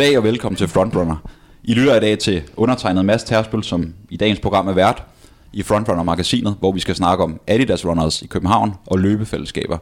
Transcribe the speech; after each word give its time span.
Goddag 0.00 0.18
og 0.18 0.24
velkommen 0.24 0.56
til 0.56 0.68
Frontrunner. 0.68 1.16
I 1.64 1.74
lytter 1.74 1.96
i 1.96 2.00
dag 2.00 2.18
til 2.18 2.42
undertegnet 2.56 3.04
Mads 3.04 3.24
Tersbøl, 3.24 3.64
som 3.64 3.94
i 4.10 4.16
dagens 4.16 4.40
program 4.40 4.68
er 4.68 4.72
vært 4.72 5.02
i 5.52 5.62
Frontrunner-magasinet, 5.62 6.54
hvor 6.58 6.72
vi 6.72 6.80
skal 6.80 6.94
snakke 6.94 7.24
om 7.24 7.40
Adidas 7.46 7.86
Runners 7.86 8.22
i 8.22 8.26
København 8.26 8.74
og 8.86 8.98
løbefællesskaber. 8.98 9.78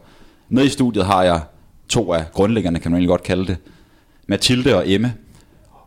Med 0.48 0.64
i 0.64 0.68
studiet 0.68 1.06
har 1.06 1.22
jeg 1.22 1.40
to 1.88 2.12
af 2.12 2.32
grundlæggerne, 2.32 2.78
kan 2.78 2.90
man 2.90 2.96
egentlig 2.96 3.08
godt 3.08 3.22
kalde 3.22 3.46
det, 3.46 3.56
Mathilde 4.26 4.76
og 4.76 4.88
Emme. 4.88 5.14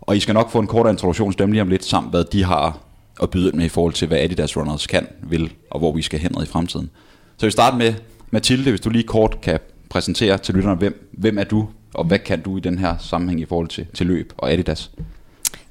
Og 0.01 0.17
I 0.17 0.19
skal 0.19 0.33
nok 0.33 0.51
få 0.51 0.59
en 0.59 0.67
kort 0.67 0.89
introduktion 0.89 1.31
til 1.31 1.39
dem 1.39 1.51
lige 1.51 1.61
om 1.61 1.69
lidt, 1.69 1.85
samt 1.85 2.09
hvad 2.09 2.23
de 2.23 2.43
har 2.43 2.79
at 3.21 3.29
byde 3.29 3.57
med 3.57 3.65
i 3.65 3.69
forhold 3.69 3.93
til, 3.93 4.07
hvad 4.07 4.17
Adidas 4.17 4.57
Runners 4.57 4.87
kan, 4.87 5.07
vil, 5.23 5.53
og 5.71 5.79
hvor 5.79 5.91
vi 5.91 6.01
skal 6.01 6.19
hen 6.19 6.31
i 6.43 6.45
fremtiden. 6.45 6.89
Så 7.37 7.45
vi 7.45 7.51
starter 7.51 7.77
med 7.77 7.93
Mathilde, 8.29 8.69
hvis 8.69 8.81
du 8.81 8.89
lige 8.89 9.03
kort 9.03 9.41
kan 9.41 9.59
præsentere 9.89 10.37
til 10.37 10.55
lytterne, 10.55 10.75
hvem, 10.75 11.09
hvem 11.17 11.37
er 11.37 11.43
du, 11.43 11.67
og 11.93 12.05
hvad 12.05 12.19
kan 12.19 12.41
du 12.41 12.57
i 12.57 12.59
den 12.59 12.77
her 12.77 12.97
sammenhæng 12.97 13.41
i 13.41 13.45
forhold 13.45 13.67
til, 13.67 13.85
til 13.93 14.05
løb 14.05 14.33
og 14.37 14.51
Adidas? 14.51 14.91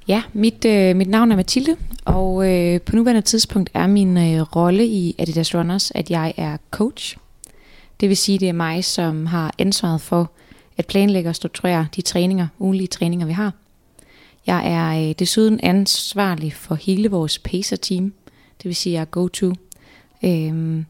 Ja, 0.09 0.23
mit, 0.33 0.65
øh, 0.65 0.97
mit 0.97 1.09
navn 1.09 1.33
er 1.33 1.37
Mathilde, 1.37 1.77
og 2.05 2.53
øh, 2.53 2.81
på 2.81 2.97
nuværende 2.97 3.23
tidspunkt 3.23 3.71
er 3.75 3.87
min 3.87 4.17
øh, 4.17 4.41
rolle 4.41 4.87
i 4.87 5.15
Adidas 5.19 5.55
Runners, 5.55 5.91
at 5.95 6.11
jeg 6.11 6.35
er 6.37 6.57
coach. 6.71 7.17
Det 8.01 8.09
vil 8.09 8.17
sige, 8.17 8.39
det 8.39 8.49
er 8.49 8.53
mig, 8.53 8.85
som 8.85 9.27
har 9.27 9.55
ansvaret 9.59 10.01
for 10.01 10.31
at 10.77 10.87
planlægge 10.87 11.31
og 11.31 11.37
strukturere 11.37 11.87
de 11.97 12.03
træninger, 12.03 12.47
ugenlige 12.59 12.89
træninger, 12.89 13.27
vi 13.27 13.33
har. 13.33 13.53
Jeg 14.47 14.73
er 14.73 15.09
øh, 15.09 15.15
desuden 15.19 15.61
ansvarlig 15.63 16.53
for 16.53 16.75
hele 16.75 17.11
vores 17.11 17.39
pacer-team, 17.39 18.13
det 18.63 18.65
vil 18.65 18.77
sige, 18.77 18.93
jeg 18.93 19.01
er 19.01 19.05
go-to, 19.05 19.53
øh, 20.25 20.83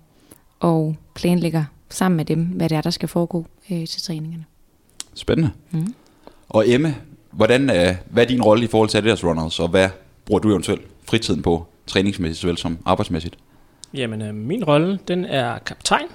og 0.60 0.96
planlægger 1.14 1.64
sammen 1.90 2.16
med 2.16 2.24
dem, 2.24 2.44
hvad 2.44 2.68
det 2.68 2.76
er, 2.76 2.80
der 2.80 2.90
skal 2.90 3.08
foregå 3.08 3.46
øh, 3.70 3.86
til 3.86 4.02
træningerne. 4.02 4.44
Spændende. 5.20 5.50
Mm. 5.70 5.94
Og 6.48 6.68
Emme, 6.68 6.96
hvordan, 7.30 7.70
øh, 7.70 7.94
hvad 8.10 8.22
er 8.22 8.28
din 8.28 8.42
rolle 8.42 8.64
i 8.64 8.66
forhold 8.66 8.88
til 8.88 8.98
Adidas 8.98 9.24
Runners, 9.24 9.60
og 9.60 9.68
hvad 9.68 9.88
bruger 10.26 10.40
du 10.40 10.50
eventuelt 10.50 10.82
fritiden 11.08 11.42
på, 11.42 11.66
træningsmæssigt 11.86 12.40
såvel 12.40 12.58
som 12.58 12.78
arbejdsmæssigt? 12.84 13.36
Jamen, 13.94 14.22
øh, 14.22 14.34
min 14.34 14.64
rolle, 14.64 14.98
den 15.08 15.24
er 15.24 15.58
kaptajn, 15.58 16.06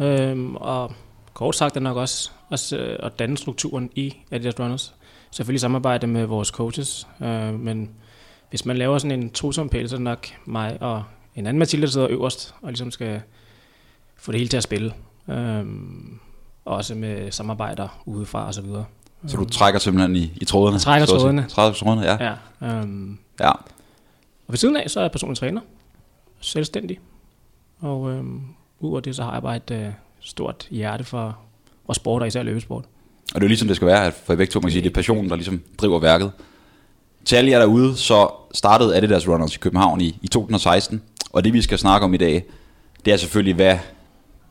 øh, 0.00 0.54
og 0.54 0.92
kort 1.34 1.56
sagt 1.56 1.76
er 1.76 1.80
nok 1.80 1.96
også, 1.96 2.30
også 2.50 2.76
øh, 2.76 2.98
at 3.02 3.18
danne 3.18 3.36
strukturen 3.38 3.90
i 3.94 4.14
Adidas 4.30 4.60
Runners. 4.60 4.94
Selvfølgelig 5.30 5.60
samarbejde 5.60 6.06
med 6.06 6.26
vores 6.26 6.48
coaches, 6.48 7.06
øh, 7.22 7.60
men 7.60 7.90
hvis 8.50 8.64
man 8.64 8.76
laver 8.76 8.98
sådan 8.98 9.20
en 9.20 9.30
tosompæl, 9.30 9.88
så 9.88 9.94
er 9.94 9.98
det 9.98 10.04
nok 10.04 10.26
mig 10.44 10.78
og 10.80 11.04
en 11.36 11.46
anden 11.46 11.58
Mathilde, 11.58 11.86
der 11.86 11.92
sidder 11.92 12.06
øverst 12.10 12.54
og 12.62 12.68
ligesom 12.68 12.90
skal 12.90 13.20
få 14.16 14.32
det 14.32 14.40
hele 14.40 14.48
til 14.48 14.56
at 14.56 14.62
spille. 14.62 14.92
Øh, 15.28 15.64
også 16.64 16.94
med 16.94 17.32
samarbejder 17.32 17.88
udefra 18.06 18.46
og 18.46 18.54
så 18.54 18.62
videre. 18.62 18.84
Så 19.26 19.36
du 19.36 19.44
trækker 19.44 19.80
simpelthen 19.80 20.16
i, 20.16 20.32
i 20.36 20.44
trådene? 20.44 20.74
Jeg 20.74 20.80
trækker 20.80 21.06
trådene. 21.06 21.46
Trækker 21.48 21.78
trådene, 21.78 22.02
ja. 22.02 22.16
Ja, 22.24 22.34
øhm, 22.68 23.18
ja. 23.40 23.50
Og 23.50 24.48
ved 24.48 24.56
siden 24.56 24.76
af, 24.76 24.90
så 24.90 25.00
er 25.00 25.04
jeg 25.04 25.12
personlig 25.12 25.38
træner. 25.38 25.60
Selvstændig. 26.40 26.98
Og 27.80 28.10
øhm, 28.10 28.40
udover 28.80 29.00
det, 29.00 29.16
så 29.16 29.22
har 29.22 29.32
jeg 29.32 29.42
bare 29.42 29.56
et 29.56 29.70
øh, 29.70 29.86
stort 30.20 30.68
hjerte 30.70 31.04
for, 31.04 31.36
for 31.86 31.92
sport, 31.92 32.22
og 32.22 32.28
især 32.28 32.42
løbesport. 32.42 32.84
Og 33.34 33.34
det 33.34 33.42
er 33.42 33.44
jo 33.44 33.48
ligesom 33.48 33.68
det 33.68 33.76
skal 33.76 33.88
være, 33.88 34.04
at 34.06 34.12
for 34.12 34.36
begge 34.36 34.50
to, 34.50 34.60
man 34.60 34.62
kan 34.62 34.72
sige, 34.72 34.82
det 34.82 34.90
er 34.90 34.94
passionen, 34.94 35.30
der 35.30 35.36
ligesom 35.36 35.62
driver 35.78 35.98
værket. 35.98 36.32
Til 37.24 37.36
alle 37.36 37.50
jer 37.50 37.58
derude, 37.58 37.96
så 37.96 38.28
startede 38.54 38.96
Adidas 38.96 39.28
Runners 39.28 39.56
i 39.56 39.58
København 39.58 40.00
i, 40.00 40.18
i 40.22 40.28
2016. 40.28 41.02
Og 41.32 41.44
det 41.44 41.52
vi 41.52 41.62
skal 41.62 41.78
snakke 41.78 42.04
om 42.04 42.14
i 42.14 42.16
dag, 42.16 42.44
det 43.04 43.12
er 43.12 43.16
selvfølgelig, 43.16 43.54
hvad, 43.54 43.78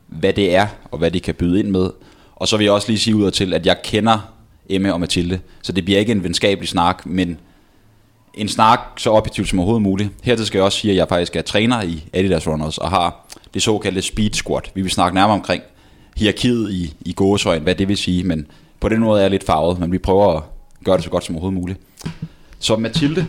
hvad 0.07 0.33
det 0.33 0.55
er, 0.55 0.67
og 0.91 0.97
hvad 0.97 1.11
de 1.11 1.19
kan 1.19 1.35
byde 1.35 1.59
ind 1.59 1.69
med. 1.69 1.89
Og 2.35 2.47
så 2.47 2.57
vil 2.57 2.63
jeg 2.63 2.73
også 2.73 2.87
lige 2.87 2.99
sige 2.99 3.15
ud 3.15 3.31
til, 3.31 3.53
at 3.53 3.65
jeg 3.65 3.77
kender 3.83 4.33
Emme 4.69 4.93
og 4.93 4.99
Mathilde, 4.99 5.39
så 5.61 5.71
det 5.71 5.85
bliver 5.85 5.99
ikke 5.99 6.11
en 6.11 6.23
venskabelig 6.23 6.69
snak, 6.69 7.05
men 7.05 7.37
en 8.33 8.47
snak 8.47 8.79
så 8.97 9.09
objektivt 9.09 9.49
som 9.49 9.59
overhovedet 9.59 9.81
muligt. 9.81 10.09
Hertil 10.23 10.45
skal 10.45 10.57
jeg 10.57 10.65
også 10.65 10.77
sige, 10.77 10.91
at 10.91 10.97
jeg 10.97 11.07
faktisk 11.09 11.35
er 11.35 11.41
træner 11.41 11.81
i 11.81 12.03
Adidas 12.13 12.47
Runners, 12.47 12.77
og 12.77 12.89
har 12.89 13.27
det 13.53 13.61
såkaldte 13.61 14.01
speed 14.01 14.33
squat. 14.33 14.71
Vi 14.75 14.81
vil 14.81 14.91
snakke 14.91 15.15
nærmere 15.15 15.35
omkring 15.35 15.63
hierarkiet 16.17 16.71
i, 16.71 16.93
i 17.01 17.13
gåsøjen, 17.13 17.63
hvad 17.63 17.75
det 17.75 17.87
vil 17.87 17.97
sige, 17.97 18.23
men 18.23 18.47
på 18.79 18.89
den 18.89 18.99
måde 18.99 19.19
er 19.19 19.23
jeg 19.23 19.31
lidt 19.31 19.45
farvet, 19.45 19.79
men 19.79 19.91
vi 19.91 19.97
prøver 19.97 20.37
at 20.37 20.43
gøre 20.83 20.95
det 20.95 21.03
så 21.03 21.09
godt 21.09 21.23
som 21.23 21.35
overhovedet 21.35 21.59
muligt. 21.59 21.79
Så 22.59 22.75
Mathilde, 22.75 23.27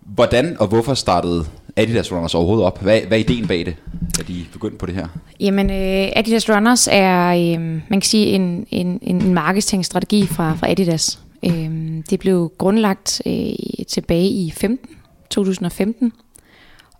hvordan 0.00 0.56
og 0.60 0.66
hvorfor 0.66 0.94
startede 0.94 1.46
Adidas 1.76 2.12
Runners 2.12 2.34
overhovedet 2.34 2.66
op? 2.66 2.82
Hvad, 2.82 3.00
hvad 3.00 3.18
er 3.18 3.22
ideen 3.22 3.46
bag 3.48 3.66
det, 3.66 3.76
at 4.20 4.28
de 4.28 4.44
begyndte 4.52 4.78
på 4.78 4.86
det 4.86 4.94
her? 4.94 5.08
Jamen, 5.40 5.70
øh, 5.70 6.12
Adidas 6.16 6.50
Runners 6.50 6.88
er, 6.92 7.28
øh, 7.28 7.60
man 7.62 8.00
kan 8.00 8.02
sige, 8.02 8.26
en, 8.26 8.66
en, 8.70 8.98
en 9.02 9.34
marketingstrategi 9.34 10.26
fra, 10.26 10.54
fra 10.54 10.70
Adidas. 10.70 11.18
Øh, 11.44 11.70
det 12.10 12.20
blev 12.20 12.52
grundlagt 12.58 13.22
øh, 13.26 13.84
tilbage 13.88 14.28
i 14.28 14.50
15, 14.50 14.96
2015, 15.30 16.12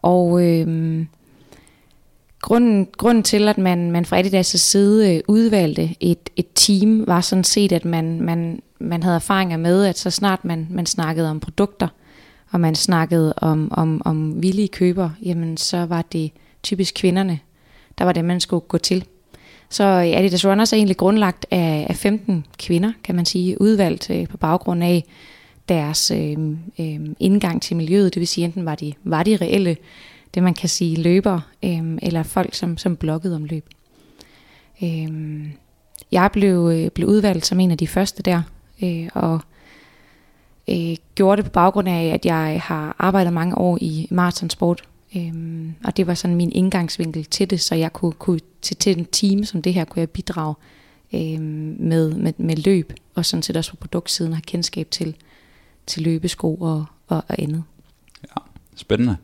og 0.02 0.46
øh, 0.46 1.06
grunden, 2.42 2.88
grunden 2.96 3.24
til, 3.24 3.48
at 3.48 3.58
man, 3.58 3.90
man 3.90 4.04
fra 4.04 4.20
Adidas' 4.20 4.42
side 4.42 5.14
øh, 5.14 5.20
udvalgte 5.28 5.94
et, 6.00 6.30
et 6.36 6.46
team, 6.54 7.04
var 7.06 7.20
sådan 7.20 7.44
set, 7.44 7.72
at 7.72 7.84
man, 7.84 8.20
man, 8.20 8.62
man 8.78 9.02
havde 9.02 9.16
erfaringer 9.16 9.56
med, 9.56 9.84
at 9.84 9.98
så 9.98 10.10
snart 10.10 10.44
man, 10.44 10.66
man 10.70 10.86
snakkede 10.86 11.30
om 11.30 11.40
produkter, 11.40 11.88
og 12.52 12.60
man 12.60 12.74
snakkede 12.74 13.34
om, 13.36 13.68
om, 13.72 14.02
om 14.04 14.42
villige 14.42 14.68
køber, 14.68 15.10
jamen 15.22 15.56
så 15.56 15.86
var 15.86 16.02
det 16.02 16.30
typisk 16.62 16.94
kvinderne, 16.94 17.38
der 17.98 18.04
var 18.04 18.12
det, 18.12 18.24
man 18.24 18.40
skulle 18.40 18.60
gå 18.60 18.78
til. 18.78 19.04
Så 19.68 19.84
øh, 19.84 20.18
Adidas 20.18 20.46
Runners 20.46 20.72
er 20.72 20.76
egentlig 20.76 20.96
grundlagt 20.96 21.46
af, 21.50 21.86
af 21.88 21.96
15 21.96 22.46
kvinder, 22.58 22.92
kan 23.04 23.14
man 23.14 23.26
sige, 23.26 23.60
udvalgt 23.60 24.10
øh, 24.10 24.28
på 24.28 24.36
baggrund 24.36 24.84
af 24.84 25.04
deres 25.68 26.10
øh, 26.10 26.36
øh, 26.80 27.00
indgang 27.20 27.62
til 27.62 27.76
miljøet. 27.76 28.14
Det 28.14 28.20
vil 28.20 28.28
sige, 28.28 28.44
enten 28.44 28.64
var 28.64 28.74
de, 28.74 28.92
var 29.04 29.22
de 29.22 29.36
reelle, 29.36 29.76
det 30.34 30.42
man 30.42 30.54
kan 30.54 30.68
sige 30.68 31.02
løber, 31.02 31.40
øh, 31.64 31.98
eller 32.02 32.22
folk, 32.22 32.54
som, 32.54 32.78
som 32.78 32.96
bloggede 32.96 33.36
om 33.36 33.44
løb. 33.44 33.68
Øh, 34.82 35.08
jeg 36.12 36.30
blev, 36.32 36.70
øh, 36.72 36.90
blev 36.90 37.08
udvalgt 37.08 37.46
som 37.46 37.60
en 37.60 37.70
af 37.70 37.78
de 37.78 37.86
første 37.86 38.22
der, 38.22 38.42
øh, 38.82 39.08
og 39.14 39.40
øh, 40.68 40.96
gjorde 41.14 41.36
det 41.36 41.44
på 41.44 41.50
baggrund 41.50 41.88
af, 41.88 42.04
at 42.04 42.26
jeg 42.26 42.60
har 42.64 42.96
arbejdet 42.98 43.32
mange 43.32 43.58
år 43.58 43.78
i 43.80 44.08
maratonsport. 44.10 44.82
Øhm, 45.16 45.74
og 45.84 45.96
det 45.96 46.06
var 46.06 46.14
sådan 46.14 46.36
min 46.36 46.52
indgangsvinkel 46.52 47.24
til 47.24 47.50
det, 47.50 47.60
så 47.60 47.74
jeg 47.74 47.92
kunne, 47.92 48.12
kunne 48.12 48.40
til, 48.62 48.76
til 48.76 48.98
en 48.98 49.04
team 49.04 49.44
som 49.44 49.62
det 49.62 49.74
her, 49.74 49.84
kunne 49.84 50.00
jeg 50.00 50.10
bidrage 50.10 50.54
øhm, 51.14 51.76
med, 51.78 52.12
med, 52.14 52.32
med 52.36 52.56
løb, 52.56 52.92
og 53.14 53.26
sådan 53.26 53.42
set 53.42 53.56
også 53.56 53.70
på 53.70 53.76
produktsiden 53.76 54.32
have 54.32 54.42
kendskab 54.42 54.90
til, 54.90 55.14
til 55.86 56.02
løbesko 56.02 56.54
og, 56.54 56.84
og, 57.08 57.24
og 57.28 57.42
andet. 57.42 57.62
Ja, 58.22 58.42
spændende. 58.76 59.16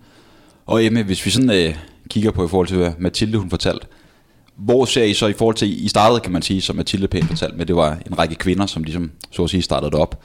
Og 0.66 0.84
Emma, 0.84 1.02
hvis 1.02 1.26
vi 1.26 1.30
sådan 1.30 1.50
øh, 1.50 1.76
kigger 2.08 2.30
på 2.30 2.44
i 2.44 2.48
forhold 2.48 2.68
til, 2.68 2.76
hvad 2.76 2.92
Mathilde 2.98 3.38
hun 3.38 3.50
fortalte, 3.50 3.86
hvor 4.56 4.84
ser 4.84 5.04
I 5.04 5.14
så 5.14 5.26
i 5.26 5.32
forhold 5.32 5.56
til, 5.56 5.84
I 5.84 5.88
startede 5.88 6.20
kan 6.20 6.32
man 6.32 6.42
sige, 6.42 6.60
som 6.60 6.76
Mathilde 6.76 7.08
pænt 7.08 7.26
fortalte 7.26 7.56
med, 7.56 7.66
det 7.66 7.76
var 7.76 7.98
en 8.06 8.18
række 8.18 8.34
kvinder, 8.34 8.66
som 8.66 8.82
ligesom 8.82 9.10
så 9.30 9.44
at 9.44 9.50
sige 9.50 9.62
startede 9.62 9.90
det 9.90 9.98
op. 10.00 10.22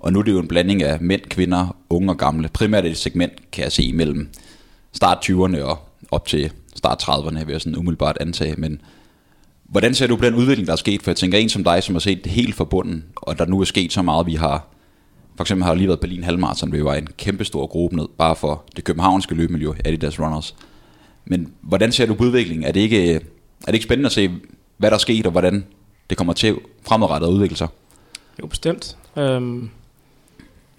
Og 0.00 0.12
nu 0.12 0.18
er 0.18 0.22
det 0.22 0.32
jo 0.32 0.38
en 0.38 0.48
blanding 0.48 0.82
af 0.82 1.00
mænd, 1.00 1.20
kvinder, 1.20 1.76
unge 1.90 2.12
og 2.12 2.16
gamle. 2.16 2.48
Primært 2.48 2.84
et 2.84 2.96
segment, 2.96 3.50
kan 3.52 3.64
jeg 3.64 3.72
se, 3.72 3.92
mellem 3.92 4.28
start 4.92 5.30
20'erne 5.30 5.62
og 5.62 5.78
op 6.10 6.26
til 6.26 6.52
start 6.76 7.02
30'erne, 7.02 7.44
vil 7.44 7.52
jeg 7.52 7.60
sådan 7.60 7.76
umiddelbart 7.76 8.16
antage. 8.20 8.54
Men 8.58 8.80
hvordan 9.64 9.94
ser 9.94 10.06
du 10.06 10.16
på 10.16 10.24
den 10.24 10.34
udvikling, 10.34 10.66
der 10.66 10.72
er 10.72 10.76
sket? 10.76 11.02
For 11.02 11.10
jeg 11.10 11.16
tænker, 11.16 11.38
en 11.38 11.48
som 11.48 11.64
dig, 11.64 11.82
som 11.82 11.94
har 11.94 12.00
set 12.00 12.24
det 12.24 12.32
helt 12.32 12.54
forbundet, 12.54 13.02
og 13.16 13.38
der 13.38 13.46
nu 13.46 13.60
er 13.60 13.64
sket 13.64 13.92
så 13.92 14.02
meget, 14.02 14.26
vi 14.26 14.34
har... 14.34 14.66
For 15.36 15.44
eksempel 15.44 15.64
har 15.64 15.74
lige 15.74 15.88
været 15.88 16.00
Berlin 16.00 16.24
Halvmarathon, 16.24 16.72
vi 16.72 16.84
var 16.84 16.94
en 16.94 17.06
kæmpe 17.06 17.44
stor 17.44 17.66
gruppe 17.66 17.96
ned, 17.96 18.06
bare 18.18 18.36
for 18.36 18.64
det 18.76 18.84
københavnske 18.84 19.34
løbemiljø, 19.34 19.72
Adidas 19.84 20.20
Runners. 20.20 20.56
Men 21.24 21.52
hvordan 21.60 21.92
ser 21.92 22.06
du 22.06 22.14
på 22.14 22.24
udviklingen? 22.24 22.64
Er 22.64 22.72
det 22.72 22.80
ikke, 22.80 23.14
er 23.14 23.20
det 23.66 23.74
ikke 23.74 23.84
spændende 23.84 24.06
at 24.06 24.12
se, 24.12 24.30
hvad 24.76 24.90
der 24.90 24.94
er 24.94 24.98
sket, 24.98 25.26
og 25.26 25.32
hvordan 25.32 25.64
det 26.10 26.18
kommer 26.18 26.32
til 26.32 26.56
fremadrettet 26.82 27.28
at 27.28 27.32
udvikle 27.32 27.56
sig? 27.56 27.68
Jo, 28.42 28.46
bestemt. 28.46 28.96
Øhm, 29.16 29.70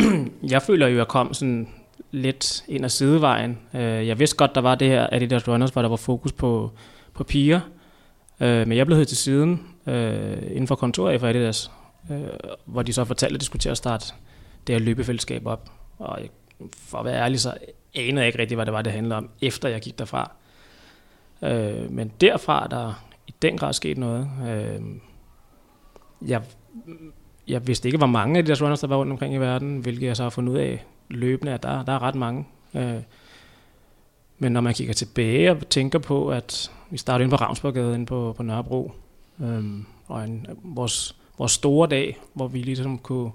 jeg 0.54 0.62
føler 0.62 0.88
jo, 0.88 0.94
at 0.94 0.98
jeg 0.98 1.08
kom 1.08 1.34
sådan 1.34 1.68
lidt 2.12 2.64
ind 2.68 2.86
ad 2.86 2.90
sidevejen. 2.90 3.60
Øh, 3.74 4.08
jeg 4.08 4.20
vidste 4.20 4.36
godt, 4.38 4.56
der 4.56 4.62
var 4.62 4.76
det 4.76 4.88
her 4.88 5.08
Adidas 5.12 5.48
Runners, 5.48 5.70
hvor 5.70 5.82
der 5.82 5.90
var 5.90 5.96
fokus 5.96 6.32
på, 6.32 6.72
på 7.14 7.24
piger. 7.24 7.60
Øh, 8.40 8.68
men 8.68 8.78
jeg 8.78 8.86
blev 8.86 8.98
hed 8.98 9.06
til 9.06 9.18
siden 9.18 9.68
øh, 9.88 10.38
inden 10.44 10.68
for 10.68 10.76
kontoret 10.76 11.20
for 11.20 11.28
Adidas, 11.28 11.72
øh, 12.12 12.28
hvor 12.66 12.82
de 12.82 12.94
så 12.94 13.06
fortalte, 13.06 13.36
at 13.36 13.40
de 13.40 13.46
skulle 13.46 13.60
til 13.60 13.70
at 13.70 13.78
starte 13.78 14.06
det 14.68 14.76
her 14.76 14.80
løbefællesskab 14.80 15.46
op. 15.46 15.70
Og 16.00 16.20
for 16.74 16.98
at 16.98 17.06
være 17.06 17.22
ærlig, 17.24 17.40
så 17.40 17.54
anede 17.96 18.20
jeg 18.20 18.28
ikke 18.28 18.40
rigtig, 18.40 18.56
hvad 18.56 18.66
det 18.66 18.74
var, 18.74 18.82
det 18.82 18.94
handlede 18.94 19.16
om, 19.16 19.30
efter 19.42 19.70
jeg 19.70 19.82
gik 19.82 20.00
derfra. 20.00 20.32
Øh, 21.44 21.92
men 21.92 22.12
derfra 22.22 22.68
der 22.68 23.04
i 23.28 23.34
den 23.42 23.58
grad 23.58 23.74
sket 23.74 23.98
noget. 23.98 24.30
Øh, 24.48 24.82
jeg 26.28 26.42
jeg 27.52 27.68
vidste 27.68 27.88
ikke, 27.88 27.98
hvor 27.98 28.08
mange 28.08 28.38
af 28.38 28.46
de 28.46 28.52
der 28.52 28.62
runners, 28.62 28.80
der 28.80 28.88
var 28.88 28.96
rundt 28.96 29.12
omkring 29.12 29.34
i 29.34 29.38
verden, 29.38 29.80
hvilket 29.80 30.08
jeg 30.08 30.18
så 30.18 30.24
har 30.24 30.30
fundet 30.30 30.54
ud 30.54 30.58
af 30.58 30.86
løbende, 31.10 31.54
at 31.54 31.64
der, 31.64 31.84
der 31.84 31.94
er 31.94 32.02
ret 32.02 32.16
mange. 32.16 32.46
Øh, 32.74 32.96
men 34.40 34.52
når 34.52 34.62
man 34.62 34.74
kigger 34.74 34.94
tilbage 34.94 35.52
og 35.52 35.70
tænker 35.70 36.00
på, 36.00 36.30
at 36.30 36.72
vi 36.90 36.98
startede 36.98 37.24
inde 37.24 37.38
på 37.38 37.44
Ravnsborggade, 37.44 37.96
inde 37.96 38.06
på, 38.06 38.34
på 38.38 38.44
Nørrebro, 38.44 38.92
øh, 39.40 39.64
og 40.08 40.24
en, 40.24 40.48
vores, 40.64 41.16
vores 41.38 41.52
store 41.52 41.88
dag, 41.90 42.20
hvor 42.34 42.48
vi 42.48 42.62
ligesom 42.62 42.98
kunne, 42.98 43.32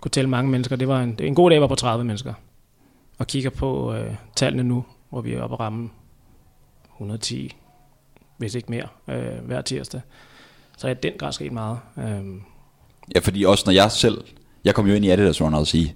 kunne 0.00 0.10
tælle 0.10 0.30
mange 0.30 0.50
mennesker. 0.50 0.76
Det 0.76 0.88
var 0.88 1.02
en, 1.02 1.18
en 1.22 1.34
god 1.34 1.50
dag 1.50 1.60
var 1.60 1.66
på 1.66 1.74
30 1.74 2.04
mennesker. 2.04 2.34
Og 3.18 3.26
kigger 3.26 3.50
på 3.50 3.94
øh, 3.94 4.14
tallene 4.36 4.64
nu, 4.64 4.84
hvor 5.10 5.20
vi 5.20 5.32
er 5.32 5.42
oppe 5.42 5.54
at 5.54 5.60
ramme 5.60 5.90
110, 6.92 7.56
hvis 8.36 8.54
ikke 8.54 8.70
mere, 8.70 8.88
øh, 9.08 9.44
hver 9.44 9.60
tirsdag. 9.60 10.00
Så 10.76 10.88
er 10.88 10.94
den 10.94 11.12
grad 11.18 11.32
sket 11.32 11.52
meget. 11.52 11.78
Øh, 11.98 12.24
Ja, 13.14 13.20
fordi 13.20 13.44
også 13.44 13.62
når 13.66 13.72
jeg 13.72 13.92
selv, 13.92 14.24
jeg 14.64 14.74
kom 14.74 14.86
jo 14.86 14.94
ind 14.94 15.04
i 15.04 15.10
Adidas 15.10 15.40
Runners 15.40 15.74
i 15.74 15.92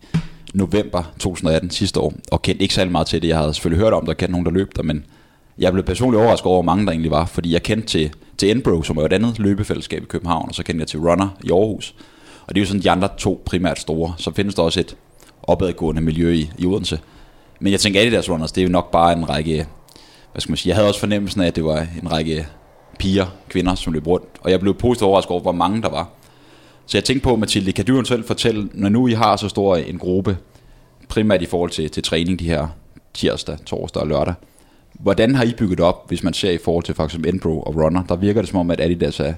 november 0.55 1.03
2018 1.19 1.71
sidste 1.71 2.01
år, 2.01 2.13
og 2.31 2.43
kendte 2.43 2.63
ikke 2.63 2.75
særlig 2.75 2.93
meget 2.93 3.07
til 3.07 3.23
det. 3.23 3.29
Jeg 3.29 3.39
havde 3.39 3.55
selvfølgelig 3.55 3.85
hørt 3.85 3.93
om, 3.93 4.07
der 4.07 4.15
kendte 4.15 4.33
nogen, 4.33 4.47
der 4.47 4.53
løb 4.53 4.77
der, 4.77 4.83
men 4.83 5.05
jeg 5.59 5.73
blev 5.73 5.85
personligt 5.85 6.23
overrasket 6.23 6.47
over, 6.47 6.57
hvor 6.57 6.73
mange 6.73 6.87
der 6.87 6.93
egentlig 6.93 7.11
var, 7.11 7.25
fordi 7.25 7.53
jeg 7.53 7.63
kendte 7.63 7.89
til, 7.89 8.11
til 8.39 8.51
Enbro, 8.51 8.83
som 8.83 8.97
er 8.97 9.03
et 9.03 9.13
andet 9.13 9.39
løbefællesskab 9.39 10.03
i 10.03 10.07
København, 10.07 10.49
og 10.49 10.55
så 10.55 10.63
kendte 10.63 10.83
jeg 10.83 10.89
til 10.89 11.01
Runner 11.01 11.29
i 11.45 11.51
Aarhus. 11.51 11.95
Og 12.47 12.55
det 12.55 12.61
er 12.61 12.63
jo 12.63 12.67
sådan 12.67 12.83
de 12.83 12.91
andre 12.91 13.09
to 13.19 13.43
primært 13.47 13.79
store. 13.79 14.15
Så 14.19 14.33
findes 14.35 14.55
der 14.55 14.63
også 14.63 14.81
et 14.81 14.97
opadgående 15.43 16.03
miljø 16.03 16.33
i, 16.33 16.51
i 16.59 16.67
Odense. 16.67 17.01
Men 17.61 17.73
jeg 17.73 17.81
tænker, 17.81 18.01
Adidas 18.01 18.31
Runners, 18.31 18.53
det 18.53 18.61
er 18.61 18.67
jo 18.67 18.73
nok 18.73 18.91
bare 18.91 19.13
en 19.13 19.29
række, 19.29 19.67
hvad 20.33 20.41
skal 20.41 20.51
man 20.51 20.57
sige, 20.57 20.71
jeg 20.71 20.77
havde 20.77 20.89
også 20.89 21.01
fornemmelsen 21.01 21.41
af, 21.41 21.47
at 21.47 21.57
det 21.57 21.65
var 21.65 21.87
en 22.03 22.13
række 22.13 22.47
piger, 22.99 23.27
kvinder, 23.49 23.75
som 23.75 23.93
løb 23.93 24.07
rundt. 24.07 24.27
Og 24.41 24.51
jeg 24.51 24.61
blev 24.61 24.75
positivt 24.75 25.07
overrasket 25.09 25.31
over, 25.31 25.41
hvor 25.41 25.53
mange 25.53 25.83
der 25.83 25.89
var. 25.89 26.09
Så 26.89 26.97
jeg 26.97 27.05
tænkte 27.05 27.25
på, 27.25 27.37
Mathilde, 27.37 27.73
kan 27.73 27.85
du 27.85 27.93
eventuelt 27.93 28.27
fortælle, 28.27 28.69
når 28.75 28.89
nu 28.89 29.07
I 29.09 29.13
har 29.13 29.37
så 29.37 29.49
stor 29.49 29.77
en 29.77 29.99
gruppe, 29.99 30.37
primært 31.09 31.43
i 31.43 31.47
forhold 31.47 31.71
til, 31.71 31.91
til 31.91 32.03
træning 32.03 32.39
de 32.39 32.45
her 32.45 32.67
tirsdag, 33.15 33.59
torsdag 33.67 34.03
og 34.03 34.09
lørdag, 34.09 34.35
hvordan 34.93 35.35
har 35.35 35.45
I 35.45 35.53
bygget 35.59 35.81
op, 35.81 36.09
hvis 36.09 36.23
man 36.23 36.33
ser 36.35 36.51
i 36.51 36.59
forhold 36.65 36.85
til 36.85 36.95
faktisk 36.95 37.27
Enpro 37.27 37.61
og 37.61 37.77
Runner? 37.77 38.03
Der 38.05 38.17
virker 38.17 38.41
det 38.43 38.51
som 38.51 38.59
om, 38.59 38.71
at 38.71 38.81
Adidas 38.81 39.21
er 39.21 39.35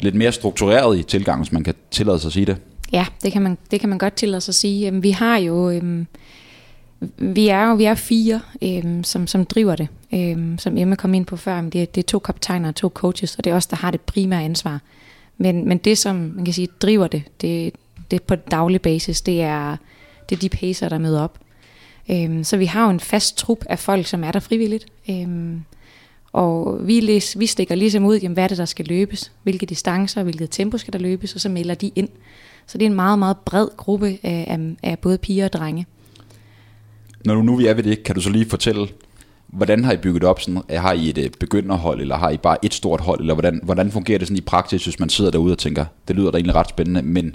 lidt 0.00 0.14
mere 0.14 0.32
struktureret 0.32 0.98
i 0.98 1.02
tilgangen, 1.02 1.42
hvis 1.44 1.52
man 1.52 1.64
kan 1.64 1.74
tillade 1.90 2.18
sig 2.18 2.28
at 2.28 2.32
sige 2.32 2.46
det. 2.46 2.56
Ja, 2.92 3.06
det 3.22 3.32
kan 3.32 3.42
man, 3.42 3.58
det 3.70 3.80
kan 3.80 3.88
man 3.88 3.98
godt 3.98 4.14
tillade 4.14 4.40
sig 4.40 4.50
at 4.50 4.54
sige. 4.54 4.86
Øhm, 4.86 5.02
vi 5.02 5.10
har 5.10 5.36
jo... 5.36 5.70
Øhm, 5.70 6.06
vi 7.18 7.48
er 7.48 7.68
jo 7.68 7.74
vi 7.74 7.84
er 7.84 7.94
fire, 7.94 8.40
øhm, 8.62 9.04
som, 9.04 9.26
som 9.26 9.44
driver 9.44 9.76
det, 9.76 9.88
øhm, 10.14 10.58
som 10.58 10.78
Emma 10.78 10.94
kom 10.94 11.14
ind 11.14 11.26
på 11.26 11.36
før. 11.36 11.60
Det, 11.60 11.82
er- 11.82 11.86
det 11.86 12.02
er 12.02 12.06
to 12.06 12.18
kaptajner 12.18 12.68
og 12.68 12.74
to 12.74 12.88
coaches, 12.88 13.36
og 13.36 13.44
det 13.44 13.50
er 13.50 13.54
os, 13.54 13.66
der 13.66 13.76
har 13.76 13.90
det 13.90 14.00
primære 14.00 14.42
ansvar. 14.42 14.80
Men, 15.38 15.68
men 15.68 15.78
det, 15.78 15.98
som 15.98 16.16
man 16.16 16.44
kan 16.44 16.54
sige 16.54 16.68
driver 16.82 17.06
det, 17.06 17.22
det, 17.40 17.72
det 18.10 18.22
på 18.22 18.34
daglig 18.34 18.82
basis, 18.82 19.20
det 19.20 19.42
er, 19.42 19.76
det 20.28 20.36
er 20.36 20.40
de 20.40 20.48
pacer, 20.48 20.88
der 20.88 20.98
møder 20.98 21.20
op. 21.22 21.38
Øhm, 22.10 22.44
så 22.44 22.56
vi 22.56 22.64
har 22.64 22.84
jo 22.84 22.90
en 22.90 23.00
fast 23.00 23.36
trup 23.36 23.64
af 23.68 23.78
folk, 23.78 24.06
som 24.06 24.24
er 24.24 24.32
der 24.32 24.40
frivilligt. 24.40 24.86
Øhm, 25.10 25.62
og 26.32 26.78
vi, 26.86 27.00
læs, 27.00 27.38
vi 27.38 27.46
stikker 27.46 27.74
ligesom 27.74 28.04
ud, 28.04 28.18
jamen, 28.18 28.34
hvad 28.34 28.44
er 28.44 28.48
det, 28.48 28.58
der 28.58 28.64
skal 28.64 28.86
løbes, 28.86 29.32
hvilke 29.42 29.66
distancer, 29.66 30.22
hvilket 30.22 30.50
tempo 30.50 30.78
skal 30.78 30.92
der 30.92 30.98
løbes, 30.98 31.34
og 31.34 31.40
så 31.40 31.48
melder 31.48 31.74
de 31.74 31.90
ind. 31.94 32.08
Så 32.66 32.78
det 32.78 32.84
er 32.84 32.90
en 32.90 32.96
meget, 32.96 33.18
meget 33.18 33.36
bred 33.36 33.68
gruppe 33.76 34.18
af, 34.22 34.44
af, 34.48 34.58
af 34.82 34.98
både 34.98 35.18
piger 35.18 35.44
og 35.44 35.52
drenge. 35.52 35.86
Når 37.24 37.34
du 37.34 37.42
nu 37.42 37.56
vi 37.56 37.66
er 37.66 37.74
ved 37.74 37.82
det, 37.82 38.02
kan 38.02 38.14
du 38.14 38.20
så 38.20 38.30
lige 38.30 38.50
fortælle, 38.50 38.88
hvordan 39.52 39.84
har 39.84 39.92
I 39.92 39.96
bygget 39.96 40.24
op? 40.24 40.40
Sådan, 40.40 40.62
har 40.70 40.92
I 40.92 41.10
et 41.10 41.18
øh, 41.18 41.30
begynderhold, 41.40 42.00
eller 42.00 42.16
har 42.16 42.30
I 42.30 42.36
bare 42.36 42.64
et 42.64 42.74
stort 42.74 43.00
hold, 43.00 43.20
eller 43.20 43.34
hvordan, 43.34 43.60
hvordan 43.62 43.90
fungerer 43.90 44.18
det 44.18 44.28
sådan 44.28 44.38
i 44.38 44.40
praksis, 44.40 44.84
hvis 44.84 45.00
man 45.00 45.08
sidder 45.08 45.30
derude 45.30 45.52
og 45.52 45.58
tænker, 45.58 45.84
det 46.08 46.16
lyder 46.16 46.30
da 46.30 46.36
egentlig 46.38 46.54
ret 46.54 46.68
spændende, 46.68 47.02
men 47.02 47.34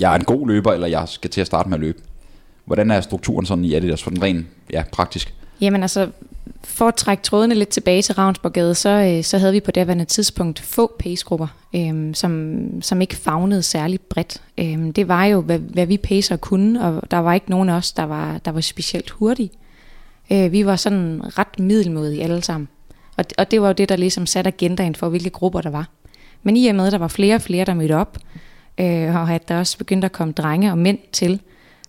jeg 0.00 0.12
er 0.12 0.16
en 0.16 0.24
god 0.24 0.48
løber, 0.48 0.72
eller 0.72 0.86
jeg 0.86 1.08
skal 1.08 1.30
til 1.30 1.40
at 1.40 1.46
starte 1.46 1.68
med 1.68 1.76
at 1.76 1.80
løbe. 1.80 1.98
Hvordan 2.64 2.90
er 2.90 3.00
strukturen 3.00 3.46
sådan 3.46 3.64
i 3.64 3.74
Adidas, 3.74 4.02
for 4.02 4.10
den 4.10 4.22
ren, 4.22 4.48
ja, 4.72 4.82
praktisk? 4.92 5.34
Jamen 5.60 5.82
altså, 5.82 6.08
for 6.64 6.88
at 6.88 6.94
trække 6.94 7.22
trådene 7.22 7.54
lidt 7.54 7.68
tilbage 7.68 8.02
til 8.02 8.14
Ravnsborgade, 8.14 8.74
så, 8.74 8.88
øh, 8.88 9.24
så 9.24 9.38
havde 9.38 9.52
vi 9.52 9.60
på 9.60 9.66
det 9.66 9.74
daværende 9.74 10.04
tidspunkt 10.04 10.60
få 10.60 10.92
pacegrupper, 10.98 11.46
øhm, 11.74 12.14
som, 12.14 12.58
som 12.82 13.00
ikke 13.00 13.16
fagnede 13.16 13.62
særlig 13.62 14.00
bredt. 14.00 14.42
Øhm, 14.58 14.92
det 14.92 15.08
var 15.08 15.24
jo, 15.24 15.40
hvad, 15.40 15.58
hvad 15.58 15.86
vi 15.86 15.96
pacer 15.96 16.36
kunne, 16.36 16.84
og 16.84 17.10
der 17.10 17.18
var 17.18 17.34
ikke 17.34 17.50
nogen 17.50 17.68
af 17.68 17.74
os, 17.74 17.92
der 17.92 18.04
var, 18.04 18.38
der 18.38 18.50
var 18.50 18.60
specielt 18.60 19.10
hurtige. 19.10 19.50
Øh, 20.32 20.52
vi 20.52 20.66
var 20.66 20.76
sådan 20.76 21.20
ret 21.38 21.58
middelmodige 21.58 22.22
alle 22.22 22.42
sammen. 22.42 22.68
Og, 23.16 23.24
og 23.38 23.50
det 23.50 23.62
var 23.62 23.66
jo 23.66 23.72
det, 23.72 23.88
der 23.88 23.96
ligesom 23.96 24.26
satte 24.26 24.48
agendaen 24.48 24.94
for, 24.94 25.08
hvilke 25.08 25.30
grupper 25.30 25.60
der 25.60 25.70
var. 25.70 25.88
Men 26.42 26.56
i 26.56 26.66
og 26.66 26.74
med, 26.74 26.86
at 26.86 26.92
der 26.92 26.98
var 26.98 27.08
flere 27.08 27.34
og 27.34 27.42
flere, 27.42 27.64
der 27.64 27.74
mødte 27.74 27.96
op, 27.96 28.18
øh, 28.78 29.16
og 29.16 29.30
at 29.30 29.48
der 29.48 29.58
også 29.58 29.78
begyndte 29.78 30.04
at 30.04 30.12
komme 30.12 30.32
drenge 30.32 30.70
og 30.70 30.78
mænd 30.78 30.98
til, 31.12 31.40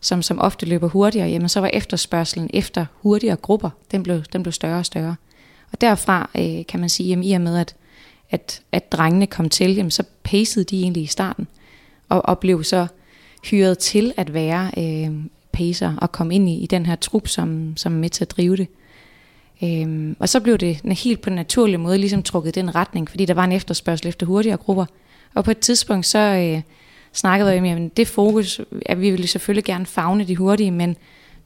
som, 0.01 0.22
som 0.22 0.40
ofte 0.40 0.66
løber 0.66 0.88
hurtigere, 0.88 1.30
jamen 1.30 1.50
så 1.50 1.60
var 1.60 1.69
efterspørgselen 1.74 2.50
efter 2.54 2.86
hurtigere 2.94 3.36
grupper, 3.36 3.69
den 3.92 4.04
blev, 4.04 4.24
den 4.34 4.44
blev 4.44 4.54
større 4.54 4.80
og 4.80 4.86
større. 4.86 5.16
Og 5.72 5.81
derfra 5.81 6.30
øh, 6.38 6.66
kan 6.66 6.80
man 6.80 6.90
sige, 6.90 7.10
jamen, 7.10 7.24
i 7.24 7.34
og 7.34 7.42
med, 7.42 7.57
at, 7.57 7.75
at, 8.30 8.62
at 8.72 8.92
drengene 8.92 9.28
kom 9.28 9.50
til, 9.50 9.75
jamen, 9.75 9.92
så 9.92 10.04
pacede 10.24 10.66
de 10.66 10.81
egentlig 10.81 11.04
i 11.04 11.07
starten, 11.07 11.48
og, 12.10 12.25
og 12.25 12.40
blev 12.40 12.63
så 12.63 12.88
hyret 13.44 13.78
til 13.78 14.13
at 14.18 14.34
være 14.34 14.72
øh, 14.78 15.12
pacer 15.53 15.95
og 15.97 16.11
komme 16.11 16.35
ind 16.35 16.50
i, 16.50 16.63
i 16.63 16.65
den 16.65 16.85
her 16.85 16.95
trup, 16.95 17.27
som, 17.27 17.77
som 17.77 17.94
er 17.94 17.97
med 17.97 18.09
til 18.09 18.23
at 18.23 18.31
drive 18.31 18.57
det. 18.57 18.67
Øhm, 19.63 20.15
og 20.19 20.29
så 20.29 20.39
blev 20.39 20.57
det 20.57 20.97
helt 20.97 21.21
på 21.21 21.29
en 21.29 21.35
naturlig 21.35 21.79
måde 21.79 21.97
ligesom 21.97 22.23
trukket 22.23 22.57
i 22.57 22.59
den 22.59 22.75
retning, 22.75 23.09
fordi 23.09 23.25
der 23.25 23.33
var 23.33 23.44
en 23.44 23.51
efterspørgsel 23.51 24.07
efter 24.07 24.25
hurtigere 24.25 24.57
grupper. 24.57 24.85
Og 25.33 25.44
på 25.44 25.51
et 25.51 25.59
tidspunkt 25.59 26.05
så 26.05 26.19
øh, 26.19 26.61
snakkede 27.13 27.61
vi 27.61 27.71
om, 27.71 27.85
at 27.85 27.97
det 27.97 28.07
fokus, 28.07 28.61
at 28.85 29.01
vi 29.01 29.11
ville 29.11 29.27
selvfølgelig 29.27 29.63
gerne 29.63 29.85
fagne 29.85 30.23
de 30.23 30.35
hurtige, 30.35 30.71
men, 30.71 30.95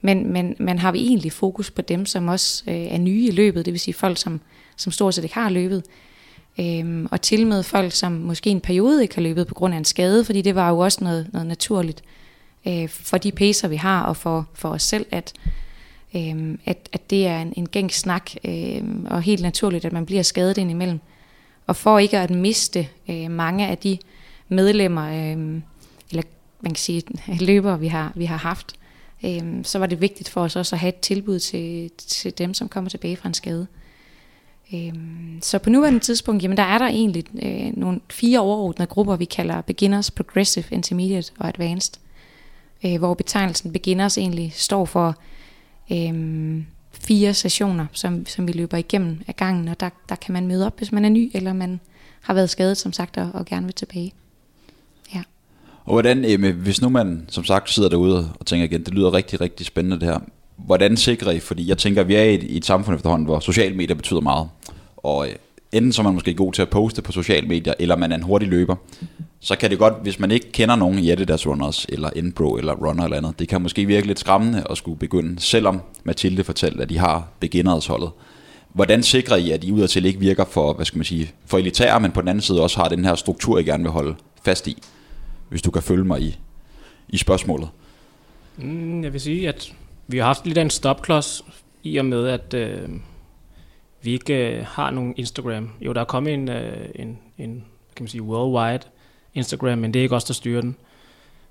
men, 0.02 0.34
men, 0.34 0.56
men 0.60 0.80
har 0.80 0.92
vi 0.92 1.00
egentlig 1.00 1.32
fokus 1.32 1.72
på 1.72 1.82
dem, 1.82 2.06
som 2.06 2.28
også 2.28 2.64
øh, 2.68 2.76
er 2.76 2.98
nye 2.98 3.28
i 3.28 3.32
løbet, 3.32 3.66
det 3.66 3.74
vil 3.74 3.80
sige 3.80 3.94
folk, 3.94 4.18
som, 4.18 4.42
som 4.78 4.92
stort 4.92 5.14
set 5.14 5.24
ikke 5.24 5.36
har 5.36 5.50
løbet, 5.50 5.84
øhm, 6.60 7.08
og 7.12 7.22
til 7.22 7.48
med 7.48 7.64
folk, 7.64 7.92
som 7.92 8.12
måske 8.12 8.50
en 8.50 8.62
periode 8.62 9.02
ikke 9.02 9.16
har 9.16 9.22
løbet 9.22 9.48
på 9.48 9.54
grund 9.54 9.74
af 9.74 9.78
en 9.78 9.86
skade, 9.86 10.26
fordi 10.26 10.42
det 10.42 10.56
var 10.56 10.70
jo 10.70 10.80
også 10.80 11.04
noget, 11.04 11.28
noget 11.34 11.48
naturligt 11.48 12.02
øh, 12.06 12.27
Øh, 12.68 12.90
for 12.90 13.18
de 13.18 13.32
pacer, 13.32 13.68
vi 13.68 13.76
har, 13.76 14.04
og 14.04 14.18
for, 14.18 14.48
for 14.54 14.70
os 14.70 14.84
selv, 14.84 15.06
at, 15.12 15.34
øh, 16.16 16.58
at, 16.66 16.90
at 16.94 17.10
det 17.10 17.28
er 17.28 17.42
en, 17.42 17.54
en 17.58 17.70
gængs 17.70 17.96
snak, 17.96 18.32
øh, 18.46 18.84
og 19.06 19.22
helt 19.22 19.42
naturligt, 19.42 19.86
at 19.86 19.94
man 19.94 20.06
bliver 20.06 20.24
skadet 20.24 20.58
indimellem. 20.58 21.00
Og 21.68 21.76
for 21.76 22.00
ikke 22.00 22.18
at 22.18 22.30
miste 22.30 22.88
øh, 23.10 23.32
mange 23.32 23.68
af 23.68 23.78
de 23.78 23.98
medlemmer, 24.50 25.06
øh, 25.06 25.62
eller 26.10 26.24
man 26.62 26.72
kan 26.72 26.76
sige 26.76 27.04
løbere, 27.48 27.80
vi 27.80 27.88
har, 27.88 28.12
vi 28.16 28.26
har 28.26 28.38
haft, 28.38 28.76
øh, 29.26 29.64
så 29.64 29.80
var 29.80 29.86
det 29.86 30.02
vigtigt 30.02 30.30
for 30.30 30.42
os 30.42 30.56
også 30.56 30.76
at 30.76 30.80
have 30.80 30.90
et 30.90 31.00
tilbud 31.00 31.40
til, 31.40 31.92
til 31.98 32.38
dem, 32.38 32.54
som 32.54 32.70
kommer 32.70 32.90
tilbage 32.90 33.18
fra 33.18 33.28
en 33.28 33.34
skade. 33.34 33.68
Øh, 34.74 34.94
så 35.42 35.60
på 35.60 35.70
nuværende 35.70 36.00
tidspunkt, 36.00 36.44
jamen 36.44 36.58
der 36.58 36.64
er 36.64 36.78
der 36.78 36.88
egentlig 36.88 37.26
øh, 37.44 37.78
nogle 37.78 38.00
fire 38.10 38.40
overordnede 38.40 38.88
grupper, 38.88 39.16
vi 39.16 39.26
kalder 39.26 39.62
Beginners, 39.62 40.12
Progressive, 40.12 40.66
Intermediate 40.72 41.32
og 41.40 41.48
Advanced, 41.48 41.94
øh, 41.96 42.07
Øh, 42.86 42.98
hvor 42.98 43.14
betegnelsen 43.14 43.72
Beginners 43.72 44.18
egentlig 44.18 44.54
står 44.56 44.86
for 44.86 45.16
øh, 45.92 46.64
fire 46.92 47.34
sessioner, 47.34 47.86
som, 47.92 48.26
som 48.26 48.48
vi 48.48 48.52
løber 48.52 48.78
igennem 48.78 49.22
af 49.28 49.36
gangen, 49.36 49.68
og 49.68 49.80
der, 49.80 49.90
der 50.10 50.16
kan 50.16 50.34
man 50.34 50.48
møde 50.48 50.66
op, 50.66 50.78
hvis 50.78 50.92
man 50.92 51.06
er 51.06 51.10
ny, 51.10 51.32
eller 51.34 51.54
man 51.54 51.80
har 52.22 52.34
været 52.34 52.50
skadet, 52.50 52.78
som 52.78 52.94
sagt, 52.94 53.18
og, 53.18 53.30
og 53.34 53.46
gerne 53.46 53.66
vil 53.66 53.74
tilbage. 53.74 54.14
Ja. 55.16 55.22
Og 55.86 55.94
hvordan, 55.94 56.26
øh, 56.26 56.32
Emme, 56.32 56.52
hvis 56.52 56.82
nu 56.82 56.90
man 56.90 57.26
som 57.30 57.44
sagt 57.44 57.70
sidder 57.70 57.90
derude 57.90 58.34
og 58.40 58.46
tænker 58.46 58.66
igen, 58.66 58.84
det 58.84 58.94
lyder 58.94 59.14
rigtig, 59.14 59.42
rigtig 59.42 59.66
spændende 59.66 60.00
det 60.00 60.08
her. 60.08 60.20
Hvordan 60.56 60.98
sikrer 60.98 61.32
I, 61.32 61.40
fordi 61.40 61.70
jeg 61.70 61.78
tænker, 61.78 62.02
at 62.02 62.08
vi 62.08 62.16
er 62.16 62.24
i 62.24 62.36
et, 62.36 62.44
i 62.44 62.58
et 62.58 62.66
samfund 62.66 62.96
efterhånden, 62.96 63.26
hvor 63.26 63.40
sociale 63.40 63.76
medier 63.76 63.96
betyder 63.96 64.22
meget. 64.22 64.50
Og 64.98 65.30
øh, 65.30 65.36
enten 65.72 65.94
så 65.94 66.02
er 66.02 66.04
man 66.04 66.14
måske 66.14 66.34
god 66.34 66.54
til 66.54 66.62
at 66.62 66.70
poste 66.70 67.02
på 67.02 67.12
sociale 67.12 67.48
medier, 67.48 67.74
eller 67.80 67.96
man 67.96 68.12
er 68.12 68.16
en 68.16 68.24
hurtig 68.24 68.48
løber. 68.48 68.76
Så 69.40 69.56
kan 69.56 69.70
det 69.70 69.80
godt, 69.80 69.94
hvis 70.02 70.20
man 70.20 70.32
ikke 70.32 70.52
kender 70.52 70.76
nogen 70.76 71.00
i 71.00 71.12
Adidas 71.12 71.48
Runners, 71.48 71.86
eller 71.90 72.10
Enpro, 72.10 72.56
eller 72.56 72.74
Runner 72.74 73.04
eller 73.04 73.18
andet, 73.18 73.40
det 73.40 73.48
kan 73.48 73.62
måske 73.62 73.86
virke 73.86 74.08
lidt 74.08 74.20
skræmmende 74.20 74.64
at 74.70 74.78
skulle 74.78 75.00
begynde, 75.00 75.40
selvom 75.40 75.82
Mathilde 76.04 76.44
fortalte, 76.44 76.82
at 76.82 76.90
de 76.90 76.98
har 76.98 77.28
beginnersholdet. 77.40 78.10
Hvordan 78.74 79.04
sikrer 79.04 79.36
I, 79.36 79.52
at 79.52 79.64
I 79.64 79.72
udadtil 79.72 80.06
ikke 80.06 80.20
virker 80.20 80.46
for, 80.46 80.74
hvad 80.74 80.86
skal 80.86 80.98
man 80.98 81.06
sige, 81.06 81.32
for 81.46 81.58
elitære, 81.58 82.00
men 82.00 82.12
på 82.12 82.22
den 82.22 82.30
anden 82.30 82.42
side 82.42 82.62
også 82.62 82.78
har 82.78 82.90
den 82.90 83.06
her 83.06 83.16
struktur, 83.16 83.60
I 83.60 83.64
gerne 83.64 83.84
vil 83.84 83.92
holde 83.92 84.16
fast 84.44 84.68
i? 84.68 84.78
Hvis 85.50 85.62
du 85.62 85.72
kan 85.72 85.82
følge 85.82 86.04
mig 86.04 86.22
i, 86.22 86.38
i 87.10 87.18
spørgsmålet. 87.18 87.70
Mm, 88.58 89.04
jeg 89.04 89.14
vil 89.14 89.22
sige, 89.22 89.48
at 89.48 89.74
vi 90.08 90.18
har 90.18 90.26
haft 90.26 90.46
lidt 90.46 90.58
af 90.58 90.62
en 90.62 90.70
stopklods 90.70 91.46
i 91.84 91.98
og 91.98 92.06
med, 92.06 92.28
at 92.28 92.54
øh, 92.54 92.90
vi 94.02 94.14
ikke 94.14 94.58
øh, 94.58 94.66
har 94.66 94.92
nogen 94.92 95.14
Instagram. 95.18 95.70
Jo, 95.82 95.94
der 95.94 96.02
er 96.02 96.06
kommet 96.06 96.34
en, 96.34 96.50
øh, 96.50 96.90
en, 96.96 97.20
en 97.38 97.66
kan 97.96 98.04
man 98.04 98.08
sige, 98.08 98.22
worldwide 98.22 98.90
Instagram, 99.34 99.78
men 99.78 99.94
det 99.94 100.00
er 100.00 100.04
ikke 100.04 100.16
os, 100.16 100.24
der 100.24 100.34
styrer 100.34 100.62
den. 100.62 100.76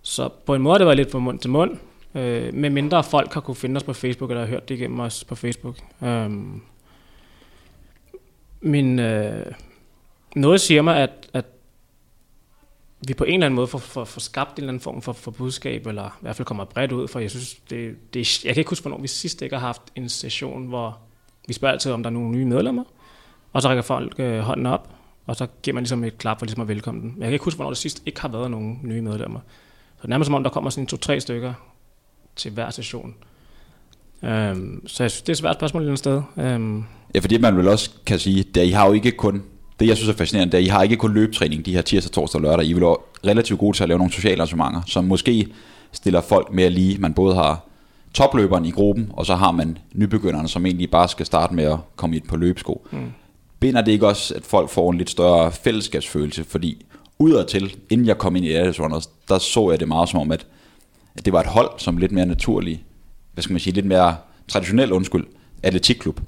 Så 0.02 0.28
på 0.28 0.54
en 0.54 0.62
måde 0.62 0.78
det 0.78 0.86
var 0.86 0.94
lidt 0.94 1.10
fra 1.10 1.18
mund 1.18 1.38
til 1.38 1.50
mund, 1.50 1.76
øh, 2.14 2.54
med 2.54 2.70
mindre 2.70 3.04
folk 3.04 3.34
har 3.34 3.40
kunne 3.40 3.54
finde 3.54 3.78
os 3.78 3.84
på 3.84 3.92
Facebook, 3.92 4.30
eller 4.30 4.40
har 4.44 4.50
hørt 4.50 4.68
det 4.68 4.74
igennem 4.74 5.00
os 5.00 5.24
på 5.24 5.34
Facebook. 5.34 5.76
Øhm, 6.02 6.24
um, 6.24 6.62
min, 8.60 8.98
øh, 8.98 9.52
noget 10.36 10.60
siger 10.60 10.82
mig, 10.82 10.96
at, 10.96 11.10
at 11.32 11.44
vi 13.08 13.14
på 13.14 13.24
en 13.24 13.34
eller 13.34 13.46
anden 13.46 13.56
måde 13.56 13.66
får, 13.66 13.78
får, 13.78 14.04
får 14.04 14.20
skabt 14.20 14.50
en 14.50 14.56
eller 14.58 14.68
anden 14.68 14.80
form 14.80 15.02
for, 15.02 15.12
for 15.12 15.30
budskab, 15.30 15.86
eller 15.86 16.06
i 16.06 16.20
hvert 16.20 16.36
fald 16.36 16.46
kommer 16.46 16.64
bredt 16.64 16.92
ud, 16.92 17.08
for 17.08 17.20
jeg 17.20 17.30
synes, 17.30 17.54
det, 17.54 18.14
det, 18.14 18.44
jeg 18.44 18.54
kan 18.54 18.60
ikke 18.60 18.70
huske, 18.70 18.82
hvornår 18.82 19.00
vi 19.00 19.08
sidst 19.08 19.42
ikke 19.42 19.56
har 19.56 19.66
haft 19.66 19.82
en 19.94 20.08
session, 20.08 20.66
hvor 20.66 20.98
vi 21.46 21.52
spørger 21.52 21.72
altid, 21.72 21.92
om 21.92 22.02
der 22.02 22.10
er 22.10 22.14
nogle 22.14 22.30
nye 22.30 22.44
medlemmer, 22.44 22.84
og 23.52 23.62
så 23.62 23.68
rækker 23.68 23.82
folk 23.82 24.14
øh, 24.18 24.38
hånden 24.38 24.66
op, 24.66 24.88
og 25.26 25.36
så 25.36 25.46
giver 25.62 25.74
man 25.74 25.82
ligesom 25.82 26.04
et 26.04 26.18
klap 26.18 26.38
for 26.38 26.46
ligesom 26.46 26.62
at 26.62 26.68
velkomme 26.68 27.00
dem. 27.00 27.10
Men 27.10 27.20
jeg 27.20 27.26
kan 27.26 27.32
ikke 27.32 27.44
huske, 27.44 27.56
hvornår 27.56 27.70
det 27.70 27.78
sidst 27.78 28.02
ikke 28.06 28.20
har 28.20 28.28
været 28.28 28.50
nogen 28.50 28.80
nye 28.82 29.00
medlemmer. 29.00 29.40
Så 29.96 30.00
er 30.02 30.08
nærmest 30.08 30.26
som 30.26 30.34
om, 30.34 30.42
der 30.42 30.50
kommer 30.50 30.70
sådan 30.70 30.86
to-tre 30.86 31.20
stykker 31.20 31.52
til 32.36 32.52
hver 32.52 32.70
session. 32.70 33.14
Øhm, 34.22 34.88
så 34.88 35.02
jeg 35.02 35.10
synes, 35.10 35.22
det 35.22 35.28
er 35.28 35.32
et 35.32 35.38
svært 35.38 35.56
spørgsmål 35.56 35.82
et 35.82 35.86
eller 35.86 35.96
sted. 35.96 36.22
Øhm. 36.36 36.84
Ja, 37.14 37.20
fordi 37.20 37.38
man 37.38 37.56
vel 37.56 37.68
også 37.68 37.90
kan 38.06 38.18
sige, 38.18 38.44
at 38.60 38.66
I 38.66 38.70
har 38.70 38.86
jo 38.86 38.92
ikke 38.92 39.10
kun, 39.10 39.42
det 39.80 39.88
jeg 39.88 39.96
synes 39.96 40.08
er 40.08 40.16
fascinerende, 40.16 40.52
det 40.52 40.58
er, 40.58 40.62
at 40.62 40.66
I 40.66 40.68
har 40.68 40.82
ikke 40.82 40.96
kun 40.96 41.14
løbetræning 41.14 41.66
de 41.66 41.72
her 41.72 41.82
tirsdag, 41.82 42.12
torsdag 42.12 42.38
og 42.38 42.42
lørdag. 42.42 42.66
I 42.66 42.72
vil 42.72 42.82
relativt 43.26 43.60
gode 43.60 43.76
til 43.76 43.82
at 43.82 43.88
lave 43.88 43.98
nogle 43.98 44.12
sociale 44.12 44.36
arrangementer, 44.36 44.82
som 44.86 45.04
måske 45.04 45.48
stiller 45.92 46.20
folk 46.20 46.52
mere 46.52 46.70
lige. 46.70 46.98
Man 46.98 47.14
både 47.14 47.34
har 47.34 47.65
topløberen 48.16 48.64
i 48.64 48.70
gruppen, 48.70 49.10
og 49.12 49.26
så 49.26 49.34
har 49.34 49.50
man 49.50 49.78
nybegynderne, 49.94 50.48
som 50.48 50.66
egentlig 50.66 50.90
bare 50.90 51.08
skal 51.08 51.26
starte 51.26 51.54
med 51.54 51.64
at 51.64 51.78
komme 51.96 52.16
ind 52.16 52.28
på 52.28 52.36
løbesko. 52.36 52.86
Mm. 52.90 53.12
Binder 53.60 53.80
det 53.80 53.92
ikke 53.92 54.06
også, 54.06 54.34
at 54.34 54.44
folk 54.44 54.70
får 54.70 54.90
en 54.90 54.98
lidt 54.98 55.10
større 55.10 55.52
fællesskabsfølelse? 55.52 56.44
Fordi 56.44 56.86
udadtil, 57.18 57.76
inden 57.90 58.06
jeg 58.06 58.18
kom 58.18 58.36
ind 58.36 58.44
i 58.44 58.52
Adidas 58.52 58.80
Runners, 58.80 59.06
der 59.28 59.38
så 59.38 59.70
jeg 59.70 59.80
det 59.80 59.88
meget 59.88 60.08
som 60.08 60.20
om, 60.20 60.32
at, 60.32 60.46
at 61.16 61.24
det 61.24 61.32
var 61.32 61.40
et 61.40 61.46
hold, 61.46 61.70
som 61.78 61.96
lidt 61.96 62.12
mere 62.12 62.26
naturligt, 62.26 62.80
hvad 63.32 63.42
skal 63.42 63.52
man 63.52 63.60
sige, 63.60 63.74
lidt 63.74 63.86
mere 63.86 64.16
traditionel, 64.48 64.92
undskyld, 64.92 65.24
atletikklub. 65.62 66.20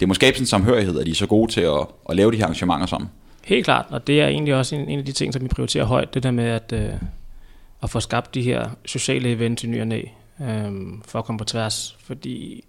Det 0.00 0.08
må 0.08 0.14
skabe 0.14 0.36
sådan 0.36 0.42
en 0.42 0.46
samhørighed, 0.46 0.98
at 0.98 1.06
de 1.06 1.10
er 1.10 1.14
så 1.14 1.26
gode 1.26 1.52
til 1.52 1.60
at, 1.60 1.86
at 2.08 2.16
lave 2.16 2.32
de 2.32 2.36
her 2.36 2.44
arrangementer 2.44 2.86
sammen. 2.86 3.10
Helt 3.44 3.64
klart, 3.64 3.86
og 3.90 4.06
det 4.06 4.20
er 4.20 4.26
egentlig 4.26 4.54
også 4.54 4.76
en, 4.76 4.88
en 4.88 4.98
af 4.98 5.04
de 5.04 5.12
ting, 5.12 5.32
som 5.32 5.42
vi 5.42 5.48
prioriterer 5.48 5.84
højt, 5.84 6.14
det 6.14 6.22
der 6.22 6.30
med 6.30 6.44
at, 6.44 6.72
øh, 6.72 6.90
at 7.82 7.90
få 7.90 8.00
skabt 8.00 8.34
de 8.34 8.42
her 8.42 8.70
sociale 8.86 9.30
events 9.30 9.64
i 9.64 9.66
ny 9.66 9.80
og 9.80 9.86
næ, 9.86 10.02
øh, 10.40 10.72
for 11.04 11.18
at 11.18 11.24
komme 11.24 11.38
på 11.38 11.44
tværs. 11.44 11.96
Fordi 12.00 12.64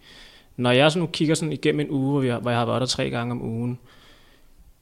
når 0.58 0.72
jeg 0.72 0.91
så 0.91 1.00
nu 1.00 1.05
kigger 1.05 1.36
sådan 1.36 1.53
igennem 1.53 1.79
en 1.79 1.91
uge, 1.91 2.12
hvor, 2.12 2.20
vi 2.20 2.27
har, 2.27 2.39
hvor 2.39 2.51
jeg 2.51 2.60
har 2.60 2.65
været 2.65 2.82
der 2.82 2.88
tre 2.88 3.10
gange 3.10 3.32
om 3.32 3.41
ugen, 3.41 3.79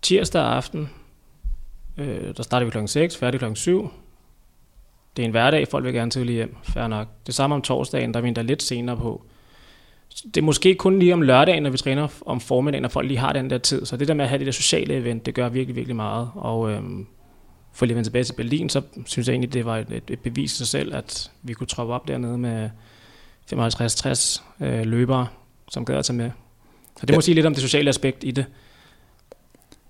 tirsdag 0.02 0.44
aften, 0.44 0.90
øh, 1.98 2.38
der 2.38 2.44
starter 2.44 2.66
vi 2.66 2.72
klokken 2.72 2.88
6, 2.88 3.18
færdig 3.18 3.40
klokken 3.40 3.56
7. 3.56 3.92
Det 5.18 5.24
er 5.24 5.26
en 5.26 5.32
hverdag, 5.32 5.68
folk 5.68 5.86
vil 5.86 5.94
gerne 5.94 6.12
tidligt 6.12 6.36
hjem, 6.36 6.56
fair 6.64 6.88
nok. 6.88 7.08
Det 7.28 7.36
samme 7.36 7.56
om 7.56 7.62
torsdagen, 7.62 8.14
der 8.14 8.18
er 8.18 8.22
vi 8.22 8.28
endda 8.28 8.42
lidt 8.42 8.64
senere 8.64 8.98
på. 8.98 9.26
Det 10.24 10.38
er 10.38 10.42
måske 10.46 10.76
kun 10.76 11.00
lige 11.00 11.14
om 11.14 11.22
lørdagen, 11.22 11.64
når 11.64 11.70
vi 11.70 11.78
træner 11.78 12.08
om 12.26 12.40
formiddagen, 12.40 12.82
når 12.82 12.90
folk 12.90 13.08
lige 13.08 13.18
har 13.18 13.34
den 13.34 13.50
der 13.50 13.58
tid. 13.58 13.86
Så 13.86 13.98
det 13.98 14.08
der 14.08 14.14
med 14.14 14.26
at 14.26 14.30
have 14.30 14.40
det 14.40 14.46
der 14.46 14.52
sociale 14.52 14.94
event, 14.94 15.26
det 15.26 15.36
gør 15.36 15.50
virkelig, 15.50 15.76
virkelig 15.76 15.96
meget. 15.96 16.32
Og 16.36 16.72
øhm, 16.72 17.08
for 17.74 17.86
lige 17.86 17.94
at 17.94 17.96
vende 17.96 18.08
tilbage 18.08 18.24
til 18.24 18.34
Berlin, 18.34 18.70
så 18.70 18.82
synes 19.06 19.28
jeg 19.28 19.34
egentlig, 19.34 19.54
det 19.54 19.66
var 19.66 19.78
et, 19.78 20.04
et 20.08 20.20
bevis 20.20 20.54
i 20.54 20.56
sig 20.58 20.68
selv, 20.68 20.96
at 20.96 21.32
vi 21.44 21.54
kunne 21.54 21.68
troppe 21.68 21.94
op 21.94 22.08
dernede 22.08 22.38
med 22.38 22.70
55-60 23.54 24.44
øh, 24.66 24.86
løbere, 24.86 25.28
som 25.72 25.86
gad 25.86 25.96
at 25.96 26.06
tage 26.06 26.18
med. 26.18 26.32
Så 27.00 27.06
det 27.06 27.10
ja. 27.10 27.18
må 27.18 27.22
sige 27.22 27.36
lidt 27.36 27.46
om 27.46 27.54
det 27.54 27.62
sociale 27.62 27.90
aspekt 27.90 28.24
i 28.24 28.32
det. 28.32 28.46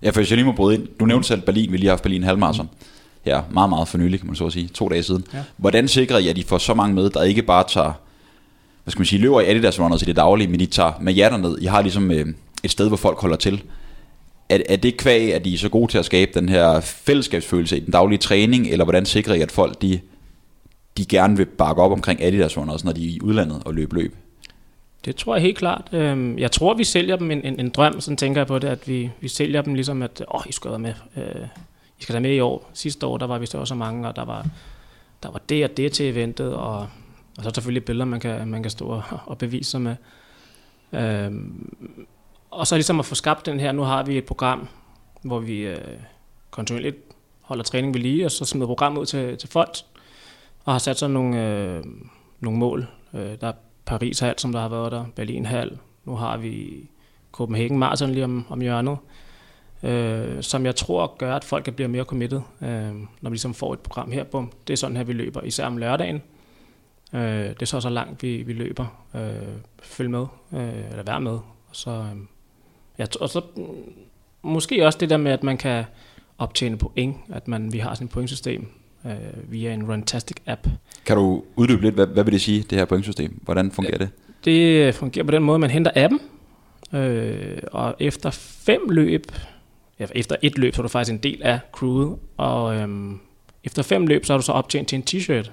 Ja, 0.02 0.10
for 0.10 0.20
hvis 0.20 0.30
jeg 0.30 0.36
lige 0.36 0.46
må 0.46 0.52
bryde 0.52 0.74
ind. 0.74 0.88
Du 1.00 1.04
nævnte 1.04 1.28
selv 1.28 1.40
Berlin, 1.40 1.72
vi 1.72 1.76
lige 1.76 1.86
har 1.86 1.92
haft 1.92 2.02
Berlin 2.02 2.22
halvmarathon. 2.22 2.68
Mm. 2.72 2.86
Ja, 3.26 3.40
meget, 3.50 3.70
meget 3.70 3.88
for 3.88 3.98
nylig, 3.98 4.20
kan 4.20 4.26
man 4.26 4.36
så 4.36 4.50
sige. 4.50 4.68
To 4.68 4.88
dage 4.88 5.02
siden. 5.02 5.24
Ja. 5.34 5.42
Hvordan 5.56 5.88
sikrer 5.88 6.18
I, 6.18 6.28
at 6.28 6.38
I 6.38 6.42
får 6.42 6.58
så 6.58 6.74
mange 6.74 6.94
med, 6.94 7.10
der 7.10 7.22
ikke 7.22 7.42
bare 7.42 7.64
tager, 7.68 7.92
hvad 8.84 8.90
skal 8.92 9.00
man 9.00 9.06
sige, 9.06 9.20
løber 9.22 9.40
i 9.40 9.46
Adidas 9.46 9.80
runners 9.80 10.02
i 10.02 10.04
det 10.04 10.16
daglige, 10.16 10.48
men 10.48 10.60
de 10.60 10.66
tager 10.66 10.92
med 11.00 11.14
jer 11.14 11.36
ned. 11.36 11.58
I 11.60 11.64
har 11.64 11.82
ligesom 11.82 12.10
øh, 12.10 12.26
et 12.62 12.70
sted, 12.70 12.88
hvor 12.88 12.96
folk 12.96 13.18
holder 13.20 13.36
til. 13.36 13.62
Er, 14.52 14.62
er 14.68 14.76
det 14.76 14.96
kvæg, 14.96 15.34
at 15.34 15.46
I 15.46 15.54
er 15.54 15.58
så 15.58 15.68
gode 15.68 15.92
til 15.92 15.98
at 15.98 16.04
skabe 16.04 16.30
den 16.34 16.48
her 16.48 16.80
fællesskabsfølelse 16.80 17.76
i 17.76 17.80
den 17.80 17.92
daglige 17.92 18.18
træning, 18.18 18.66
eller 18.66 18.84
hvordan 18.84 19.06
sikrer 19.06 19.34
I, 19.34 19.40
at 19.40 19.52
folk 19.52 19.82
de, 19.82 20.00
de 20.96 21.04
gerne 21.04 21.36
vil 21.36 21.46
bakke 21.46 21.82
op 21.82 21.92
omkring 21.92 22.22
Adidas 22.22 22.56
runners, 22.56 22.84
når 22.84 22.92
de 22.92 23.04
er 23.04 23.10
i 23.10 23.18
udlandet 23.22 23.62
og 23.64 23.74
løber 23.74 23.96
løb? 23.96 24.16
Det 25.04 25.16
tror 25.16 25.34
jeg 25.34 25.42
helt 25.42 25.58
klart. 25.58 25.88
Øhm, 25.92 26.38
jeg 26.38 26.52
tror, 26.52 26.74
vi 26.74 26.84
sælger 26.84 27.16
dem 27.16 27.30
en, 27.30 27.44
en, 27.44 27.60
en 27.60 27.68
drøm, 27.68 28.00
sådan 28.00 28.16
tænker 28.16 28.40
jeg 28.40 28.46
på 28.46 28.58
det, 28.58 28.68
at 28.68 28.88
vi, 28.88 29.10
vi 29.20 29.28
sælger 29.28 29.62
dem 29.62 29.74
ligesom, 29.74 30.02
at 30.02 30.24
åh, 30.34 30.42
I 30.48 30.52
skal 30.52 30.70
være 30.70 30.78
med. 30.78 30.94
Øh, 31.16 31.46
I 31.98 32.02
skal 32.02 32.12
være 32.12 32.20
med 32.20 32.34
i 32.34 32.40
år. 32.40 32.70
Sidste 32.74 33.06
år, 33.06 33.18
der 33.18 33.26
var 33.26 33.38
vi 33.38 33.46
så 33.46 33.58
også 33.58 33.74
mange, 33.74 34.08
og 34.08 34.16
der 34.16 34.24
var, 34.24 34.46
der 35.22 35.30
var 35.30 35.40
det 35.48 35.64
og 35.64 35.76
det 35.76 35.92
til 35.92 36.06
eventet, 36.06 36.54
og, 36.54 36.78
og 37.38 37.44
så 37.44 37.50
selvfølgelig 37.54 37.84
billeder, 37.84 38.04
man 38.04 38.20
kan, 38.20 38.48
man 38.48 38.62
kan 38.62 38.70
stå 38.70 38.86
og, 38.86 39.02
og 39.26 39.38
bevise 39.38 39.70
sig 39.70 39.80
med. 39.80 39.96
Øhm, 40.92 41.74
og 42.52 42.66
så 42.66 42.74
ligesom 42.74 42.98
at 42.98 43.06
få 43.06 43.14
skabt 43.14 43.46
den 43.46 43.60
her, 43.60 43.72
nu 43.72 43.82
har 43.82 44.02
vi 44.02 44.18
et 44.18 44.24
program, 44.24 44.68
hvor 45.22 45.38
vi 45.38 45.60
øh, 45.60 45.78
kontinuerligt 46.50 46.96
holder 47.40 47.64
træning 47.64 47.94
ved 47.94 48.00
lige, 48.00 48.24
og 48.24 48.30
så 48.30 48.44
smider 48.44 48.66
programmet 48.66 49.00
ud 49.00 49.06
til, 49.06 49.38
til 49.38 49.48
folk, 49.48 49.76
og 50.64 50.74
har 50.74 50.78
sat 50.78 50.98
sådan 50.98 51.12
nogle, 51.14 51.46
øh, 51.46 51.84
nogle 52.40 52.58
mål. 52.58 52.86
Øh, 53.14 53.40
der 53.40 53.52
Paris 53.84 54.18
Hal, 54.18 54.38
som 54.38 54.52
der 54.52 54.60
har 54.60 54.68
været 54.68 54.92
der, 54.92 55.04
Berlin 55.16 55.46
Hal, 55.46 55.78
nu 56.04 56.16
har 56.16 56.36
vi 56.36 56.86
Copenhagen 57.32 57.78
Marathon 57.78 58.10
lige 58.10 58.24
om, 58.24 58.44
om 58.48 58.60
hjørnet, 58.60 58.98
øh, 59.82 60.42
som 60.42 60.66
jeg 60.66 60.76
tror 60.76 61.16
gør, 61.18 61.36
at 61.36 61.44
folk 61.44 61.74
bliver 61.74 61.88
mere 61.88 62.04
committed, 62.04 62.40
øh, 62.62 62.94
når 63.20 63.30
vi 63.30 63.34
ligesom 63.34 63.54
får 63.54 63.72
et 63.72 63.80
program 63.80 64.10
her. 64.10 64.24
Bum, 64.24 64.52
det 64.66 64.72
er 64.72 64.76
sådan 64.76 64.96
her, 64.96 65.04
vi 65.04 65.12
løber, 65.12 65.42
især 65.42 65.66
om 65.66 65.76
lørdagen. 65.76 66.22
Øh, 67.12 67.20
det 67.48 67.62
er 67.62 67.66
så 67.66 67.80
så 67.80 67.88
langt, 67.88 68.22
vi, 68.22 68.42
vi 68.42 68.52
løber. 68.52 68.86
Øh, 69.14 69.54
følg 69.82 70.10
med, 70.10 70.26
øh, 70.52 70.90
eller 70.90 71.02
vær 71.02 71.18
med. 71.18 71.32
Og 71.68 71.72
så, 71.72 71.90
øh, 71.90 72.16
ja, 72.98 73.06
og 73.20 73.28
så 73.28 73.40
mm, 73.56 73.64
måske 74.42 74.86
også 74.86 74.98
det 74.98 75.10
der 75.10 75.16
med, 75.16 75.32
at 75.32 75.42
man 75.42 75.56
kan 75.56 75.84
optjene 76.38 76.78
point, 76.78 77.16
at 77.32 77.48
man, 77.48 77.72
vi 77.72 77.78
har 77.78 77.94
sådan 77.94 78.04
et 78.04 78.10
pointsystem, 78.10 78.66
øh, 79.06 79.52
via 79.52 79.74
en 79.74 79.92
Runtastic 79.92 80.36
app. 80.46 80.66
Kan 81.06 81.16
du 81.16 81.44
uddybe 81.56 81.82
lidt, 81.82 81.94
hvad, 81.94 82.06
hvad 82.06 82.24
vil 82.24 82.32
det 82.32 82.40
sige, 82.40 82.62
det 82.62 82.78
her 82.78 82.84
pointsystem? 82.84 83.40
Hvordan 83.42 83.70
fungerer 83.70 83.98
det? 83.98 84.10
Det 84.44 84.94
fungerer 84.94 85.24
på 85.24 85.30
den 85.30 85.42
måde, 85.42 85.58
man 85.58 85.70
henter 85.70 85.90
appen, 85.94 86.20
øh, 86.92 87.58
og 87.72 87.94
efter 87.98 88.30
fem 88.30 88.80
løb, 88.88 89.26
ja, 89.98 90.06
efter 90.14 90.36
et 90.42 90.58
løb, 90.58 90.74
så 90.74 90.80
er 90.80 90.82
du 90.82 90.88
faktisk 90.88 91.12
en 91.12 91.18
del 91.18 91.42
af 91.42 91.58
crewet, 91.72 92.18
og 92.36 92.76
øh, 92.76 92.88
efter 93.64 93.82
fem 93.82 94.06
løb, 94.06 94.24
så 94.24 94.32
har 94.32 94.38
du 94.38 94.44
så 94.44 94.52
optjent 94.52 94.88
til 94.88 94.96
en 94.96 95.04
t-shirt, 95.10 95.50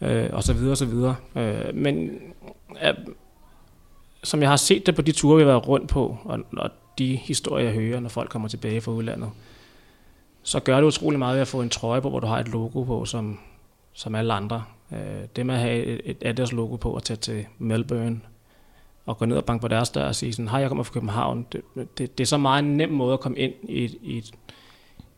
øh, 0.00 0.28
og 0.32 0.42
så 0.42 0.52
videre, 0.52 0.70
og 0.70 0.76
så 0.76 0.86
videre. 0.86 1.16
Øh, 1.36 1.74
men 1.74 2.10
øh, 2.84 2.94
som 4.24 4.40
jeg 4.40 4.48
har 4.48 4.56
set 4.56 4.86
det 4.86 4.94
på 4.94 5.02
de 5.02 5.12
ture, 5.12 5.36
vi 5.36 5.42
har 5.42 5.50
været 5.50 5.68
rundt 5.68 5.88
på, 5.88 6.16
og, 6.24 6.38
og 6.56 6.70
de 6.98 7.16
historier, 7.16 7.64
jeg 7.64 7.74
hører, 7.74 8.00
når 8.00 8.08
folk 8.08 8.30
kommer 8.30 8.48
tilbage 8.48 8.80
fra 8.80 8.92
udlandet, 8.92 9.30
så 10.42 10.60
gør 10.60 10.76
det 10.76 10.86
utrolig 10.86 11.18
meget 11.18 11.34
ved 11.34 11.40
at 11.40 11.48
få 11.48 11.62
en 11.62 11.68
trøje 11.68 12.02
på, 12.02 12.10
hvor 12.10 12.20
du 12.20 12.26
har 12.26 12.38
et 12.38 12.48
logo 12.48 12.84
på, 12.84 13.04
som, 13.04 13.38
som 13.92 14.14
alle 14.14 14.32
andre. 14.32 14.64
Øh, 14.92 14.98
det 15.36 15.46
med 15.46 15.54
at 15.54 15.60
have 15.60 15.84
et, 15.84 16.00
et 16.04 16.16
Adidas 16.22 16.52
logo 16.52 16.76
på 16.76 16.90
og 16.90 17.02
tage 17.02 17.16
til 17.16 17.46
Melbourne 17.58 18.20
og 19.06 19.18
gå 19.18 19.24
ned 19.24 19.36
og 19.36 19.44
banke 19.44 19.62
på 19.62 19.68
deres 19.68 19.90
dør 19.90 20.06
og 20.06 20.14
sige 20.14 20.32
sådan, 20.32 20.48
hej, 20.48 20.60
jeg 20.60 20.68
kommer 20.68 20.84
fra 20.84 20.92
København. 20.92 21.46
Det, 21.52 21.62
det, 21.98 22.18
det 22.18 22.24
er 22.24 22.26
så 22.26 22.36
meget 22.36 22.64
en 22.64 22.76
nem 22.76 22.90
måde 22.90 23.12
at 23.12 23.20
komme 23.20 23.38
ind 23.38 23.52
i 23.62 23.84
et, 23.84 23.96
i 24.02 24.18
et, 24.18 24.30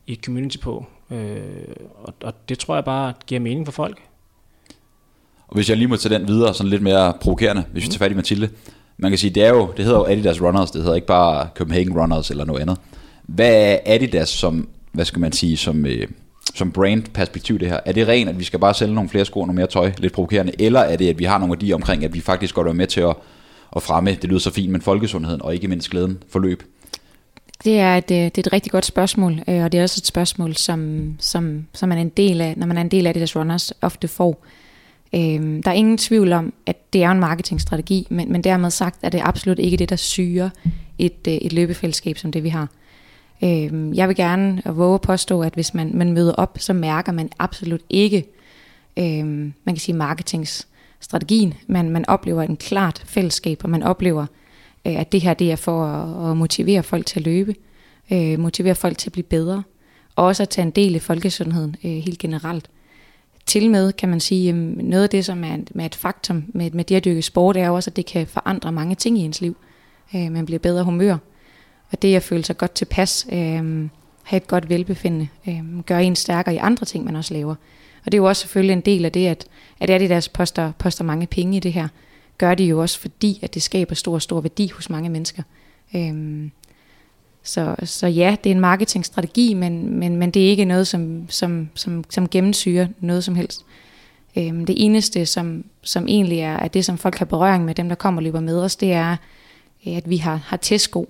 i 0.07 0.13
et 0.13 0.25
community 0.25 0.59
på. 0.59 0.87
Øh, 1.11 1.41
og, 1.95 2.15
og 2.23 2.49
det 2.49 2.59
tror 2.59 2.75
jeg 2.75 2.85
bare 2.85 3.13
giver 3.27 3.41
mening 3.41 3.67
for 3.67 3.73
folk. 3.73 4.03
Og 5.49 5.55
hvis 5.55 5.69
jeg 5.69 5.77
lige 5.77 5.89
må 5.89 5.97
tage 5.97 6.19
den 6.19 6.29
videre, 6.29 6.55
sådan 6.55 6.71
lidt 6.71 6.83
mere 6.83 7.15
provokerende, 7.21 7.65
hvis 7.73 7.85
vi 7.85 7.89
tager 7.89 7.99
fat 7.99 8.13
i 8.13 8.15
Mathilde. 8.15 8.51
Man 8.99 9.11
kan 9.11 9.19
sige, 9.19 9.31
det 9.31 9.45
er 9.45 9.49
jo, 9.49 9.73
det 9.77 9.85
hedder 9.85 9.99
jo 9.99 10.07
Adidas 10.07 10.43
Runners, 10.43 10.71
det 10.71 10.83
hedder 10.83 10.95
ikke 10.95 11.07
bare 11.07 11.49
Copenhagen 11.57 11.99
Runners 11.99 12.31
eller 12.31 12.45
noget 12.45 12.61
andet. 12.61 12.77
Hvad 13.23 13.53
er 13.55 13.79
Adidas 13.87 14.29
som 14.29 14.69
hvad 14.97 15.05
skal 15.05 15.21
man 15.21 15.33
sige, 15.33 15.57
som, 15.57 15.87
øh, 15.87 16.09
som 16.55 16.73
brand-perspektiv 16.73 17.59
det 17.59 17.69
her? 17.69 17.81
Er 17.85 17.93
det 17.93 18.09
rent, 18.09 18.29
at 18.29 18.39
vi 18.39 18.45
skal 18.45 18.59
bare 18.59 18.75
sælge 18.75 18.95
nogle 18.95 19.11
flere 19.11 19.25
sko 19.25 19.41
og 19.41 19.47
noget 19.47 19.57
mere 19.57 19.67
tøj, 19.67 19.93
lidt 19.99 20.13
provokerende, 20.13 20.53
eller 20.59 20.81
er 20.81 20.97
det, 20.97 21.09
at 21.09 21.19
vi 21.19 21.25
har 21.25 21.39
nogle 21.39 21.53
værdier 21.53 21.75
omkring, 21.75 22.05
at 22.05 22.15
vi 22.15 22.21
faktisk 22.21 22.55
godt 22.55 22.69
er 22.69 22.73
med 22.73 22.87
til 22.87 23.01
at, 23.01 23.17
at 23.77 23.83
fremme, 23.83 24.11
det 24.11 24.25
lyder 24.25 24.39
så 24.39 24.51
fint, 24.51 24.73
men 24.73 24.81
folkesundheden, 24.81 25.43
og 25.43 25.55
ikke 25.55 25.69
mindst 25.69 25.91
glæden 25.91 26.23
for 26.29 26.39
løb? 26.39 26.63
Det 27.65 27.79
er, 27.79 27.97
et, 27.97 28.11
øh, 28.11 28.17
det 28.17 28.39
er 28.39 28.43
et 28.47 28.53
rigtig 28.53 28.73
godt 28.73 28.87
spørgsmål, 28.87 29.33
øh, 29.49 29.65
og 29.65 29.73
det 29.73 29.79
er 29.79 29.83
også 29.83 30.01
et 30.01 30.07
spørgsmål, 30.07 30.57
som, 30.57 31.13
som, 31.19 31.67
som 31.73 31.89
man 31.89 31.99
er 31.99 32.03
en 32.03 32.09
del 32.09 32.41
af, 32.41 32.55
når 32.57 32.67
man 32.67 32.77
er 32.77 32.81
en 32.81 32.91
del 32.91 33.07
af 33.07 33.15
det, 33.15 33.35
der 33.35 33.41
runners 33.41 33.73
ofte 33.83 34.09
får. 34.09 34.45
Øhm, 35.17 35.63
der 35.63 35.71
er 35.71 35.75
ingen 35.75 35.99
tvivl 35.99 36.33
om, 36.33 36.53
at 36.67 36.93
det 36.93 37.03
er 37.03 37.11
en 37.11 37.21
marketingstrategi, 37.21 38.07
men, 38.11 38.33
men 38.33 38.45
dermed 38.45 38.71
sagt 38.71 38.99
er 39.03 39.09
det 39.09 39.21
absolut 39.25 39.59
ikke 39.59 39.77
det, 39.77 39.91
der 39.91 39.97
syrer 39.97 40.51
et, 40.99 41.29
øh, 41.29 41.35
et 41.35 41.53
løbefællesskab 41.53 42.19
som 42.19 42.33
det, 42.33 42.43
vi 42.43 42.49
har. 42.49 42.69
Øhm, 43.45 43.95
jeg 43.95 44.09
vil 44.09 44.17
gerne 44.17 44.63
våge 44.65 44.95
at 44.95 45.01
påstå, 45.01 45.43
at 45.43 45.55
hvis 45.55 45.75
man, 45.75 45.91
man 45.95 46.13
møder 46.13 46.33
op, 46.33 46.59
så 46.61 46.73
mærker 46.73 47.13
man 47.13 47.31
absolut 47.39 47.81
ikke, 47.91 48.25
øhm, 48.97 49.53
man 49.65 49.75
kan 49.75 49.77
sige 49.77 49.97
marketingsstrategien, 49.97 51.55
men 51.67 51.91
man 51.91 52.09
oplever 52.09 52.43
en 52.43 52.57
klart 52.57 53.03
fællesskab, 53.07 53.61
og 53.65 53.71
man 53.71 53.83
oplever, 53.83 54.27
øh, 54.87 55.01
at 55.01 55.13
det 55.13 55.21
her 55.21 55.35
det 55.35 55.53
er 55.53 55.57
for 55.57 55.85
at, 55.85 56.31
at 56.31 56.37
motivere 56.37 56.83
folk 56.83 57.07
til 57.07 57.21
at 57.21 57.25
løbe, 57.25 57.55
øh, 58.13 58.39
motivere 58.39 58.75
folk 58.75 58.99
til 58.99 59.09
at 59.09 59.13
blive 59.13 59.25
bedre, 59.25 59.63
og 60.17 60.25
også 60.25 60.43
at 60.43 60.49
tage 60.49 60.67
en 60.67 60.71
del 60.71 60.95
i 60.95 60.99
folkesundheden 60.99 61.77
øh, 61.85 61.91
helt 61.91 62.19
generelt. 62.19 62.71
Til 63.47 63.71
med 63.71 63.93
kan 63.93 64.09
man 64.09 64.21
sige, 64.21 64.53
noget 64.53 65.03
af 65.03 65.11
det, 65.11 65.25
som 65.25 65.45
er, 65.45 65.57
med 65.75 65.87
et 65.87 65.95
faktum 65.95 66.45
med, 66.49 66.71
med 66.71 66.85
det 66.85 66.95
at 66.95 67.05
dyrke 67.05 67.23
sport, 67.23 67.57
er 67.57 67.71
også, 67.71 67.91
at 67.91 67.97
det 67.97 68.07
kan 68.07 68.27
forandre 68.27 68.73
mange 68.73 68.95
ting 68.95 69.19
i 69.19 69.21
ens 69.21 69.41
liv. 69.41 69.57
Øh, 70.17 70.33
man 70.33 70.47
bliver 70.47 70.59
bedre 70.59 70.85
humør, 70.85 71.17
og 71.91 72.03
det 72.03 72.17
at 72.17 72.23
føle 72.23 72.45
sig 72.45 72.59
godt 72.59 72.73
tilpas, 72.73 73.27
øh, 73.33 73.89
have 74.23 74.37
et 74.37 74.47
godt 74.47 74.69
velbefindende, 74.69 75.29
øh, 75.49 75.81
gør 75.87 75.99
en 75.99 76.17
stærkere 76.17 76.55
i 76.55 76.59
andre 76.59 76.85
ting, 76.85 77.05
man 77.05 77.17
også 77.17 77.35
laver. 77.35 77.55
Og 78.05 78.13
det 78.13 78.15
er 78.15 78.19
jo 78.19 78.29
også 78.29 78.41
selvfølgelig 78.41 78.73
en 78.73 78.81
del 78.81 79.05
af 79.05 79.13
det, 79.13 79.27
at, 79.27 79.47
at 79.81 79.91
er 79.91 79.99
det 79.99 80.11
deres 80.11 80.29
poster, 80.29 80.73
poster 80.79 81.05
mange 81.05 81.27
penge 81.27 81.57
i 81.57 81.61
det 81.61 81.73
her, 81.73 81.89
gør 82.39 82.55
det 82.55 82.65
jo 82.65 82.81
også 82.81 82.99
fordi, 82.99 83.39
at 83.43 83.55
det 83.55 83.63
skaber 83.63 83.95
stor, 83.95 84.19
stor 84.19 84.41
værdi 84.41 84.69
hos 84.75 84.91
mange 84.91 85.09
mennesker. 85.09 85.43
Øh, 85.97 86.49
så, 87.47 87.77
så 87.85 88.07
ja, 88.07 88.37
det 88.45 88.51
er 88.51 88.55
en 88.55 88.61
marketingstrategi, 88.61 89.55
men, 89.55 89.99
men, 89.99 90.17
men 90.17 90.31
det 90.31 90.47
er 90.47 90.51
ikke 90.51 90.65
noget, 90.65 90.87
som, 90.87 91.27
som, 91.29 91.69
som, 91.75 92.05
som 92.11 92.29
gennemsyrer 92.29 92.87
noget 93.01 93.25
som 93.25 93.35
helst. 93.35 93.65
Øhm, 94.37 94.67
det 94.67 94.85
eneste, 94.85 95.27
som, 95.27 95.65
som 95.83 96.09
egentlig 96.09 96.39
er, 96.39 96.57
er 96.57 96.69
det, 96.69 96.85
som 96.85 96.99
folk 96.99 97.19
har 97.19 97.25
berøring 97.25 97.65
med, 97.65 97.75
dem 97.75 97.89
der 97.89 97.95
kommer 97.95 98.19
og 98.19 98.23
løber 98.23 98.41
med 98.41 98.59
os, 98.59 98.77
det 98.77 98.93
er, 98.93 99.17
øh, 99.87 99.97
at 99.97 100.11
vi 100.11 100.17
har, 100.17 100.37
har 100.37 100.57
testsko. 100.57 101.09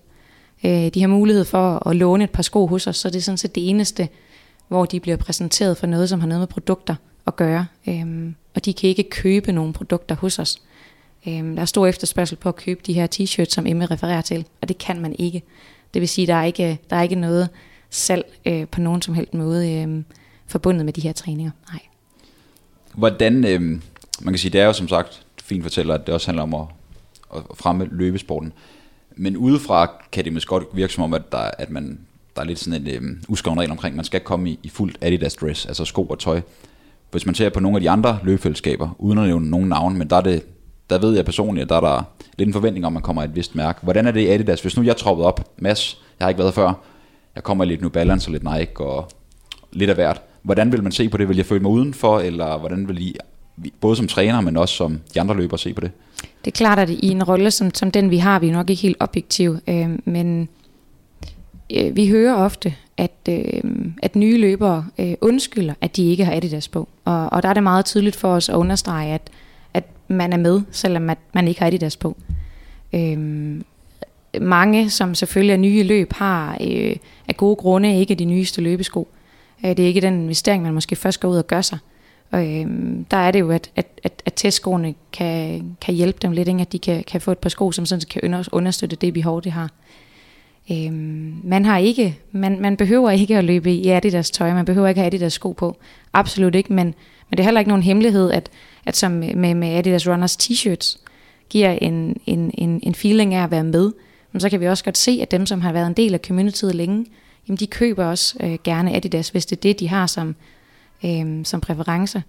Øh, 0.65 0.89
de 0.89 1.01
har 1.01 1.09
mulighed 1.09 1.45
for 1.45 1.89
at 1.89 1.97
låne 1.97 2.25
et 2.25 2.31
par 2.31 2.43
sko 2.43 2.67
hos 2.67 2.87
os, 2.87 2.97
så 2.97 3.11
det 3.11 3.17
er 3.17 3.23
sådan 3.23 3.39
set 3.39 3.55
det 3.55 3.71
eneste, 3.71 4.09
hvor 4.69 4.85
de 4.85 5.01
bliver 5.01 5.17
præsenteret 5.17 5.77
for 5.77 5.87
noget, 5.87 6.09
som 6.09 6.21
har 6.21 6.27
noget 6.27 6.41
med 6.41 6.49
produkter 6.49 6.95
at 7.27 7.37
gøre. 7.37 7.67
Øhm, 7.89 8.35
og 8.55 8.65
de 8.65 8.73
kan 8.73 8.89
ikke 8.89 9.11
købe 9.11 9.53
nogle 9.53 9.73
produkter 9.73 10.15
hos 10.15 10.39
os. 10.39 10.63
Øhm, 11.29 11.55
der 11.55 11.63
er 11.63 11.67
stor 11.67 11.87
efterspørgsel 11.87 12.37
på 12.37 12.49
at 12.49 12.57
købe 12.57 12.81
de 12.87 12.93
her 12.93 13.07
t-shirts, 13.15 13.55
som 13.55 13.67
Emme 13.67 13.87
refererer 13.87 14.21
til, 14.21 14.47
og 14.63 14.69
det 14.69 14.79
kan 14.79 15.01
man 15.01 15.17
ikke. 15.19 15.43
Det 15.97 16.01
vil 16.01 16.09
sige, 16.09 16.25
at 16.25 16.29
der 16.29 16.35
er 16.35 16.45
ikke, 16.45 16.79
der 16.91 16.97
er 16.97 17.03
ikke 17.03 17.15
noget 17.15 17.49
salg 17.91 18.25
øh, 18.47 18.67
på 18.69 18.81
nogen 18.81 19.03
som 19.03 19.15
helst 19.15 19.35
måde 19.35 19.73
øh, 19.73 20.03
forbundet 20.47 20.85
med 20.85 20.93
de 20.93 21.01
her 21.01 21.13
træninger. 21.13 21.51
Nej. 21.73 21.81
Hvordan, 22.95 23.45
øh, 23.45 23.61
man 24.21 24.33
kan 24.35 24.39
sige, 24.39 24.53
det 24.53 24.61
er 24.61 24.67
jo 24.67 24.73
som 24.73 24.89
sagt 24.89 25.27
fint 25.43 25.63
fortæller, 25.63 25.95
at 25.95 26.07
det 26.07 26.15
også 26.15 26.27
handler 26.27 26.43
om 26.43 26.55
at, 26.55 26.67
at 27.35 27.43
fremme 27.55 27.89
løbesporten. 27.91 28.53
Men 29.17 29.37
udefra 29.37 29.91
kan 30.13 30.25
det 30.25 30.33
måske 30.33 30.49
godt 30.49 30.65
virke 30.73 30.93
som 30.93 31.05
om, 31.05 31.15
at, 31.15 31.33
der, 31.33 31.39
at 31.39 31.71
man, 31.71 32.01
der 32.37 32.43
er 32.43 32.47
lidt 32.47 32.59
sådan 32.59 32.87
en 32.87 32.89
øh, 32.89 33.17
uskreven 33.29 33.59
regel 33.59 33.71
omkring, 33.71 33.93
at 33.93 33.97
man 33.97 34.05
skal 34.05 34.21
komme 34.21 34.51
i, 34.51 34.59
i 34.63 34.69
fuldt 34.69 34.99
Adidas 35.01 35.35
dress, 35.35 35.67
altså 35.67 35.85
sko 35.85 36.05
og 36.05 36.19
tøj. 36.19 36.41
Hvis 37.11 37.27
man 37.27 37.35
ser 37.35 37.49
på 37.49 37.61
nogle 37.61 37.77
af 37.77 37.81
de 37.81 37.91
andre 37.91 38.19
løbefællesskaber, 38.23 38.97
uden 38.99 39.19
at 39.19 39.27
nævne 39.27 39.51
nogen 39.51 39.69
navn, 39.69 39.99
men 39.99 40.11
der 40.11 40.17
er 40.17 40.21
det, 40.21 40.43
der 40.91 40.99
ved 40.99 41.17
jeg 41.17 41.25
personligt, 41.25 41.63
at 41.63 41.69
der 41.69 41.77
er 41.77 41.81
der 41.81 42.03
lidt 42.39 42.47
en 42.47 42.53
forventning 42.53 42.87
om, 42.87 42.91
at 42.91 42.93
man 42.93 43.03
kommer 43.03 43.23
i 43.23 43.25
et 43.25 43.37
vist 43.37 43.55
mærke. 43.55 43.79
Hvordan 43.83 44.07
er 44.07 44.11
det 44.11 44.21
i 44.21 44.27
Adidas? 44.27 44.61
Hvis 44.61 44.77
nu 44.77 44.83
jeg 44.83 44.97
troppet 44.97 45.27
op, 45.27 45.51
Mads, 45.59 45.99
jeg 46.19 46.25
har 46.25 46.29
ikke 46.29 46.39
været 46.39 46.55
før, 46.55 46.73
jeg 47.35 47.43
kommer 47.43 47.65
i 47.65 47.67
lidt 47.67 47.81
New 47.81 47.91
Balance 47.91 48.29
og 48.29 48.33
lidt 48.33 48.43
Nike 48.43 48.81
og 48.81 49.09
lidt 49.73 49.91
af 49.91 49.97
hvert. 49.97 50.23
Hvordan 50.43 50.73
vil 50.73 50.83
man 50.83 50.93
se 50.93 51.09
på 51.09 51.17
det? 51.17 51.29
Vil 51.29 51.37
jeg 51.37 51.47
føle 51.47 51.63
mig 51.63 51.71
udenfor, 51.71 52.21
eller 52.21 52.59
hvordan 52.59 52.89
vil 52.89 53.03
I, 53.03 53.17
både 53.81 53.97
som 53.97 54.09
træner, 54.09 54.41
men 54.41 54.57
også 54.57 54.75
som 54.75 55.01
de 55.15 55.21
andre 55.21 55.37
løbere, 55.37 55.59
se 55.59 55.75
på 55.75 55.81
det? 55.81 55.91
Det 56.45 56.51
er 56.51 56.57
klart, 56.57 56.79
at 56.79 56.91
i 56.91 57.09
en 57.09 57.23
rolle 57.23 57.51
som, 57.51 57.75
som 57.75 57.91
den, 57.91 58.11
vi 58.11 58.17
har, 58.17 58.39
vi 58.39 58.49
er 58.49 58.53
nok 58.53 58.71
ikke 58.71 58.83
helt 58.83 58.97
objektiv, 59.01 59.57
øh, 59.69 59.89
men 60.05 60.49
øh, 61.77 61.97
vi 61.97 62.09
hører 62.09 62.35
ofte, 62.35 62.75
at, 62.97 63.29
øh, 63.29 63.61
at 64.03 64.17
nye 64.17 64.39
løbere 64.39 64.87
øh, 64.99 65.15
undskylder, 65.21 65.75
at 65.81 65.97
de 65.97 66.11
ikke 66.11 66.25
har 66.25 66.37
Adidas 66.37 66.69
på. 66.69 66.89
Og, 67.05 67.33
og 67.33 67.43
der 67.43 67.49
er 67.49 67.55
det 67.55 67.63
meget 67.63 67.85
tydeligt 67.85 68.17
for 68.17 68.29
os 68.29 68.49
at 68.49 68.55
understrege, 68.55 69.15
at, 69.15 69.15
at 69.15 69.31
man 70.09 70.33
er 70.33 70.37
med, 70.37 70.61
selvom 70.71 71.11
at 71.11 71.19
man 71.35 71.49
ikke 71.49 71.61
har 71.61 71.67
Adidas 71.67 71.97
på. 71.97 72.17
Øhm, 72.95 73.65
mange, 74.41 74.91
som 74.91 75.15
selvfølgelig 75.15 75.53
er 75.53 75.57
nye 75.57 75.83
løb, 75.83 76.13
har 76.13 76.59
øh, 76.61 76.97
af 77.29 77.37
gode 77.37 77.57
grunde 77.57 78.01
ikke 78.01 78.15
de 78.15 78.25
nyeste 78.25 78.61
løbesko. 78.61 79.09
Øh, 79.65 79.71
det 79.71 79.81
er 79.81 79.87
ikke 79.87 80.01
den 80.01 80.23
investering, 80.23 80.63
man 80.63 80.75
måske 80.75 80.97
først 80.97 81.21
går 81.21 81.29
ud 81.29 81.37
og 81.37 81.47
gør 81.47 81.61
sig. 81.61 81.79
Og 82.31 82.47
øh, 82.47 82.67
der 83.11 83.17
er 83.17 83.31
det 83.31 83.41
jo, 83.41 83.51
at, 83.51 83.71
at, 83.77 83.87
at, 84.03 84.23
at 84.27 84.33
testskoene 84.37 84.95
kan, 85.13 85.65
kan 85.81 85.95
hjælpe 85.95 86.19
dem 86.23 86.33
lidt, 86.33 86.49
ikke? 86.49 86.61
at 86.61 86.73
de 86.73 86.79
kan, 86.79 87.05
kan 87.05 87.21
få 87.21 87.33
et 87.33 87.39
par 87.39 87.49
sko, 87.49 87.73
som 87.73 87.87
sådan 87.87 88.03
kan 88.11 88.45
understøtte 88.53 88.97
det 88.97 89.15
behov, 89.15 89.43
de 89.43 89.51
har. 89.51 89.71
Øh, 90.71 90.93
man 91.45 91.65
har 91.65 91.79
ikke, 91.79 92.19
man, 92.33 92.61
man 92.61 92.77
behøver 92.77 93.11
ikke 93.11 93.39
at 93.39 93.45
løbe 93.45 93.73
i 93.73 93.89
Adidas 93.89 94.31
tøj, 94.31 94.55
man 94.55 94.65
behøver 94.65 94.89
ikke 94.89 94.99
at 94.99 95.03
have 95.03 95.15
Adidas 95.15 95.33
sko 95.33 95.53
på. 95.53 95.77
Absolut 96.13 96.55
ikke, 96.55 96.73
men, 96.73 96.87
men 97.31 97.37
det 97.37 97.41
er 97.41 97.45
heller 97.45 97.61
ikke 97.61 97.69
nogen 97.69 97.83
hemmelighed, 97.83 98.31
at, 98.31 98.51
at 98.87 98.97
som 98.97 99.13
med, 99.13 99.55
med 99.55 99.69
Adidas 99.69 100.09
Runners 100.09 100.37
t-shirts 100.37 100.99
giver 101.49 101.71
en, 101.71 102.17
en, 102.27 102.51
en, 102.55 102.81
en 102.83 102.95
feeling 102.95 103.35
af 103.35 103.45
at 103.45 103.51
være 103.51 103.65
med, 103.65 103.93
men 104.33 104.41
så 104.41 104.51
kan 104.51 104.61
vi 104.61 104.69
også 104.69 104.85
godt 104.85 104.99
se, 104.99 105.19
at 105.23 105.31
dem, 105.31 105.47
som 105.47 105.61
har 105.61 105.73
været 105.73 105.87
en 105.87 105.93
del 105.93 106.15
af 106.15 106.21
communityet 106.27 106.75
længe, 106.75 107.07
jamen 107.49 107.59
de 107.59 107.67
køber 107.67 108.05
også 108.05 108.37
øh, 108.41 108.59
gerne 108.65 108.97
Adidas, 108.97 109.29
hvis 109.29 109.47
det 109.47 109.57
er 109.57 109.61
det, 109.61 109.81
de 109.81 109.89
har 109.89 110.07
som, 110.07 110.37
øh, 111.05 111.45
som 111.45 111.61
præference. 111.61 112.23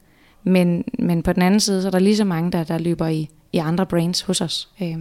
Men, 0.44 0.84
men 1.00 1.24
på 1.24 1.34
den 1.34 1.42
anden 1.42 1.60
side, 1.60 1.82
så 1.82 1.88
er 1.88 1.92
der 1.92 2.00
lige 2.00 2.18
så 2.18 2.24
mange, 2.24 2.52
der, 2.52 2.64
der 2.64 2.78
løber 2.78 3.08
i, 3.08 3.30
i 3.54 3.58
andre 3.58 3.86
brands 3.86 4.22
hos 4.22 4.42
os, 4.42 4.70
øh, 4.82 4.98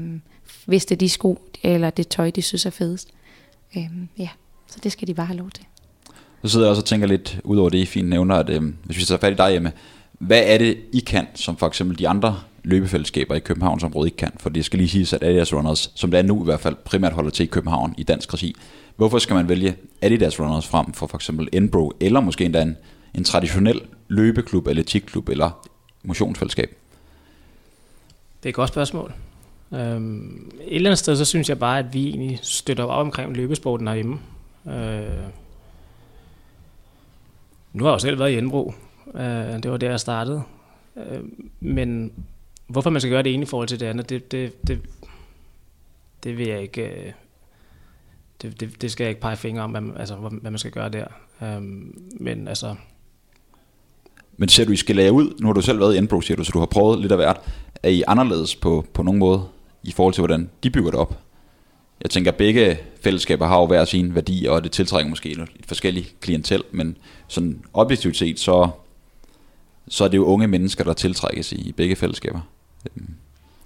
hvis 0.66 0.86
det 0.86 0.94
er 0.94 0.98
de 0.98 1.08
sko 1.08 1.38
eller 1.62 1.90
det 1.90 2.08
tøj, 2.08 2.30
de 2.30 2.42
synes 2.42 2.66
er 2.66 2.70
fedest. 2.70 3.08
Øh, 3.76 3.86
ja, 4.18 4.28
så 4.66 4.78
det 4.82 4.92
skal 4.92 5.08
de 5.08 5.14
bare 5.14 5.26
have 5.26 5.38
lov 5.38 5.50
til. 5.50 5.64
Så 6.42 6.48
sidder 6.50 6.66
jeg 6.66 6.70
også 6.70 6.80
og 6.80 6.86
tænker 6.86 7.06
lidt, 7.06 7.40
ud 7.44 7.56
over 7.56 7.70
det, 7.70 7.78
I 7.78 7.86
fint 7.86 8.08
nævner, 8.08 8.34
at 8.34 8.50
øh, 8.50 8.62
hvis 8.84 8.98
vi 8.98 9.04
tager 9.04 9.18
fat 9.18 9.32
i 9.32 9.36
dig 9.36 9.50
hjemme, 9.50 9.72
hvad 10.18 10.42
er 10.46 10.58
det, 10.58 10.78
I 10.92 10.98
kan, 11.00 11.26
som 11.34 11.56
for 11.56 11.66
eksempel 11.66 11.98
de 11.98 12.08
andre 12.08 12.40
løbefællesskaber 12.64 13.34
i 13.34 13.38
Københavnsområdet 13.38 14.06
ikke 14.06 14.16
kan? 14.16 14.32
For 14.40 14.50
det 14.50 14.64
skal 14.64 14.78
lige 14.78 14.88
siges, 14.88 15.12
at 15.12 15.22
Adidas 15.22 15.52
Runners, 15.52 15.92
som 15.94 16.10
det 16.10 16.18
er 16.18 16.22
nu 16.22 16.42
i 16.42 16.44
hvert 16.44 16.60
fald, 16.60 16.74
primært 16.74 17.12
holder 17.12 17.30
til 17.30 17.44
i 17.44 17.46
København 17.46 17.94
i 17.98 18.02
dansk 18.02 18.34
regi. 18.34 18.56
Hvorfor 18.96 19.18
skal 19.18 19.34
man 19.34 19.48
vælge 19.48 19.76
Adidas 20.02 20.40
Runners 20.40 20.66
frem 20.66 20.92
for 20.92 21.06
for 21.06 21.18
eksempel 21.18 21.48
Enbro, 21.52 21.92
eller 22.00 22.20
måske 22.20 22.44
endda 22.44 22.62
en, 22.62 22.76
en 23.14 23.24
traditionel 23.24 23.80
løbeklub, 24.08 24.68
atletikklub 24.68 25.28
eller 25.28 25.68
motionsfællesskab? 26.02 26.76
Det 28.42 28.48
er 28.48 28.50
et 28.50 28.54
godt 28.54 28.68
spørgsmål. 28.68 29.12
Øhm, 29.74 30.52
et 30.60 30.76
eller 30.76 30.90
andet 30.90 30.98
sted, 30.98 31.16
så 31.16 31.24
synes 31.24 31.48
jeg 31.48 31.58
bare, 31.58 31.78
at 31.78 31.94
vi 31.94 32.08
egentlig 32.08 32.38
støtter 32.42 32.84
op 32.84 33.06
omkring 33.06 33.36
løbesporten 33.36 33.88
herhjemme. 33.88 34.18
Øh, 34.66 34.72
nu 37.72 37.84
har 37.84 37.90
jeg 37.90 37.94
jo 37.94 37.98
selv 37.98 38.18
været 38.18 38.30
i 38.30 38.38
Enbro. 38.38 38.74
Øh, 39.14 39.62
det 39.62 39.70
var 39.70 39.76
der, 39.76 39.90
jeg 39.90 40.00
startede. 40.00 40.42
Øh, 40.96 41.20
men 41.60 42.12
hvorfor 42.66 42.90
man 42.90 43.00
skal 43.00 43.10
gøre 43.10 43.22
det 43.22 43.34
ene 43.34 43.42
i 43.42 43.46
forhold 43.46 43.68
til 43.68 43.80
det 43.80 43.86
andet, 43.86 44.10
det, 44.10 44.32
det, 44.32 44.66
det, 44.68 44.80
det 46.24 46.38
vil 46.38 46.46
jeg 46.46 46.62
ikke... 46.62 46.82
Øh, 46.82 47.12
det, 48.42 48.60
det, 48.60 48.82
det 48.82 48.90
skal 48.90 49.04
jeg 49.04 49.08
ikke 49.08 49.20
pege 49.20 49.36
fingre 49.36 49.62
om, 49.62 49.70
hvad, 49.70 49.82
altså, 49.98 50.16
hvad 50.16 50.50
man 50.50 50.58
skal 50.58 50.72
gøre 50.72 50.88
der. 50.88 51.06
Øhm, 51.42 52.02
men 52.20 52.48
altså... 52.48 52.74
Men 54.36 54.48
ser 54.48 54.64
du, 54.64 54.72
I 54.72 54.76
skal 54.76 54.96
lære 54.96 55.12
ud? 55.12 55.34
Nu 55.40 55.46
har 55.46 55.52
du 55.52 55.60
selv 55.60 55.80
været 55.80 55.94
i 55.94 55.98
Enbro, 55.98 56.20
siger 56.20 56.36
du, 56.36 56.44
så 56.44 56.50
du 56.52 56.58
har 56.58 56.66
prøvet 56.66 57.00
lidt 57.00 57.12
af 57.12 57.18
hvert. 57.18 57.40
Er 57.82 57.88
I 57.88 58.02
anderledes 58.06 58.56
på, 58.56 58.84
på 58.92 59.02
nogen 59.02 59.18
måde 59.18 59.48
i 59.82 59.92
forhold 59.92 60.14
til, 60.14 60.20
hvordan 60.20 60.50
de 60.62 60.70
bygger 60.70 60.90
det 60.90 61.00
op? 61.00 61.18
Jeg 62.02 62.10
tænker, 62.10 62.30
at 62.30 62.36
begge 62.36 62.78
fællesskaber 63.00 63.46
har 63.46 63.60
jo 63.60 63.66
hver 63.66 63.84
sin 63.84 64.14
værdi, 64.14 64.46
og 64.46 64.64
det 64.64 64.72
tiltrækker 64.72 65.10
måske 65.10 65.30
et 65.30 65.48
forskelligt 65.66 66.14
klientel, 66.20 66.62
men 66.70 66.96
sådan 67.28 67.64
objektivt 67.72 68.16
set, 68.16 68.40
så, 68.40 68.68
så 69.88 70.04
er 70.04 70.08
det 70.08 70.16
jo 70.16 70.24
unge 70.24 70.46
mennesker, 70.46 70.84
der 70.84 70.92
tiltrækkes 70.92 71.52
i, 71.52 71.72
begge 71.76 71.96
fællesskaber. 71.96 72.40
Øhm. 72.96 73.08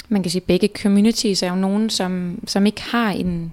Man 0.09 0.22
kan 0.22 0.30
sige, 0.30 0.42
at 0.42 0.46
begge 0.46 0.68
communities 0.83 1.42
er 1.42 1.48
jo 1.48 1.54
nogen, 1.54 1.90
som, 1.90 2.38
som 2.46 2.66
ikke 2.66 2.83
har 2.83 3.11
en, 3.11 3.52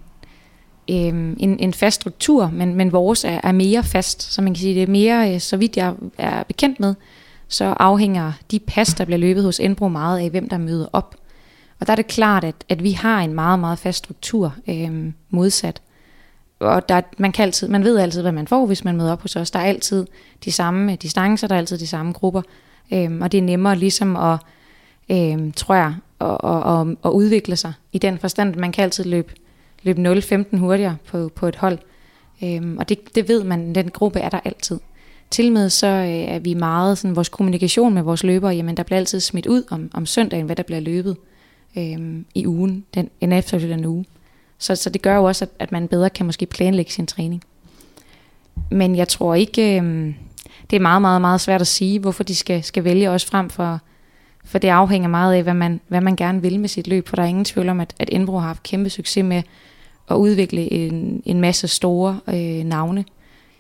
øhm, 0.92 1.38
en, 1.40 1.60
en 1.60 1.74
fast 1.74 2.02
struktur, 2.02 2.50
men, 2.54 2.76
men 2.76 2.92
vores 2.92 3.24
er, 3.24 3.40
er 3.44 3.52
mere 3.52 3.84
fast. 3.84 4.34
Så 4.34 4.42
man 4.42 4.54
kan 4.54 4.62
sige, 4.62 4.76
det 4.76 4.84
er 4.84 4.88
mere, 4.88 5.34
øh, 5.34 5.40
så 5.40 5.58
vidt 5.58 5.78
jeg 5.78 5.94
er 6.18 6.44
bekendt 6.44 6.80
med, 6.80 6.96
så 7.48 7.66
afhænger 7.66 8.32
de 8.52 8.60
pas, 8.60 8.94
der 8.94 9.06
bliver 9.06 9.18
løbet 9.18 9.44
hos 9.44 9.60
Enbro 9.60 9.88
meget 9.88 10.20
af, 10.20 10.30
hvem 10.30 10.50
der 10.50 10.58
møder 10.58 10.88
op. 10.94 11.16
Og 11.80 11.88
der 11.88 11.92
er 11.92 11.96
det 11.96 12.08
klart, 12.08 12.44
at, 12.44 12.56
at 12.70 12.84
vi 12.84 12.92
har 12.92 13.22
en 13.22 13.34
meget, 13.34 13.60
meget 13.60 13.80
fast 13.80 13.98
struktur 13.98 14.56
øhm, 14.68 15.14
modsat. 15.30 15.82
Og 16.60 16.90
der, 16.90 17.02
man, 17.18 17.32
kan 17.32 17.44
altid, 17.44 17.68
man 17.68 17.84
ved 17.84 17.98
altid, 17.98 18.22
hvad 18.22 18.32
man 18.32 18.48
får, 18.48 18.66
hvis 18.66 18.84
man 18.84 18.98
møder 18.98 19.12
op 19.12 19.22
hos 19.22 19.36
os. 19.36 19.52
Der 19.52 19.60
er 19.60 19.64
altid 19.64 20.06
de 20.46 20.52
samme 20.52 20.96
distancer, 20.96 21.48
der 21.48 21.56
er 21.56 21.60
altid 21.60 21.78
de 21.78 21.88
samme 21.88 22.12
grupper. 22.12 22.42
Øhm, 22.94 23.22
og 23.22 23.32
det 23.32 23.38
er 23.38 23.42
nemmere 23.42 23.76
ligesom 23.76 24.16
at, 24.16 24.40
øhm, 25.10 25.52
tror 25.52 25.76
jeg, 25.76 25.96
at, 26.20 26.38
at, 26.44 26.80
at, 26.80 26.96
at 27.06 27.10
udvikle 27.10 27.56
sig 27.56 27.74
i 27.92 27.98
den 27.98 28.18
forstand, 28.18 28.54
at 28.54 28.60
man 28.60 28.72
kan 28.72 28.84
altid 28.84 29.04
løbe 29.04 29.34
løbe 29.84 30.20
0-15 30.54 30.58
hurtigere 30.58 30.98
på, 31.08 31.32
på 31.36 31.48
et 31.48 31.56
hold. 31.56 31.78
Øhm, 32.44 32.78
og 32.78 32.90
det, 32.90 33.16
det 33.16 33.28
ved 33.28 33.44
man, 33.44 33.76
den 33.76 33.90
gruppe 33.90 34.20
er 34.20 34.30
der 34.30 34.40
altid. 34.46 34.80
Til 35.32 35.52
med 35.52 35.70
så 35.70 35.88
øh, 35.88 36.08
er 36.08 36.40
vi 36.40 36.54
meget, 36.54 36.98
sådan, 36.98 37.16
vores 37.16 37.30
kommunikation 37.30 37.94
med 37.94 38.02
vores 38.02 38.24
løbere, 38.24 38.52
jamen 38.52 38.78
der 38.78 38.84
bliver 38.84 38.98
altid 38.98 39.20
smidt 39.20 39.46
ud 39.46 39.64
om, 39.70 39.90
om 39.94 40.06
søndagen, 40.06 40.46
hvad 40.46 40.56
der 40.56 40.64
bliver 40.64 40.80
løbet 40.80 41.18
øhm, 41.78 42.26
i 42.36 42.48
ugen, 42.48 42.86
den, 42.94 43.10
en 43.22 43.32
efterfølgende 43.32 43.90
uge. 43.90 44.06
Så, 44.58 44.76
så 44.76 44.90
det 44.90 45.02
gør 45.02 45.16
jo 45.16 45.24
også, 45.24 45.46
at, 45.46 45.52
at 45.60 45.72
man 45.72 45.88
bedre 45.88 46.10
kan 46.10 46.26
måske 46.26 46.46
planlægge 46.46 46.92
sin 46.92 47.08
træning. 47.08 47.44
Men 48.72 48.96
jeg 48.96 49.08
tror 49.08 49.36
ikke, 49.36 49.82
øh, 49.82 50.14
det 50.70 50.76
er 50.76 50.80
meget, 50.80 51.02
meget, 51.02 51.22
meget 51.22 51.42
svært 51.42 51.62
at 51.62 51.68
sige, 51.68 52.00
hvorfor 52.00 52.24
de 52.24 52.36
skal, 52.36 52.64
skal 52.64 52.84
vælge 52.84 53.10
os 53.10 53.26
frem 53.26 53.50
for, 53.50 53.80
for 54.46 54.58
det 54.58 54.68
afhænger 54.68 55.10
meget 55.10 55.34
af, 55.34 55.44
hvad 55.44 55.54
man, 55.54 55.82
hvad 55.88 56.02
man 56.02 56.16
gerne 56.16 56.42
vil 56.42 56.60
med 56.60 56.70
sit 56.70 56.88
løb, 56.88 57.08
for 57.08 57.16
der 57.16 57.24
er 57.24 57.28
ingen 57.28 57.46
tvivl 57.46 57.70
om, 57.70 57.80
at, 57.80 57.94
at 58.00 58.10
Indbro 58.10 58.38
har 58.38 58.48
haft 58.48 58.64
kæmpe 58.64 58.90
succes 58.90 59.24
med 59.24 59.44
at 60.10 60.16
udvikle 60.16 60.74
en, 60.74 61.22
en 61.26 61.42
masse 61.42 61.68
store 61.68 62.20
øh, 62.28 62.64
navne, 62.64 63.06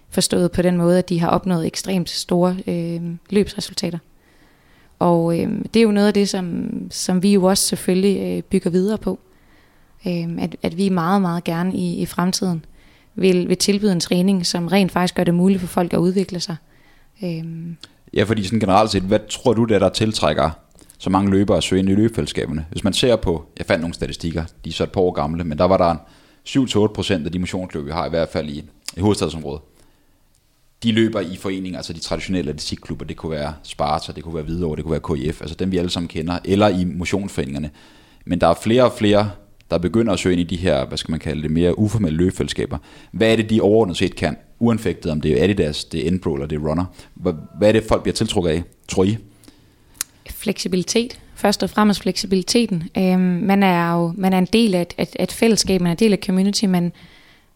forstået 0.09 0.51
på 0.51 0.61
den 0.61 0.77
måde, 0.77 0.97
at 0.97 1.09
de 1.09 1.19
har 1.19 1.29
opnået 1.29 1.67
ekstremt 1.67 2.09
store 2.09 2.57
øh, 2.67 3.01
løbsresultater. 3.29 3.97
Og 4.99 5.39
øh, 5.39 5.49
det 5.73 5.79
er 5.79 5.83
jo 5.83 5.91
noget 5.91 6.07
af 6.07 6.13
det, 6.13 6.29
som, 6.29 6.69
som 6.91 7.23
vi 7.23 7.33
jo 7.33 7.43
også 7.43 7.67
selvfølgelig 7.67 8.37
øh, 8.37 8.43
bygger 8.43 8.69
videre 8.69 8.97
på. 8.97 9.19
Øh, 10.07 10.43
at, 10.43 10.55
at 10.61 10.77
vi 10.77 10.89
meget, 10.89 11.21
meget 11.21 11.43
gerne 11.43 11.73
i, 11.73 11.95
i 11.95 12.05
fremtiden 12.05 12.65
vil, 13.15 13.49
vil 13.49 13.57
tilbyde 13.57 13.91
en 13.91 13.99
træning, 13.99 14.45
som 14.45 14.67
rent 14.67 14.91
faktisk 14.91 15.15
gør 15.15 15.23
det 15.23 15.33
muligt 15.33 15.59
for 15.59 15.67
folk 15.67 15.93
at 15.93 15.97
udvikle 15.97 16.39
sig. 16.39 16.55
Øh. 17.23 17.43
Ja, 18.13 18.23
fordi 18.23 18.43
sådan 18.43 18.59
generelt 18.59 18.91
set, 18.91 19.03
hvad 19.03 19.19
tror 19.29 19.53
du, 19.53 19.63
det 19.63 19.75
er, 19.75 19.79
der 19.79 19.89
tiltrækker 19.89 20.49
så 20.97 21.09
mange 21.09 21.31
løbere 21.31 21.57
at 21.57 21.63
søge 21.63 21.79
ind 21.79 21.89
i 21.89 21.95
løbefællesskaberne? 21.95 22.65
Hvis 22.71 22.83
man 22.83 22.93
ser 22.93 23.15
på, 23.15 23.45
jeg 23.57 23.65
fandt 23.65 23.81
nogle 23.81 23.93
statistikker, 23.93 24.43
de 24.65 24.69
er 24.69 24.73
så 24.73 24.83
et 24.83 24.91
par 24.91 25.01
år 25.01 25.11
gamle, 25.11 25.43
men 25.43 25.57
der 25.57 25.65
var 25.65 25.77
der 25.77 25.91
en 25.91 25.99
7-8% 27.21 27.25
af 27.25 27.31
de 27.31 27.39
motionsløb, 27.39 27.85
vi 27.85 27.91
har 27.91 28.05
i 28.05 28.09
hvert 28.09 28.29
fald 28.29 28.49
i, 28.49 28.63
i 28.97 29.01
hovedstadsområdet, 29.01 29.61
de 30.83 30.91
løber 30.91 31.19
i 31.19 31.37
foreninger, 31.37 31.79
altså 31.79 31.93
de 31.93 31.99
traditionelle 31.99 32.49
atletikklubber, 32.49 33.05
det 33.05 33.17
kunne 33.17 33.31
være 33.31 33.53
Sparta, 33.63 34.11
det 34.11 34.23
kunne 34.23 34.35
være 34.35 34.43
Hvidovre, 34.43 34.75
det 34.75 34.83
kunne 34.83 34.91
være 34.91 35.17
KIF, 35.17 35.41
altså 35.41 35.55
dem 35.55 35.71
vi 35.71 35.77
alle 35.77 35.89
sammen 35.89 36.07
kender, 36.07 36.39
eller 36.45 36.67
i 36.67 36.85
motionsforeningerne. 36.85 37.69
Men 38.25 38.41
der 38.41 38.47
er 38.47 38.53
flere 38.53 38.83
og 38.83 38.93
flere, 38.97 39.31
der 39.71 39.77
begynder 39.77 40.13
at 40.13 40.19
søge 40.19 40.33
ind 40.33 40.41
i 40.41 40.55
de 40.55 40.61
her, 40.61 40.85
hvad 40.85 40.97
skal 40.97 41.11
man 41.11 41.19
kalde 41.19 41.41
det, 41.41 41.51
mere 41.51 41.79
uformelle 41.79 42.17
løbefællesskaber. 42.17 42.77
Hvad 43.11 43.31
er 43.31 43.35
det, 43.35 43.49
de 43.49 43.61
overordnet 43.61 43.97
set 43.97 44.15
kan, 44.15 44.37
uanfægtet 44.59 45.11
om 45.11 45.21
det 45.21 45.31
er 45.31 45.43
Adidas, 45.43 45.85
det 45.85 46.03
er 46.03 46.07
Enpro 46.07 46.33
eller 46.33 46.47
det 46.47 46.55
er 46.55 46.69
Runner? 46.69 46.85
Hvad 47.57 47.67
er 47.67 47.71
det, 47.71 47.83
folk 47.83 48.03
bliver 48.03 48.13
tiltrukket 48.13 48.51
af, 48.51 48.63
tror 48.87 49.03
I? 49.03 49.17
Fleksibilitet. 50.29 51.19
Først 51.35 51.63
og 51.63 51.69
fremmest 51.69 52.01
fleksibiliteten. 52.01 52.83
Øhm, 52.97 53.19
man 53.19 53.63
er 53.63 53.93
jo 53.93 54.13
man 54.17 54.33
er 54.33 54.37
en 54.37 54.47
del 54.53 54.75
af 54.75 54.81
et, 54.81 54.93
et, 54.99 55.15
et 55.19 55.31
fællesskab, 55.31 55.81
man 55.81 55.87
er 55.87 55.91
en 55.91 55.99
del 55.99 56.13
af 56.13 56.19
community, 56.25 56.65
men 56.65 56.91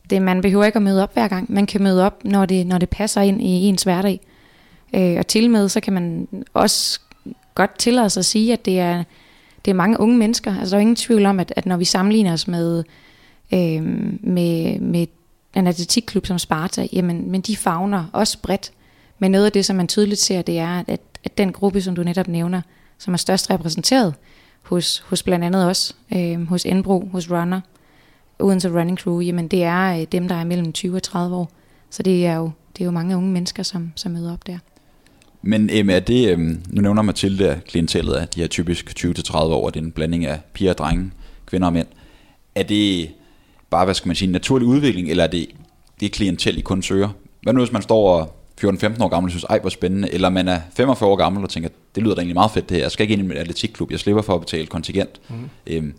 det, 0.10 0.22
man 0.22 0.42
behøver 0.42 0.66
ikke 0.66 0.76
at 0.76 0.82
møde 0.82 1.04
op 1.04 1.14
hver 1.14 1.28
gang. 1.28 1.52
Man 1.52 1.66
kan 1.66 1.84
møde 1.84 2.06
op, 2.06 2.24
når 2.24 2.46
det, 2.46 2.68
når 2.68 2.78
det 2.78 2.90
passer 2.90 3.22
ind 3.22 3.42
i 3.42 3.46
ens 3.46 3.84
hverdag. 3.84 4.20
Øh, 4.96 5.16
og 5.18 5.28
til 5.28 5.50
med, 5.50 5.70
så 5.70 5.80
kan 5.80 5.94
man 5.94 6.28
også 6.54 7.00
godt 7.56 7.80
tillade 7.80 8.10
sig 8.10 8.22
at 8.22 8.26
sige, 8.26 8.54
at 8.54 8.66
det 8.66 8.80
er, 8.80 9.04
det 9.66 9.72
er 9.72 9.76
mange 9.76 10.00
unge 10.00 10.18
mennesker. 10.18 10.60
Altså 10.60 10.76
der 10.76 10.78
er 10.78 10.82
ingen 10.82 10.96
tvivl 10.96 11.26
om, 11.26 11.40
at, 11.40 11.54
at 11.56 11.66
når 11.66 11.78
vi 11.78 11.86
sammenligner 11.86 12.34
os 12.34 12.48
med, 12.48 12.84
øh, 13.54 13.84
med, 14.24 14.80
med 14.80 15.08
en 15.56 15.68
atletikklub 15.68 16.26
som 16.26 16.40
Sparta, 16.40 16.88
jamen 16.94 17.32
men 17.32 17.42
de 17.42 17.58
fagner 17.58 18.06
også 18.14 18.38
bredt. 18.42 18.72
Men 19.20 19.32
noget 19.32 19.46
af 19.46 19.52
det, 19.52 19.66
som 19.66 19.76
man 19.76 19.88
tydeligt 19.88 20.20
ser, 20.20 20.42
det 20.42 20.60
er, 20.60 20.84
at, 20.88 21.02
at 21.24 21.38
den 21.38 21.52
gruppe, 21.52 21.82
som 21.82 21.96
du 21.96 22.04
netop 22.04 22.28
nævner, 22.28 22.62
som 22.98 23.14
er 23.14 23.18
størst 23.18 23.50
repræsenteret 23.50 24.14
hos, 24.64 25.00
hos 25.00 25.24
blandt 25.24 25.46
andet 25.46 25.66
os, 25.70 25.96
øh, 26.16 26.48
hos 26.48 26.66
Enbro, 26.66 27.10
hos 27.12 27.32
Runner, 27.32 27.62
Odense 28.40 28.70
Running 28.70 28.98
Crew, 28.98 29.20
jamen 29.20 29.48
det 29.48 29.64
er 29.64 30.00
øh, 30.00 30.06
dem, 30.12 30.28
der 30.28 30.36
er 30.36 30.44
mellem 30.44 30.74
20 30.74 30.96
og 30.96 31.04
30 31.04 31.36
år. 31.36 31.52
Så 31.90 32.04
det 32.04 32.26
er 32.26 32.36
jo, 32.36 32.52
det 32.74 32.82
er 32.82 32.86
jo 32.86 32.92
mange 32.92 33.18
unge 33.18 33.32
mennesker, 33.32 33.64
som, 33.64 33.92
som 33.96 34.12
møder 34.12 34.34
op 34.34 34.48
der. 34.48 34.58
Men 35.42 35.70
øhm, 35.74 35.90
er 35.90 36.00
det, 36.00 36.30
øhm, 36.30 36.64
nu 36.70 36.82
nævner 36.82 37.02
Mathilde, 37.02 37.50
at 37.50 37.64
klientellet 37.64 38.14
af 38.14 38.28
de 38.28 38.40
her 38.40 38.48
typisk 38.48 38.94
20-30 39.00 39.38
år, 39.38 39.70
det 39.70 39.80
er 39.80 39.84
en 39.84 39.92
blanding 39.92 40.26
af 40.26 40.40
piger 40.54 40.72
og 40.72 40.78
drenge, 40.78 41.12
kvinder 41.46 41.68
og 41.68 41.74
mænd. 41.74 41.88
Er 42.56 42.64
det 42.64 43.10
bare, 43.70 43.86
hvad 43.86 43.94
skal 43.94 44.10
man 44.10 44.16
sige, 44.16 44.32
naturlig 44.32 44.68
udvikling, 44.68 45.10
eller 45.10 45.24
er 45.24 45.28
det 45.28 45.48
det 46.00 46.12
klientel, 46.12 46.58
I 46.58 46.62
kun 46.62 46.82
søger? 46.82 47.10
Hvad 47.44 47.54
nu, 47.54 47.60
hvis 47.60 47.72
man 47.72 47.82
står 47.82 48.20
og 48.20 48.36
14-15 48.66 49.04
år 49.04 49.08
gammel 49.08 49.28
og 49.28 49.32
synes, 49.32 49.44
ej 49.44 49.60
hvor 49.60 49.70
spændende, 49.70 50.14
eller 50.14 50.30
man 50.30 50.48
er 50.48 50.60
45 50.76 51.10
år 51.10 51.16
gammel 51.16 51.44
og 51.44 51.50
tænker, 51.50 51.70
det 51.96 52.04
lyder 52.04 52.16
da 52.16 52.22
egentlig 52.22 52.36
meget 52.36 52.52
fedt 52.52 52.70
det 52.70 52.78
her, 52.78 52.84
jeg 52.84 52.92
skal 52.92 53.04
ikke 53.04 53.14
ind 53.14 53.22
i 53.22 53.26
en 53.26 53.38
atletikklub, 53.38 53.92
jeg 53.92 54.00
slipper 54.00 54.22
for 54.22 54.36
at 54.36 54.42
betale 54.42 54.68
kontingent. 54.68 55.22
Mm. 55.30 55.50
Øhm, 55.68 55.94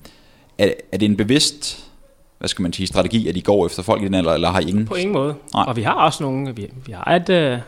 er, 0.59 0.73
er 0.93 0.99
det 0.99 1.07
en 1.07 1.17
bevidst 1.17 1.89
hvad 2.43 2.49
skal 2.49 2.63
man 2.63 2.73
sige, 2.73 2.87
strategi, 2.87 3.29
at 3.29 3.37
I 3.37 3.41
går 3.41 3.67
efter 3.67 3.83
folk 3.83 4.03
i 4.03 4.05
den 4.05 4.15
alder, 4.15 4.33
eller 4.33 4.51
har 4.51 4.61
I 4.61 4.69
ingen? 4.69 4.87
På 4.87 4.95
ingen 4.95 5.13
måde. 5.13 5.35
Nej. 5.55 5.65
Og 5.69 5.77
vi 5.77 5.83
har 5.83 5.93
også 5.93 6.23
nogle, 6.23 6.57
vi, 6.57 6.71
vi 6.87 6.93
har 6.93 7.05
et, 7.05 7.55
uh, 7.55 7.61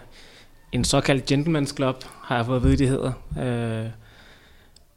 en 0.74 0.84
såkaldt 0.84 1.32
gentleman's 1.32 1.76
club, 1.76 2.04
har 2.22 2.36
jeg 2.36 2.46
fået 2.46 2.56
at 2.56 2.62
vide, 2.62 2.76
det 2.76 2.88
hedder. 2.88 3.12
Uh, 3.30 3.90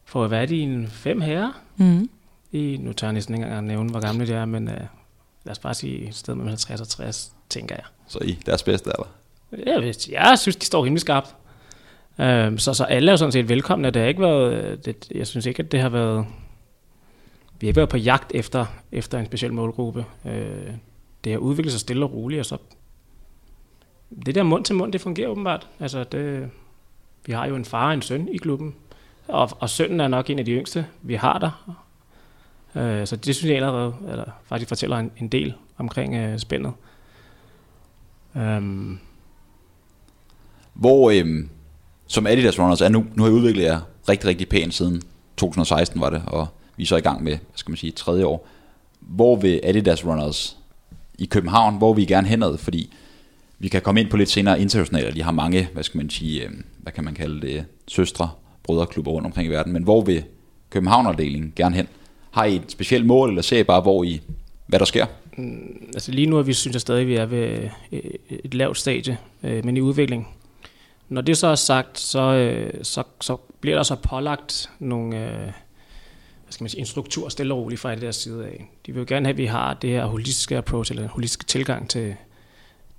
for 0.06 0.24
at 0.24 0.32
være 0.32 0.50
i 0.50 0.60
en 0.60 0.88
fem 0.88 1.22
herrer. 1.22 1.62
Mm. 1.78 2.10
I, 2.52 2.78
nu 2.82 2.94
tager 2.94 3.10
jeg 3.10 3.13
næsten 3.13 3.36
ikke 3.36 3.44
engang 3.44 3.58
at 3.58 3.63
nævne, 3.63 3.90
hvor 3.90 4.00
gamle 4.00 4.28
det 4.28 4.36
er, 4.36 4.46
men 4.46 4.68
uh, 4.68 4.74
lad 5.44 5.52
os 5.52 5.60
bare 5.60 5.74
sige 5.74 6.08
et 6.08 6.16
sted 6.16 6.36
mellem 6.36 6.48
50 6.48 6.82
og 6.82 6.88
60, 6.88 7.34
tænker 7.50 7.76
jeg. 7.76 7.84
Så 8.08 8.20
I 8.22 8.40
deres 8.46 8.63
bedste 8.63 8.90
alder? 8.90 9.10
Jeg, 9.72 9.82
ved, 9.82 9.94
jeg 10.12 10.40
synes, 10.40 10.56
de 10.56 10.66
står 10.66 10.86
rimelig 10.86 11.02
skarpt. 11.02 11.36
Uh, 12.18 12.58
så, 12.58 12.74
så 12.74 12.84
alle 12.84 13.12
er 13.12 13.16
sådan 13.16 13.32
set 13.32 13.50
velkomne. 13.50 13.92
Det 13.92 14.02
har 14.02 14.10
ikke 14.10 14.22
været, 14.22 14.86
det, 14.86 15.08
jeg 15.16 15.28
synes 15.28 15.46
ikke, 15.46 15.63
at 15.63 15.72
det 15.72 15.82
har 15.82 15.90
været 15.90 16.26
vi 17.60 17.68
har 17.68 17.70
ikke 17.70 17.78
været 17.78 17.90
på 17.90 17.98
jagt 17.98 18.32
efter, 18.36 18.66
efter 18.92 19.20
en 19.20 19.26
speciel 19.26 19.54
målgruppe. 19.54 20.06
Øh, 20.26 20.72
det 21.24 21.32
har 21.32 21.40
udviklet 21.40 21.72
sig 21.72 21.82
stille 21.82 22.06
og 22.06 22.13
roligt, 22.13 22.40
og 22.40 22.46
så 22.46 22.58
det 24.26 24.36
der 24.36 24.43
mund 24.43 24.65
til 24.65 24.76
mund, 24.76 24.93
det 24.93 25.02
fungerer 25.02 25.28
åbenbart. 25.28 25.67
Altså 25.80 26.04
det, 26.04 26.50
vi 27.26 27.34
har 27.34 27.46
jo 27.46 27.56
en 27.56 27.65
far 27.65 27.88
og 27.88 27.93
en 27.93 28.02
søn 28.02 28.28
i 28.28 28.38
klubben, 28.38 28.76
og, 29.28 29.50
og 29.60 29.70
sønnen 29.70 30.00
er 30.00 30.08
nok 30.08 30.30
en 30.30 30.39
af 30.39 30.46
de 30.46 30.52
yngste, 30.52 30.86
vi 31.02 31.15
har 31.15 31.39
der. 31.39 31.76
Øh, 32.76 33.08
så 33.08 33.15
det 33.15 33.36
synes 33.36 33.50
jeg 33.50 33.56
allerede, 33.56 33.96
eller 34.10 34.26
faktisk 34.46 34.67
fortæller 34.67 34.98
en, 34.98 35.12
en 35.17 35.28
del 35.28 35.54
omkring 35.78 36.15
øh, 36.15 36.39
spændet. 36.39 36.74
Um. 38.36 38.41
Øhm. 38.41 39.00
Hvor, 40.74 41.12
øhm, 41.12 41.50
som 42.08 42.28
Adidas 42.28 42.60
Runners 42.60 42.82
er 42.82 42.89
nu, 42.89 43.06
nu 43.15 43.24
har 43.24 43.30
I 43.30 43.34
udviklet 43.34 43.63
jer 43.63 43.80
rigtig, 44.10 44.30
rigtig 44.30 44.50
pænt 44.50 44.74
siden 44.74 45.02
2016 45.38 46.02
var 46.02 46.10
det, 46.10 46.24
og 46.28 46.48
vi 46.76 46.84
er 46.84 46.88
så 46.88 46.96
i 46.96 47.02
gang 47.02 47.24
med, 47.24 47.32
hvad 47.32 47.56
skal 47.56 47.72
man 47.72 47.78
sige, 47.78 47.91
tredje 47.91 48.26
år. 48.26 48.48
Hvor 49.00 49.36
vil 49.36 49.62
Adidas 49.63 50.06
Runners 50.06 50.58
i 51.20 51.26
København, 51.26 51.78
hvor 51.78 51.93
vi 51.93 52.06
gerne 52.06 52.28
henad, 52.28 52.58
fordi 52.58 52.93
vi 53.60 53.67
kan 53.67 53.82
komme 53.82 54.02
ind 54.02 54.10
på 54.10 54.17
lidt 54.17 54.30
senere 54.30 54.62
internationalt, 54.62 55.08
og 55.08 55.15
de 55.15 55.24
har 55.24 55.32
mange, 55.32 55.70
hvad 55.74 55.84
skal 55.84 55.98
man 55.98 56.10
sige, 56.10 56.43
øh, 56.43 56.50
hvad 56.78 56.91
kan 56.93 57.04
man 57.04 57.13
kalde 57.13 57.41
det, 57.41 57.65
søstre, 57.88 58.30
brødreklubber 58.63 59.12
rundt 59.12 59.26
omkring 59.26 59.48
i 59.48 59.52
verden, 59.52 59.74
men 59.74 59.84
hvor 59.84 60.02
vil 60.02 60.24
Københavnerdelingen 60.70 61.54
gerne 61.56 61.76
hen? 61.76 61.88
Har 62.32 62.46
I 62.46 62.56
et 62.56 62.63
specielt 62.67 63.06
mål, 63.06 63.30
eller 63.30 63.41
ser 63.41 63.60
I 63.60 63.63
bare, 63.63 63.82
hvor 63.82 64.04
I, 64.04 64.22
hvad 64.67 64.80
der 64.80 64.86
sker? 64.86 65.06
Mm, 65.38 65.89
altså 65.93 66.12
lige 66.12 66.28
nu 66.28 66.38
er 66.38 66.43
vi 66.43 66.54
synes 66.54 66.74
jeg 66.74 66.82
stadig, 66.82 67.02
at 67.02 67.08
vi 67.08 67.15
er 67.15 67.26
ved 67.26 67.70
øh, 67.91 68.02
et 68.30 68.54
lavt 68.54 68.78
stadie, 68.78 69.17
øh, 69.43 69.65
men 69.65 69.78
i 69.78 69.82
udvikling. 69.82 70.28
Når 71.10 71.22
det 71.22 71.38
så 71.38 71.48
er 71.48 71.56
sagt, 71.56 72.00
så, 72.00 72.48
så, 72.84 73.04
så 73.22 73.38
bliver 73.62 73.76
der 73.76 73.84
så 73.84 73.96
pålagt 73.96 74.70
nogle, 74.80 75.17
hvad 75.17 76.52
skal 76.52 76.63
man 76.63 76.70
sige, 76.70 76.80
en 76.80 76.86
struktur 76.86 77.30
stille 77.30 77.54
og 77.54 77.60
roligt 77.60 77.82
fra 77.82 77.96
der 77.96 78.12
side 78.12 78.46
af. 78.46 78.70
De 78.86 78.91
vil 78.91 79.00
jo 79.00 79.06
gerne 79.08 79.26
have, 79.26 79.34
at 79.34 79.38
vi 79.38 79.46
har 79.46 79.74
det 79.74 79.89
her 79.89 80.06
holistiske 80.06 80.58
approach, 80.58 80.91
eller 80.91 81.08
holistiske 81.08 81.46
tilgang 81.46 81.89
til, 81.89 82.15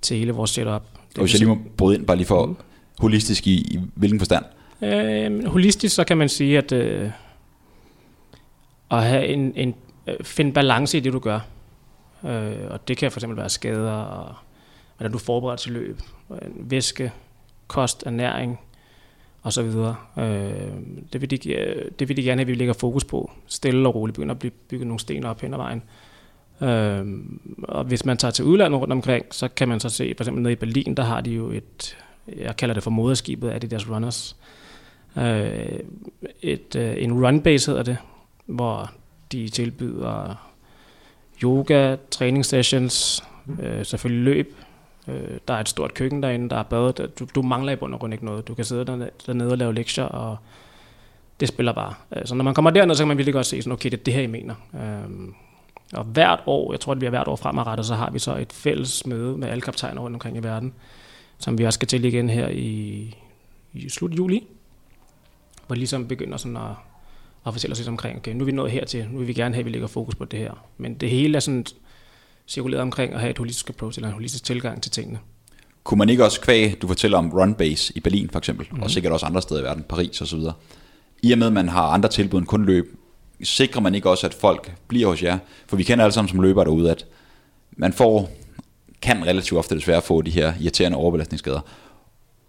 til 0.01 0.17
hele 0.17 0.31
vores 0.31 0.51
setup. 0.51 0.81
Det 1.09 1.17
og 1.17 1.23
hvis 1.23 1.33
jeg 1.33 1.39
lige 1.39 1.49
må 1.49 1.57
bryde 1.77 1.97
ind, 1.97 2.05
bare 2.05 2.17
lige 2.17 2.27
for 2.27 2.45
mm. 2.45 2.55
holistisk 2.99 3.47
i, 3.47 3.53
i 3.53 3.79
hvilken 3.95 4.19
forstand? 4.19 4.45
Øh, 4.81 5.45
holistisk, 5.45 5.95
så 5.95 6.03
kan 6.03 6.17
man 6.17 6.29
sige, 6.29 6.57
at 6.57 6.71
øh, 6.71 7.11
at 8.91 9.03
have 9.03 9.27
en, 9.27 9.53
en, 9.55 9.75
øh, 10.07 10.15
finde 10.21 10.53
balance 10.53 10.97
i 10.97 10.99
det, 10.99 11.13
du 11.13 11.19
gør. 11.19 11.39
Øh, 12.23 12.55
og 12.69 12.87
det 12.87 12.97
kan 12.97 13.11
for 13.11 13.19
eksempel 13.19 13.37
være 13.37 13.49
skader, 13.49 13.91
og 13.91 14.35
hvordan 14.97 15.11
du 15.11 15.17
forbereder 15.17 15.57
til 15.57 15.71
løb, 15.71 15.99
væske, 16.55 17.11
kost, 17.67 18.03
ernæring, 18.05 18.59
og 19.41 19.53
så 19.53 19.63
videre. 19.63 19.95
Øh, 20.17 20.73
det, 21.13 21.21
vil 21.21 21.31
de, 21.31 21.37
det 21.99 22.09
vil 22.09 22.17
de 22.17 22.23
gerne 22.23 22.39
have, 22.39 22.41
at 22.41 22.47
vi 22.47 22.53
lægger 22.53 22.73
fokus 22.73 23.03
på. 23.03 23.31
Stille 23.47 23.87
og 23.87 23.95
roligt 23.95 24.15
begynder 24.15 24.35
at 24.35 24.39
blive 24.39 24.51
bygget 24.51 24.87
nogle 24.87 24.99
sten 24.99 25.25
op 25.25 25.41
hen 25.41 25.53
ad 25.53 25.57
vejen. 25.57 25.77
Øh, 25.77 26.08
Øhm, 26.61 27.39
og 27.63 27.83
hvis 27.83 28.05
man 28.05 28.17
tager 28.17 28.31
til 28.31 28.45
udlandet 28.45 28.81
rundt 28.81 28.93
omkring, 28.93 29.25
så 29.31 29.47
kan 29.47 29.67
man 29.67 29.79
så 29.79 29.89
se, 29.89 30.13
for 30.17 30.23
eksempel 30.23 30.43
nede 30.43 30.53
i 30.53 30.55
Berlin, 30.55 30.95
der 30.95 31.03
har 31.03 31.21
de 31.21 31.31
jo 31.31 31.51
et, 31.51 31.97
jeg 32.37 32.57
kalder 32.57 32.73
det 32.73 32.83
for 32.83 32.91
moderskibet 32.91 33.49
af 33.49 33.61
de 33.61 33.67
deres 33.67 33.89
runners. 33.89 34.35
Øh, 35.17 35.79
et, 36.41 36.75
øh, 36.75 36.95
en 36.97 37.25
runbase 37.25 37.71
hedder 37.71 37.83
det, 37.83 37.97
hvor 38.45 38.91
de 39.31 39.49
tilbyder 39.49 40.35
yoga, 41.43 41.95
training 42.11 42.45
sessions, 42.45 43.23
øh, 43.61 43.85
selvfølgelig 43.85 44.23
løb, 44.23 44.55
Øh, 45.09 45.37
der 45.47 45.53
er 45.53 45.59
et 45.59 45.69
stort 45.69 45.93
køkken 45.93 46.23
derinde, 46.23 46.49
der 46.49 46.55
er 46.55 46.63
bad. 46.63 46.93
Du, 46.93 47.27
du 47.35 47.41
mangler 47.41 47.73
i 47.73 47.75
bund 47.75 47.93
og 47.93 47.99
grund 47.99 48.13
ikke 48.13 48.25
noget. 48.25 48.47
Du 48.47 48.53
kan 48.53 48.65
sidde 48.65 48.85
dernede, 48.85 49.09
dernede 49.27 49.51
og 49.51 49.57
lave 49.57 49.73
lektier, 49.73 50.03
og 50.03 50.37
det 51.39 51.47
spiller 51.47 51.73
bare. 51.73 51.93
Øh, 52.15 52.25
så 52.25 52.35
når 52.35 52.43
man 52.43 52.53
kommer 52.53 52.71
derned, 52.71 52.95
så 52.95 53.03
kan 53.03 53.07
man 53.07 53.17
virkelig 53.17 53.33
godt 53.33 53.45
se, 53.45 53.61
sådan, 53.61 53.73
okay, 53.73 53.91
det 53.91 53.99
er 53.99 54.03
det 54.03 54.13
her, 54.13 54.21
I 54.21 54.27
mener. 54.27 54.55
Øh, 54.73 55.29
og 55.93 56.03
hvert 56.03 56.39
år, 56.45 56.73
jeg 56.73 56.79
tror, 56.79 56.91
at 56.91 57.01
vi 57.01 57.05
er 57.05 57.09
hvert 57.09 57.27
år 57.27 57.35
fremadrettet, 57.35 57.85
så 57.85 57.95
har 57.95 58.11
vi 58.11 58.19
så 58.19 58.35
et 58.35 58.53
fælles 58.53 59.05
møde 59.05 59.37
med 59.37 59.47
alle 59.47 59.61
kaptajner 59.61 60.01
rundt 60.01 60.15
omkring 60.15 60.37
i 60.37 60.43
verden, 60.43 60.73
som 61.39 61.57
vi 61.57 61.65
også 61.65 61.77
skal 61.77 61.87
til 61.87 62.05
igen 62.05 62.29
her 62.29 62.47
i, 62.47 63.15
i 63.73 63.89
slut 63.89 64.17
juli, 64.17 64.47
hvor 65.67 65.75
ligesom 65.75 66.07
begynder 66.07 66.37
sådan 66.37 66.57
at, 66.57 66.71
at 67.47 67.53
fortælle 67.53 67.71
os 67.71 67.79
lidt 67.79 67.89
omkring, 67.89 68.17
okay, 68.17 68.33
nu 68.33 68.39
er 68.39 68.45
vi 68.45 68.51
nået 68.51 68.71
hertil, 68.71 69.07
nu 69.11 69.17
vil 69.17 69.27
vi 69.27 69.33
gerne 69.33 69.55
have, 69.55 69.59
at 69.59 69.65
vi 69.65 69.71
lægger 69.71 69.87
fokus 69.87 70.15
på 70.15 70.25
det 70.25 70.39
her. 70.39 70.65
Men 70.77 70.93
det 70.93 71.09
hele 71.09 71.35
er 71.35 71.39
sådan 71.39 71.65
cirkuleret 72.47 72.81
omkring 72.81 73.13
at 73.13 73.19
have 73.19 73.31
et 73.31 73.37
holistisk 73.37 73.69
approach, 73.69 73.97
eller 73.97 74.07
en 74.07 74.13
holistisk 74.13 74.43
tilgang 74.43 74.83
til 74.83 74.91
tingene. 74.91 75.19
Kunne 75.83 75.97
man 75.97 76.09
ikke 76.09 76.25
også 76.25 76.41
kvæge, 76.41 76.75
du 76.81 76.87
fortæller 76.87 77.17
om 77.17 77.31
Run 77.31 77.53
Base 77.53 77.93
i 77.95 77.99
Berlin 77.99 78.29
for 78.29 78.39
eksempel, 78.39 78.65
mm-hmm. 78.65 78.81
og 78.81 78.85
mhm. 78.85 78.89
sikkert 78.89 79.13
også 79.13 79.25
andre 79.25 79.41
steder 79.41 79.61
i 79.61 79.63
verden, 79.63 79.83
Paris 79.83 80.21
osv., 80.21 80.39
i 81.21 81.31
og 81.31 81.37
med, 81.37 81.47
at 81.47 81.53
man 81.53 81.69
har 81.69 81.83
andre 81.83 82.09
tilbud 82.09 82.39
end 82.39 82.47
kun 82.47 82.65
løb, 82.65 82.98
sikrer 83.43 83.81
man 83.81 83.95
ikke 83.95 84.09
også, 84.09 84.27
at 84.27 84.33
folk 84.33 84.71
bliver 84.87 85.07
hos 85.07 85.23
jer? 85.23 85.37
For 85.67 85.77
vi 85.77 85.83
kender 85.83 86.05
alle 86.05 86.13
sammen 86.13 86.29
som 86.29 86.41
løbere 86.41 86.65
derude, 86.65 86.91
at 86.91 87.05
man 87.71 87.93
får, 87.93 88.31
kan 89.01 89.25
relativt 89.25 89.57
ofte 89.57 89.75
desværre 89.75 90.01
få 90.01 90.21
de 90.21 90.31
her 90.31 90.53
irriterende 90.61 90.97
overbelastningsskader. 90.97 91.59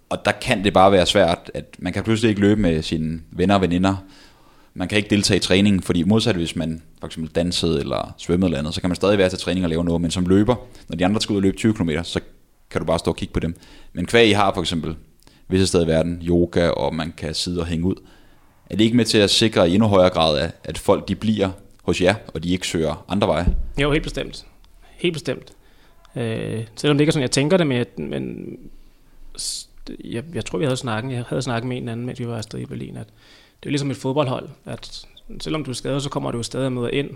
Og 0.09 0.25
der 0.25 0.33
kan 0.33 0.65
det 0.65 0.73
bare 0.73 0.93
være 0.93 1.07
svært, 1.07 1.51
at 1.55 1.77
man 1.79 1.93
kan 1.93 2.05
pludselig 2.05 2.29
ikke 2.29 2.41
løbe 2.41 2.61
med 2.61 2.83
sine 2.83 3.21
venner 3.31 3.55
og 3.55 3.61
veninder, 3.61 3.97
man 4.75 4.89
kan 4.89 4.99
ikke 4.99 5.11
deltage 5.11 5.37
i 5.37 5.41
træningen, 5.41 5.83
fordi 5.83 6.03
modsat 6.03 6.37
hvis 6.37 6.57
man 6.57 6.83
for 7.01 7.07
eksempel 7.07 7.35
dansede 7.35 7.81
eller 7.81 8.15
svømmede 8.19 8.47
eller 8.47 8.59
andet, 8.59 8.75
så 8.75 8.81
kan 8.81 8.91
man 8.91 8.97
stadig 8.97 9.19
være 9.19 9.29
til 9.29 9.39
træning 9.39 9.65
og 9.65 9.71
lave 9.71 9.85
noget, 9.85 10.01
men 10.01 10.11
som 10.11 10.27
løber, 10.27 10.55
når 10.89 10.97
de 10.97 11.05
andre 11.05 11.21
skal 11.21 11.33
ud 11.33 11.37
og 11.37 11.43
løbe 11.43 11.57
20 11.57 11.75
km, 11.75 11.91
så 12.03 12.21
kan 12.71 12.81
du 12.81 12.85
bare 12.85 12.99
stå 12.99 13.11
og 13.11 13.17
kigge 13.17 13.35
på 13.35 13.41
dem. 13.41 13.57
Men 13.93 14.07
kvæg 14.07 14.29
I 14.29 14.33
har 14.33 14.55
for 14.55 14.61
eksempel 14.61 14.97
visse 15.49 15.67
steder 15.67 15.85
i 15.85 15.89
verden, 15.89 16.23
yoga, 16.23 16.69
og 16.69 16.95
man 16.95 17.13
kan 17.17 17.35
sidde 17.35 17.61
og 17.61 17.67
hænge 17.67 17.87
ud, 17.87 17.95
er 18.71 18.77
det 18.77 18.85
ikke 18.85 18.97
med 18.97 19.05
til 19.05 19.19
at 19.19 19.31
sikre 19.31 19.71
i 19.71 19.75
endnu 19.75 19.89
højere 19.89 20.11
grad, 20.11 20.51
at 20.65 20.79
folk 20.79 21.09
de 21.09 21.15
bliver 21.15 21.51
hos 21.83 22.01
jer, 22.01 22.15
og 22.35 22.45
de 22.45 22.53
ikke 22.53 22.67
søger 22.67 23.05
andre 23.09 23.29
veje? 23.29 23.57
Jo, 23.81 23.93
helt 23.93 24.05
bestemt. 24.05 24.47
helt 24.97 25.13
bestemt. 25.13 25.53
Øh, 26.17 26.67
selvom 26.77 26.99
det 26.99 27.03
ikke 27.03 27.11
er 27.11 27.13
sådan, 27.13 27.23
jeg 27.23 27.31
tænker 27.31 27.57
det, 27.57 27.67
men, 27.67 27.87
men 27.97 28.57
jeg, 30.05 30.25
jeg 30.35 30.45
tror, 30.45 30.59
vi 30.59 30.65
havde 30.65 30.77
snakket, 30.77 31.13
jeg 31.13 31.25
havde 31.29 31.43
snakket 31.43 31.69
med 31.69 31.77
en 31.77 31.89
anden, 31.89 32.07
mens 32.07 32.21
vi 32.21 32.29
var 32.29 32.37
afsted 32.37 32.59
i 32.59 32.67
Berlin, 32.67 32.97
at 32.97 33.07
det 33.61 33.69
er 33.69 33.71
ligesom 33.71 33.91
et 33.91 33.97
fodboldhold, 33.97 34.49
at 34.65 35.07
selvom 35.41 35.65
du 35.65 35.71
er 35.71 35.75
skadet, 35.75 36.03
så 36.03 36.11
kommer 36.11 36.31
du 36.31 36.43
stadig 36.43 36.73
med 36.73 36.91
ind 36.93 37.11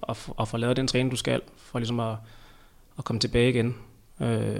og, 0.00 0.16
og 0.28 0.48
får 0.48 0.58
lavet 0.58 0.76
den 0.76 0.86
træning, 0.86 1.10
du 1.10 1.16
skal, 1.16 1.40
for 1.56 1.78
ligesom 1.78 2.00
at, 2.00 2.16
at 2.98 3.04
komme 3.04 3.20
tilbage 3.20 3.50
igen. 3.50 3.76
Øh, 4.20 4.56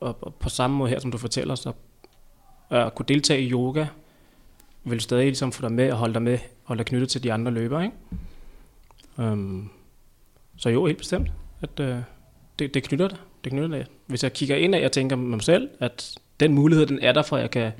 og, 0.00 0.16
og 0.20 0.34
på 0.34 0.48
samme 0.48 0.76
måde 0.76 0.90
her, 0.90 1.00
som 1.00 1.12
du 1.12 1.18
fortæller, 1.18 1.54
så 1.54 1.72
at 2.70 2.94
kunne 2.94 3.06
deltage 3.08 3.42
i 3.42 3.50
yoga, 3.50 3.86
vil 4.90 5.00
stadig 5.00 5.24
ligesom 5.24 5.52
få 5.52 5.62
dig 5.62 5.72
med 5.72 5.92
og 5.92 5.98
holde 5.98 6.14
dig 6.14 6.22
med, 6.22 6.38
holde 6.62 6.78
dig 6.78 6.86
knyttet 6.86 7.08
til 7.08 7.22
de 7.22 7.32
andre 7.32 7.52
løbere, 7.52 7.84
ikke? 7.84 7.96
Um, 9.32 9.70
så 10.56 10.68
jo, 10.70 10.86
helt 10.86 10.98
bestemt, 10.98 11.32
at 11.60 11.80
øh, 11.80 11.96
det, 12.58 12.74
det 12.74 12.82
knytter 12.82 13.08
det. 13.08 13.20
det 13.44 13.52
knytter 13.52 13.78
det. 13.78 13.86
Hvis 14.06 14.22
jeg 14.22 14.32
kigger 14.32 14.56
ind 14.56 14.74
af, 14.74 14.80
jeg 14.80 14.92
tænker 14.92 15.16
mig 15.16 15.42
selv, 15.42 15.68
at 15.80 16.14
den 16.40 16.54
mulighed, 16.54 16.86
den 16.86 16.98
er 17.02 17.12
der 17.12 17.22
for, 17.22 17.36
at 17.36 17.42
jeg 17.42 17.50
kan 17.50 17.72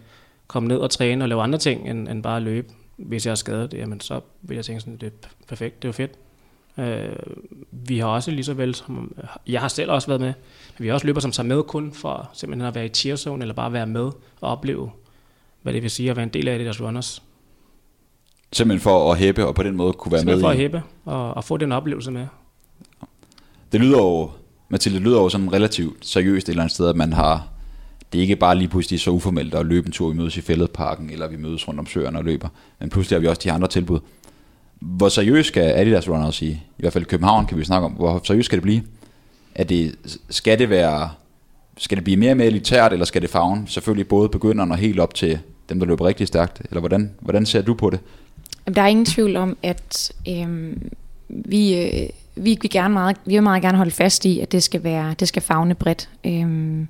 komme 0.47 0.69
ned 0.69 0.77
og 0.77 0.91
træne 0.91 1.25
og 1.25 1.29
lave 1.29 1.43
andre 1.43 1.59
ting, 1.59 1.91
end, 1.91 2.09
end 2.09 2.23
bare 2.23 2.37
at 2.37 2.43
løbe. 2.43 2.69
Hvis 2.97 3.27
jeg 3.27 3.31
er 3.31 3.37
skadet, 3.37 3.75
jamen 3.75 4.01
så 4.01 4.21
vil 4.43 4.55
jeg 4.55 4.65
tænke 4.65 4.81
sådan, 4.81 4.97
det 4.97 5.07
er 5.07 5.29
perfekt, 5.49 5.83
det 5.83 5.89
er 5.89 5.93
fedt. 5.93 6.13
Øh, 6.79 7.17
vi 7.71 7.99
har 7.99 8.07
også 8.07 8.31
lige 8.31 8.45
så 8.45 8.55
vel 8.55 8.75
som, 8.75 9.15
jeg 9.47 9.61
har 9.61 9.69
selv 9.69 9.91
også 9.91 10.09
været 10.09 10.21
med, 10.21 10.33
men 10.79 10.83
vi 10.83 10.87
har 10.87 10.95
også 10.95 11.07
løber, 11.07 11.21
som 11.21 11.33
tager 11.33 11.47
med 11.47 11.63
kun 11.63 11.93
for 11.93 12.31
simpelthen 12.33 12.69
at 12.69 12.75
være 12.75 12.87
i 12.87 12.89
cheer 12.89 13.17
zone, 13.17 13.43
eller 13.43 13.55
bare 13.55 13.73
være 13.73 13.87
med 13.87 14.05
og 14.41 14.51
opleve, 14.53 14.91
hvad 15.63 15.73
det 15.73 15.83
vil 15.83 15.91
sige 15.91 16.11
at 16.11 16.17
være 16.17 16.23
en 16.23 16.33
del 16.33 16.49
af 16.49 16.59
det 16.59 16.65
deres 16.65 16.81
runners. 16.81 17.23
Simpelthen 18.53 18.81
for 18.81 19.13
at 19.13 19.19
hæppe 19.19 19.47
og 19.47 19.55
på 19.55 19.63
den 19.63 19.77
måde 19.77 19.93
kunne 19.93 20.13
være 20.13 20.21
simpelthen 20.21 20.41
med 20.41 20.45
for 20.45 20.51
at 20.51 20.57
hæppe 20.57 20.83
og, 21.05 21.35
og 21.35 21.45
få 21.45 21.57
den 21.57 21.73
oplevelse 21.73 22.11
med. 22.11 22.27
Det 23.73 23.81
lyder 23.81 23.99
jo, 23.99 24.31
Mathilde, 24.69 24.99
det 24.99 25.07
lyder 25.07 25.21
jo 25.21 25.29
sådan 25.29 25.53
relativt 25.53 26.07
seriøst 26.07 26.49
et 26.49 26.53
eller 26.53 26.63
andet 26.63 26.75
sted, 26.75 26.89
at 26.89 26.97
man 26.97 27.13
har, 27.13 27.49
det 28.13 28.19
er 28.19 28.23
ikke 28.23 28.37
bare 28.37 28.57
lige 28.57 28.69
pludselig 28.69 29.01
så 29.01 29.11
uformelt 29.11 29.55
at 29.55 29.67
løbe 29.67 29.87
en 29.87 29.93
tur, 29.93 30.09
vi 30.09 30.17
mødes 30.17 30.37
i 30.37 30.41
fældeparken, 30.41 31.11
eller 31.11 31.29
vi 31.29 31.37
mødes 31.37 31.69
rundt 31.69 31.81
om 31.81 31.87
søerne 31.87 32.19
og 32.19 32.25
løber, 32.25 32.49
men 32.79 32.91
pludselig 32.91 33.17
har 33.17 33.21
vi 33.21 33.27
også 33.27 33.41
de 33.45 33.53
andre 33.53 33.69
tilbud. 33.69 34.01
Hvor 34.81 35.09
seriøst 35.09 35.49
skal 35.49 35.63
Adidas 35.63 36.09
Runners 36.09 36.43
i, 36.43 36.49
i 36.49 36.61
hvert 36.77 36.93
fald 36.93 37.05
i 37.05 37.09
København 37.09 37.47
kan 37.47 37.59
vi 37.59 37.65
snakke 37.65 37.85
om, 37.85 37.93
hvor 37.93 38.21
seriøst 38.25 38.47
skal 38.47 38.57
det 38.57 38.63
blive? 38.63 38.83
Er 39.55 39.65
det, 39.65 39.97
skal 40.31 40.59
det 40.59 40.71
være, 40.71 41.11
skal 41.79 41.97
det 41.97 42.05
blive 42.05 42.17
mere 42.17 42.31
og 42.31 42.37
mere 42.37 42.47
elitært, 42.47 42.93
eller 42.93 43.07
skal 43.07 43.23
det 43.23 43.31
fagne 43.31 43.63
selvfølgelig 43.67 44.09
både 44.09 44.29
begynderne 44.29 44.75
og 44.75 44.79
helt 44.79 45.01
op 45.01 45.15
til 45.15 45.39
dem, 45.69 45.79
der 45.79 45.87
løber 45.87 46.07
rigtig 46.07 46.27
stærkt? 46.27 46.63
Eller 46.65 46.81
hvordan, 46.81 47.11
hvordan 47.21 47.47
ser 47.47 47.63
du 47.63 47.75
på 47.75 47.91
det? 47.91 48.01
Der 48.75 48.83
er 48.83 48.87
ingen 48.87 49.05
tvivl 49.05 49.37
om, 49.37 49.57
at 49.63 50.13
øh, 50.29 50.77
vi, 51.29 51.77
øh, 51.77 52.09
vi, 52.37 52.59
vi, 52.63 52.69
gerne 52.69 52.95
meget, 52.95 53.17
vi 53.25 53.35
vil 53.35 53.43
meget 53.43 53.63
gerne 53.63 53.77
holde 53.77 53.91
fast 53.91 54.25
i, 54.25 54.41
at 54.41 54.53
det 54.53 54.63
skal, 54.63 54.85
være, 54.85 55.15
det 55.21 55.29
skal 55.29 55.43
fagne 55.43 55.75
bredt. 55.75 56.09
Øh, 56.25 56.87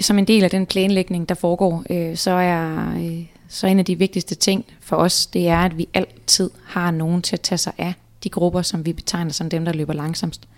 som 0.00 0.18
en 0.18 0.24
del 0.24 0.44
af 0.44 0.50
den 0.50 0.66
planlægning, 0.66 1.28
der 1.28 1.34
foregår, 1.34 1.84
øh, 1.90 2.16
så 2.16 2.30
er 2.30 2.94
øh, 2.96 3.24
så 3.48 3.66
en 3.66 3.78
af 3.78 3.84
de 3.84 3.98
vigtigste 3.98 4.34
ting 4.34 4.64
for 4.80 4.96
os, 4.96 5.26
det 5.26 5.48
er, 5.48 5.58
at 5.58 5.78
vi 5.78 5.88
altid 5.94 6.50
har 6.64 6.90
nogen 6.90 7.22
til 7.22 7.36
at 7.36 7.40
tage 7.40 7.58
sig 7.58 7.72
af 7.78 7.94
de 8.24 8.28
grupper, 8.28 8.62
som 8.62 8.86
vi 8.86 8.92
betegner 8.92 9.32
som 9.32 9.50
dem, 9.50 9.64
der 9.64 9.72
løber 9.72 9.92
langsomst. 9.92 10.48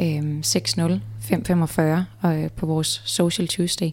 Øh, 0.00 0.38
6.0, 0.46 0.92
5.45 1.32 2.28
øh, 2.28 2.50
på 2.50 2.66
vores 2.66 3.02
Social 3.04 3.48
Tuesday. 3.48 3.90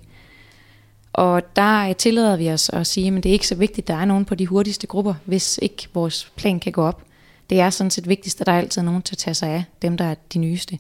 Og 1.14 1.56
der 1.56 1.90
øh, 1.90 1.96
tillader 1.96 2.36
vi 2.36 2.52
os 2.52 2.70
at 2.70 2.88
sige, 2.88 3.08
at 3.18 3.24
det 3.24 3.30
er 3.30 3.34
ikke 3.34 3.48
så 3.48 3.56
vigtigt, 3.56 3.84
at 3.84 3.88
der 3.88 4.02
er 4.02 4.06
nogen 4.06 4.26
på 4.26 4.36
de 4.36 4.48
hurtigste 4.48 4.88
grupper, 4.88 5.14
hvis 5.26 5.60
ikke 5.62 5.88
vores 5.94 6.32
plan 6.36 6.60
kan 6.60 6.72
gå 6.72 6.82
op. 6.82 7.04
Det 7.50 7.60
er 7.60 7.70
sådan 7.70 7.92
set 7.92 8.10
vigtigst, 8.10 8.42
at 8.42 8.48
der 8.48 8.54
er 8.54 8.58
altid 8.58 8.82
nogen 8.82 9.02
til 9.02 9.14
at 9.16 9.18
tage 9.18 9.34
sig 9.34 9.50
af 9.50 9.64
dem, 9.82 9.98
der 9.98 10.06
er 10.06 10.16
de 10.34 10.40
nyeste. 10.40 10.80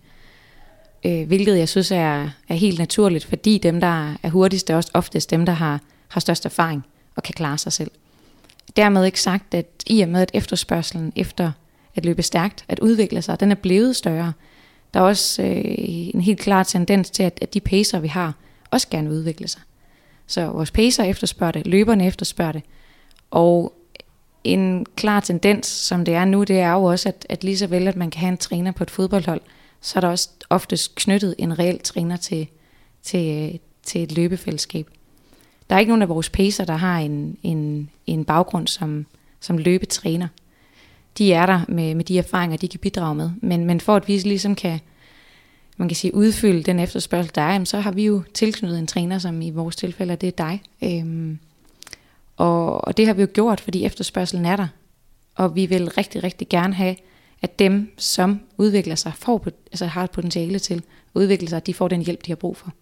Øh, 1.05 1.27
hvilket 1.27 1.57
jeg 1.57 1.69
synes 1.69 1.91
er, 1.91 2.29
er 2.49 2.55
helt 2.55 2.79
naturligt, 2.79 3.25
fordi 3.25 3.57
dem, 3.57 3.79
der 3.79 4.15
er 4.23 4.29
hurtigst, 4.29 4.69
er 4.69 4.75
også 4.75 4.91
oftest 4.93 5.31
dem, 5.31 5.45
der 5.45 5.53
har, 5.53 5.81
har 6.07 6.19
størst 6.19 6.45
erfaring 6.45 6.85
og 7.15 7.23
kan 7.23 7.33
klare 7.33 7.57
sig 7.57 7.73
selv. 7.73 7.91
Dermed 8.75 9.05
ikke 9.05 9.21
sagt, 9.21 9.53
at 9.53 9.65
i 9.87 10.01
og 10.01 10.09
med 10.09 10.21
at 10.21 10.31
efterspørgselen 10.33 11.13
efter 11.15 11.51
at 11.95 12.05
løbe 12.05 12.21
stærkt, 12.21 12.65
at 12.67 12.79
udvikle 12.79 13.21
sig, 13.21 13.39
den 13.39 13.51
er 13.51 13.55
blevet 13.55 13.95
større. 13.95 14.33
Der 14.95 15.01
er 15.01 15.05
også 15.05 15.43
øh, 15.43 15.61
en 16.13 16.21
helt 16.21 16.39
klar 16.39 16.63
tendens 16.63 17.09
til, 17.09 17.23
at, 17.23 17.37
at 17.41 17.53
de 17.53 17.59
pacer, 17.59 17.99
vi 17.99 18.07
har, 18.07 18.33
også 18.71 18.87
gerne 18.89 19.09
vil 19.09 19.17
udvikle 19.17 19.47
sig. 19.47 19.61
Så 20.27 20.47
vores 20.47 20.71
pacer 20.71 21.03
efterspørger 21.03 21.51
det, 21.51 21.67
løberne 21.67 22.07
efterspørger 22.07 22.51
det. 22.51 22.63
Og 23.31 23.73
en 24.43 24.85
klar 24.95 25.19
tendens, 25.19 25.67
som 25.67 26.05
det 26.05 26.13
er 26.13 26.25
nu, 26.25 26.43
det 26.43 26.59
er 26.59 26.71
jo 26.71 26.83
også, 26.83 27.09
at, 27.09 27.25
at 27.29 27.43
lige 27.43 27.57
så 27.57 27.67
vel, 27.67 27.87
at 27.87 27.95
man 27.95 28.11
kan 28.11 28.19
have 28.19 28.31
en 28.31 28.37
træner 28.37 28.71
på 28.71 28.83
et 28.83 28.91
fodboldhold, 28.91 29.41
så 29.81 29.99
er 29.99 30.01
der 30.01 30.07
også 30.07 30.29
oftest 30.49 30.95
knyttet 30.95 31.35
en 31.37 31.59
reel 31.59 31.79
træner 31.79 32.17
til, 32.17 32.47
til, 33.03 33.51
øh, 33.53 33.59
til 33.83 34.03
et 34.03 34.11
løbefællesskab. 34.11 34.89
Der 35.69 35.75
er 35.75 35.79
ikke 35.79 35.89
nogen 35.89 36.01
af 36.01 36.09
vores 36.09 36.29
pacer, 36.29 36.65
der 36.65 36.75
har 36.75 36.99
en, 36.99 37.37
en, 37.43 37.89
en 38.07 38.25
baggrund 38.25 38.67
som, 38.67 39.05
som 39.39 39.57
løbetræner. 39.57 40.27
De 41.17 41.33
er 41.33 41.45
der 41.45 41.61
med, 41.67 41.95
med 41.95 42.05
de 42.05 42.17
erfaringer, 42.17 42.57
de 42.57 42.67
kan 42.67 42.79
bidrage 42.79 43.15
med. 43.15 43.29
Men, 43.41 43.65
men 43.65 43.81
for 43.81 43.95
at 43.95 44.07
vi 44.07 44.17
ligesom 44.17 44.55
kan, 44.55 44.79
man 45.77 45.87
kan 45.87 45.95
sige, 45.95 46.15
udfylde 46.15 46.63
den 46.63 46.79
efterspørgsel, 46.79 47.35
der 47.35 47.41
er, 47.41 47.63
så 47.63 47.79
har 47.79 47.91
vi 47.91 48.05
jo 48.05 48.23
tilknyttet 48.33 48.79
en 48.79 48.87
træner, 48.87 49.19
som 49.19 49.41
i 49.41 49.49
vores 49.49 49.75
tilfælde 49.75 50.15
det 50.15 50.27
er 50.27 50.31
dig. 50.31 50.61
Øhm, 50.83 51.39
og, 52.37 52.87
og 52.87 52.97
det 52.97 53.07
har 53.07 53.13
vi 53.13 53.21
jo 53.21 53.27
gjort, 53.33 53.61
fordi 53.61 53.85
efterspørgselen 53.85 54.45
er 54.45 54.55
der. 54.55 54.67
Og 55.35 55.55
vi 55.55 55.65
vil 55.65 55.89
rigtig, 55.89 56.23
rigtig 56.23 56.49
gerne 56.49 56.73
have, 56.73 56.95
at 57.41 57.59
dem, 57.59 57.91
som 57.97 58.39
udvikler 58.57 58.95
sig, 58.95 59.13
får, 59.15 59.47
altså 59.71 59.85
har 59.85 60.03
et 60.03 60.11
potentiale 60.11 60.59
til 60.59 60.73
at 60.73 60.83
udvikle 61.13 61.47
sig, 61.49 61.57
at 61.57 61.67
de 61.67 61.73
får 61.73 61.87
den 61.87 62.01
hjælp, 62.01 62.25
de 62.25 62.31
har 62.31 62.35
brug 62.35 62.57
for. 62.57 62.73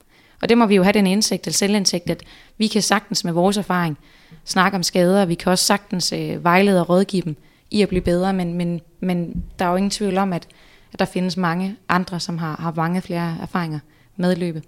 Og 0.41 0.49
det 0.49 0.57
må 0.57 0.65
vi 0.65 0.75
jo 0.75 0.83
have 0.83 0.93
den 0.93 1.07
indsigt, 1.07 1.45
eller 1.45 1.53
selvindsigt, 1.53 2.09
at 2.09 2.23
vi 2.57 2.67
kan 2.67 2.81
sagtens 2.81 3.23
med 3.23 3.33
vores 3.33 3.57
erfaring 3.57 3.97
snakke 4.45 4.75
om 4.75 4.83
skader, 4.83 5.25
vi 5.25 5.35
kan 5.35 5.51
også 5.51 5.65
sagtens 5.65 6.13
øh, 6.13 6.43
vejlede 6.43 6.81
og 6.81 6.89
rådgive 6.89 7.21
dem 7.21 7.35
i 7.73 7.81
at 7.81 7.89
blive 7.89 8.01
bedre, 8.01 8.33
men, 8.33 8.53
men, 8.53 8.81
men 8.99 9.43
der 9.59 9.65
er 9.65 9.69
jo 9.69 9.75
ingen 9.75 9.89
tvivl 9.89 10.17
om, 10.17 10.33
at, 10.33 10.47
at 10.93 10.99
der 10.99 11.05
findes 11.05 11.37
mange 11.37 11.75
andre, 11.89 12.19
som 12.19 12.37
har, 12.37 12.55
har 12.59 12.73
mange 12.75 13.01
flere 13.01 13.37
erfaringer 13.41 13.79
med 14.15 14.35
løbet. 14.35 14.63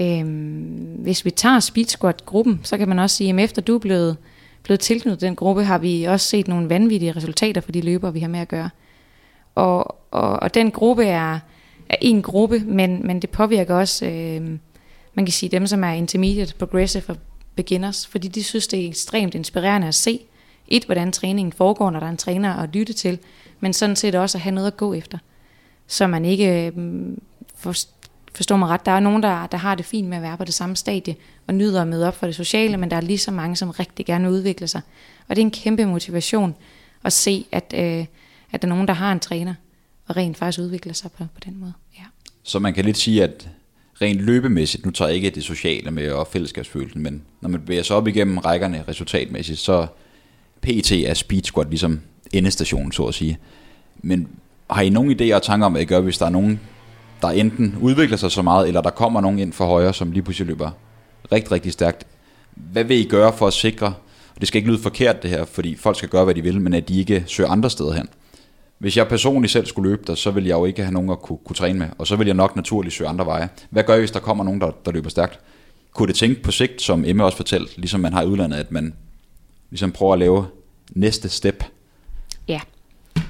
Øhm, 0.00 0.96
hvis 0.98 1.24
vi 1.24 1.30
tager 1.30 1.60
Speed 1.60 1.84
Squad-gruppen, 1.84 2.60
så 2.62 2.78
kan 2.78 2.88
man 2.88 2.98
også 2.98 3.16
sige, 3.16 3.30
at 3.30 3.40
efter 3.40 3.62
du 3.62 3.74
er 3.74 3.78
blevet, 3.78 4.16
blevet 4.62 4.80
tilknyttet 4.80 5.20
den 5.20 5.36
gruppe, 5.36 5.64
har 5.64 5.78
vi 5.78 6.04
også 6.04 6.28
set 6.28 6.48
nogle 6.48 6.68
vanvittige 6.68 7.12
resultater 7.12 7.60
for 7.60 7.72
de 7.72 7.80
løbere, 7.80 8.12
vi 8.12 8.20
har 8.20 8.28
med 8.28 8.40
at 8.40 8.48
gøre. 8.48 8.70
Og, 9.54 9.96
og, 10.10 10.42
og 10.42 10.54
den 10.54 10.70
gruppe 10.70 11.04
er, 11.04 11.38
er 11.88 11.96
en 12.00 12.22
gruppe, 12.22 12.62
men, 12.66 13.06
men 13.06 13.22
det 13.22 13.30
påvirker 13.30 13.74
også, 13.74 14.06
øh, 14.06 14.58
man 15.14 15.24
kan 15.24 15.32
sige, 15.32 15.50
dem 15.50 15.66
som 15.66 15.84
er 15.84 15.92
intermediate, 15.92 16.54
progressive 16.54 17.04
og 17.08 17.16
beginners, 17.54 18.06
fordi 18.06 18.28
de 18.28 18.44
synes, 18.44 18.66
det 18.66 18.84
er 18.84 18.88
ekstremt 18.88 19.34
inspirerende 19.34 19.88
at 19.88 19.94
se, 19.94 20.20
et, 20.68 20.84
hvordan 20.84 21.12
træningen 21.12 21.52
foregår, 21.52 21.90
når 21.90 22.00
der 22.00 22.06
er 22.06 22.10
en 22.10 22.16
træner 22.16 22.54
at 22.54 22.68
lytte 22.72 22.92
til, 22.92 23.18
men 23.60 23.72
sådan 23.72 23.96
set 23.96 24.14
også 24.14 24.38
at 24.38 24.42
have 24.42 24.54
noget 24.54 24.66
at 24.66 24.76
gå 24.76 24.94
efter. 24.94 25.18
Så 25.86 26.06
man 26.06 26.24
ikke 26.24 26.66
øhm, 26.66 27.22
forstår 28.34 28.56
mig 28.56 28.68
ret, 28.68 28.86
der 28.86 28.92
er 28.92 29.00
nogen, 29.00 29.22
der, 29.22 29.46
der 29.46 29.58
har 29.58 29.74
det 29.74 29.86
fint 29.86 30.08
med 30.08 30.16
at 30.16 30.22
være 30.22 30.36
på 30.36 30.44
det 30.44 30.54
samme 30.54 30.76
stadie, 30.76 31.16
og 31.46 31.54
nyder 31.54 31.82
at 31.82 31.88
møde 31.88 32.08
op 32.08 32.16
for 32.16 32.26
det 32.26 32.34
sociale, 32.34 32.76
men 32.76 32.90
der 32.90 32.96
er 32.96 33.00
lige 33.00 33.18
så 33.18 33.30
mange, 33.30 33.56
som 33.56 33.70
rigtig 33.70 34.06
gerne 34.06 34.24
vil 34.24 34.32
udvikle 34.32 34.68
sig. 34.68 34.80
Og 35.28 35.36
det 35.36 35.42
er 35.42 35.46
en 35.46 35.50
kæmpe 35.50 35.84
motivation 35.86 36.54
at 37.04 37.12
se, 37.12 37.46
at, 37.52 37.74
øh, 37.76 38.06
at 38.52 38.62
der 38.62 38.68
er 38.68 38.72
nogen, 38.72 38.88
der 38.88 38.94
har 38.94 39.12
en 39.12 39.20
træner, 39.20 39.54
og 40.06 40.16
rent 40.16 40.36
faktisk 40.36 40.60
udvikler 40.60 40.92
sig 40.92 41.12
på, 41.12 41.24
på 41.34 41.40
den 41.44 41.60
måde. 41.60 41.72
Ja. 41.98 42.04
Så 42.42 42.58
man 42.58 42.74
kan 42.74 42.84
lidt 42.84 42.98
sige, 42.98 43.22
at 43.22 43.48
rent 44.02 44.20
løbemæssigt, 44.20 44.84
nu 44.84 44.90
tager 44.90 45.08
jeg 45.08 45.16
ikke 45.16 45.30
det 45.30 45.44
sociale 45.44 45.90
med 45.90 46.10
og 46.10 46.26
fællesskabsfølelsen, 46.26 47.02
men 47.02 47.22
når 47.40 47.48
man 47.48 47.60
bevæger 47.60 47.82
sig 47.82 47.96
op 47.96 48.08
igennem 48.08 48.38
rækkerne 48.38 48.84
resultatmæssigt, 48.88 49.58
så 49.58 49.86
PT 50.62 50.92
er 50.92 51.14
Speed 51.14 51.42
Squad 51.42 51.66
ligesom 51.66 52.00
endestationen, 52.32 52.92
så 52.92 53.04
at 53.04 53.14
sige. 53.14 53.38
Men 54.02 54.28
har 54.70 54.82
I 54.82 54.88
nogen 54.88 55.20
idéer 55.20 55.34
og 55.34 55.42
tanker 55.42 55.66
om, 55.66 55.72
hvad 55.72 55.82
I 55.82 55.84
gør, 55.84 56.00
hvis 56.00 56.18
der 56.18 56.26
er 56.26 56.30
nogen, 56.30 56.60
der 57.22 57.28
enten 57.28 57.76
udvikler 57.80 58.16
sig 58.16 58.30
så 58.30 58.42
meget, 58.42 58.68
eller 58.68 58.80
der 58.80 58.90
kommer 58.90 59.20
nogen 59.20 59.38
ind 59.38 59.52
for 59.52 59.66
højre, 59.66 59.94
som 59.94 60.12
lige 60.12 60.22
pludselig 60.22 60.46
løber 60.46 60.70
rigtig, 61.32 61.52
rigtig 61.52 61.72
stærkt. 61.72 62.06
Hvad 62.54 62.84
vil 62.84 62.96
I 62.96 63.04
gøre 63.04 63.32
for 63.32 63.46
at 63.46 63.52
sikre, 63.52 63.86
og 64.34 64.40
det 64.40 64.48
skal 64.48 64.58
ikke 64.58 64.70
lyde 64.70 64.82
forkert 64.82 65.22
det 65.22 65.30
her, 65.30 65.44
fordi 65.44 65.76
folk 65.76 65.96
skal 65.96 66.08
gøre, 66.08 66.24
hvad 66.24 66.34
de 66.34 66.42
vil, 66.42 66.60
men 66.60 66.74
at 66.74 66.88
de 66.88 66.98
ikke 66.98 67.24
søger 67.26 67.50
andre 67.50 67.70
steder 67.70 67.92
hen. 67.92 68.08
Hvis 68.78 68.96
jeg 68.96 69.08
personligt 69.08 69.52
selv 69.52 69.66
skulle 69.66 69.90
løbe 69.90 70.02
der, 70.06 70.14
så 70.14 70.30
vil 70.30 70.44
jeg 70.44 70.54
jo 70.54 70.64
ikke 70.64 70.82
have 70.82 70.92
nogen 70.92 71.10
at 71.10 71.22
kunne, 71.22 71.38
kunne 71.44 71.56
træne 71.56 71.78
med, 71.78 71.88
og 71.98 72.06
så 72.06 72.16
vil 72.16 72.26
jeg 72.26 72.36
nok 72.36 72.56
naturligt 72.56 72.94
søge 72.94 73.08
andre 73.08 73.26
veje. 73.26 73.48
Hvad 73.70 73.82
gør 73.82 73.94
I, 73.94 73.98
hvis 73.98 74.10
der 74.10 74.20
kommer 74.20 74.44
nogen, 74.44 74.60
der, 74.60 74.70
der 74.84 74.92
løber 74.92 75.10
stærkt? 75.10 75.40
Kunne 75.92 76.08
det 76.08 76.16
tænke 76.16 76.42
på 76.42 76.50
sigt, 76.50 76.82
som 76.82 77.04
Emma 77.04 77.24
også 77.24 77.36
fortalte, 77.36 77.80
ligesom 77.80 78.00
man 78.00 78.12
har 78.12 78.22
i 78.22 78.26
udlandet, 78.26 78.56
at 78.56 78.72
man 78.72 78.94
ligesom 79.70 79.92
prøver 79.92 80.12
at 80.12 80.18
lave 80.18 80.46
næste 80.94 81.28
step? 81.28 81.64
Ja, 82.48 82.60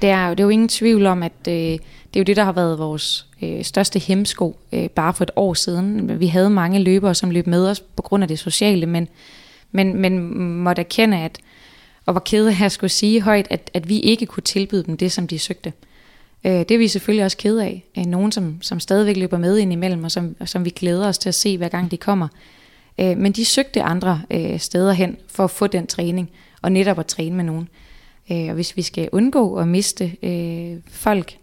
det 0.01 0.09
er, 0.09 0.29
det 0.29 0.39
er 0.39 0.43
jo 0.43 0.49
ingen 0.49 0.67
tvivl 0.67 1.05
om, 1.05 1.23
at 1.23 1.31
øh, 1.47 1.53
det 1.53 2.15
er 2.15 2.19
jo 2.19 2.23
det, 2.23 2.35
der 2.35 2.43
har 2.43 2.51
været 2.51 2.79
vores 2.79 3.27
øh, 3.41 3.63
største 3.63 3.99
hemsko 3.99 4.59
øh, 4.71 4.89
bare 4.89 5.13
for 5.13 5.23
et 5.23 5.31
år 5.35 5.53
siden. 5.53 6.19
Vi 6.19 6.27
havde 6.27 6.49
mange 6.49 6.79
løbere, 6.79 7.15
som 7.15 7.31
løb 7.31 7.47
med 7.47 7.67
os 7.67 7.79
på 7.79 8.01
grund 8.01 8.23
af 8.23 8.27
det 8.27 8.39
sociale, 8.39 8.85
men, 8.85 9.07
men, 9.71 9.97
men 10.01 10.19
måtte 10.55 10.79
erkende, 10.79 11.17
at, 11.17 11.39
og 12.05 12.13
var 12.13 12.19
ked 12.19 12.47
af 12.47 12.65
at 12.65 12.71
skulle 12.71 12.91
sige 12.91 13.21
højt, 13.21 13.47
at, 13.49 13.71
at 13.73 13.89
vi 13.89 13.99
ikke 13.99 14.25
kunne 14.25 14.43
tilbyde 14.43 14.83
dem 14.83 14.97
det, 14.97 15.11
som 15.11 15.27
de 15.27 15.39
søgte. 15.39 15.73
Øh, 16.45 16.51
det 16.51 16.71
er 16.71 16.77
vi 16.77 16.87
selvfølgelig 16.87 17.25
også 17.25 17.37
ked 17.37 17.57
af. 17.57 17.83
Øh, 17.97 18.05
nogen, 18.05 18.31
som, 18.31 18.61
som 18.61 18.79
stadigvæk 18.79 19.17
løber 19.17 19.37
med 19.37 19.57
ind 19.57 19.73
imellem, 19.73 20.03
og 20.03 20.11
som, 20.11 20.35
og 20.39 20.49
som 20.49 20.65
vi 20.65 20.69
glæder 20.69 21.07
os 21.07 21.17
til 21.17 21.29
at 21.29 21.35
se, 21.35 21.57
hver 21.57 21.69
gang 21.69 21.91
de 21.91 21.97
kommer. 21.97 22.27
Øh, 22.99 23.17
men 23.17 23.31
de 23.31 23.45
søgte 23.45 23.81
andre 23.81 24.21
øh, 24.31 24.59
steder 24.59 24.93
hen 24.93 25.17
for 25.27 25.43
at 25.43 25.51
få 25.51 25.67
den 25.67 25.87
træning, 25.87 26.29
og 26.61 26.71
netop 26.71 26.99
at 26.99 27.05
træne 27.05 27.35
med 27.35 27.43
nogen. 27.43 27.69
Øh, 28.31 28.47
og 28.47 28.53
hvis 28.53 28.77
vi 28.77 28.81
skal 28.81 29.09
undgå 29.11 29.55
at 29.55 29.67
miste 29.67 30.15
øh, 30.23 30.77
folk 30.91 31.37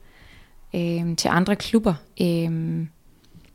øh, 0.75 1.17
til 1.17 1.29
andre 1.29 1.57
klubber, 1.57 1.95
øh, 2.21 2.87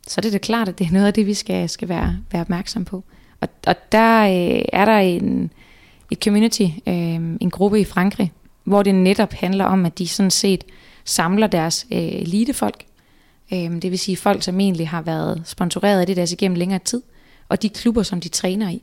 så 0.07 0.15
er 0.17 0.21
det 0.21 0.33
da 0.33 0.37
klart, 0.37 0.69
at 0.69 0.79
det 0.79 0.87
er 0.87 0.91
noget 0.91 1.07
af 1.07 1.13
det, 1.13 1.25
vi 1.25 1.33
skal, 1.33 1.69
skal 1.69 1.89
være, 1.89 2.17
være 2.31 2.41
opmærksom 2.41 2.85
på. 2.85 3.03
Og, 3.41 3.49
og 3.67 3.75
der 3.91 4.21
øh, 4.21 4.61
er 4.73 4.85
der 4.85 4.97
en, 4.97 5.51
et 6.11 6.23
community, 6.23 6.67
øh, 6.87 6.95
en 7.41 7.49
gruppe 7.51 7.79
i 7.79 7.83
Frankrig, 7.83 8.31
hvor 8.63 8.83
det 8.83 8.95
netop 8.95 9.33
handler 9.33 9.65
om, 9.65 9.85
at 9.85 9.97
de 9.97 10.07
sådan 10.07 10.31
set 10.31 10.63
samler 11.05 11.47
deres 11.47 11.87
øh, 11.91 11.99
elitefolk. 11.99 12.83
Øh, 13.53 13.81
det 13.81 13.91
vil 13.91 13.99
sige 13.99 14.17
folk, 14.17 14.43
som 14.43 14.59
egentlig 14.59 14.89
har 14.89 15.01
været 15.01 15.41
sponsoreret 15.45 15.99
af 15.99 16.07
det 16.07 16.17
deres 16.17 16.31
igennem 16.31 16.57
længere 16.57 16.79
tid, 16.79 17.01
og 17.51 17.61
de 17.61 17.69
klubber, 17.69 18.03
som 18.03 18.21
de 18.21 18.29
træner 18.29 18.69
i. 18.69 18.81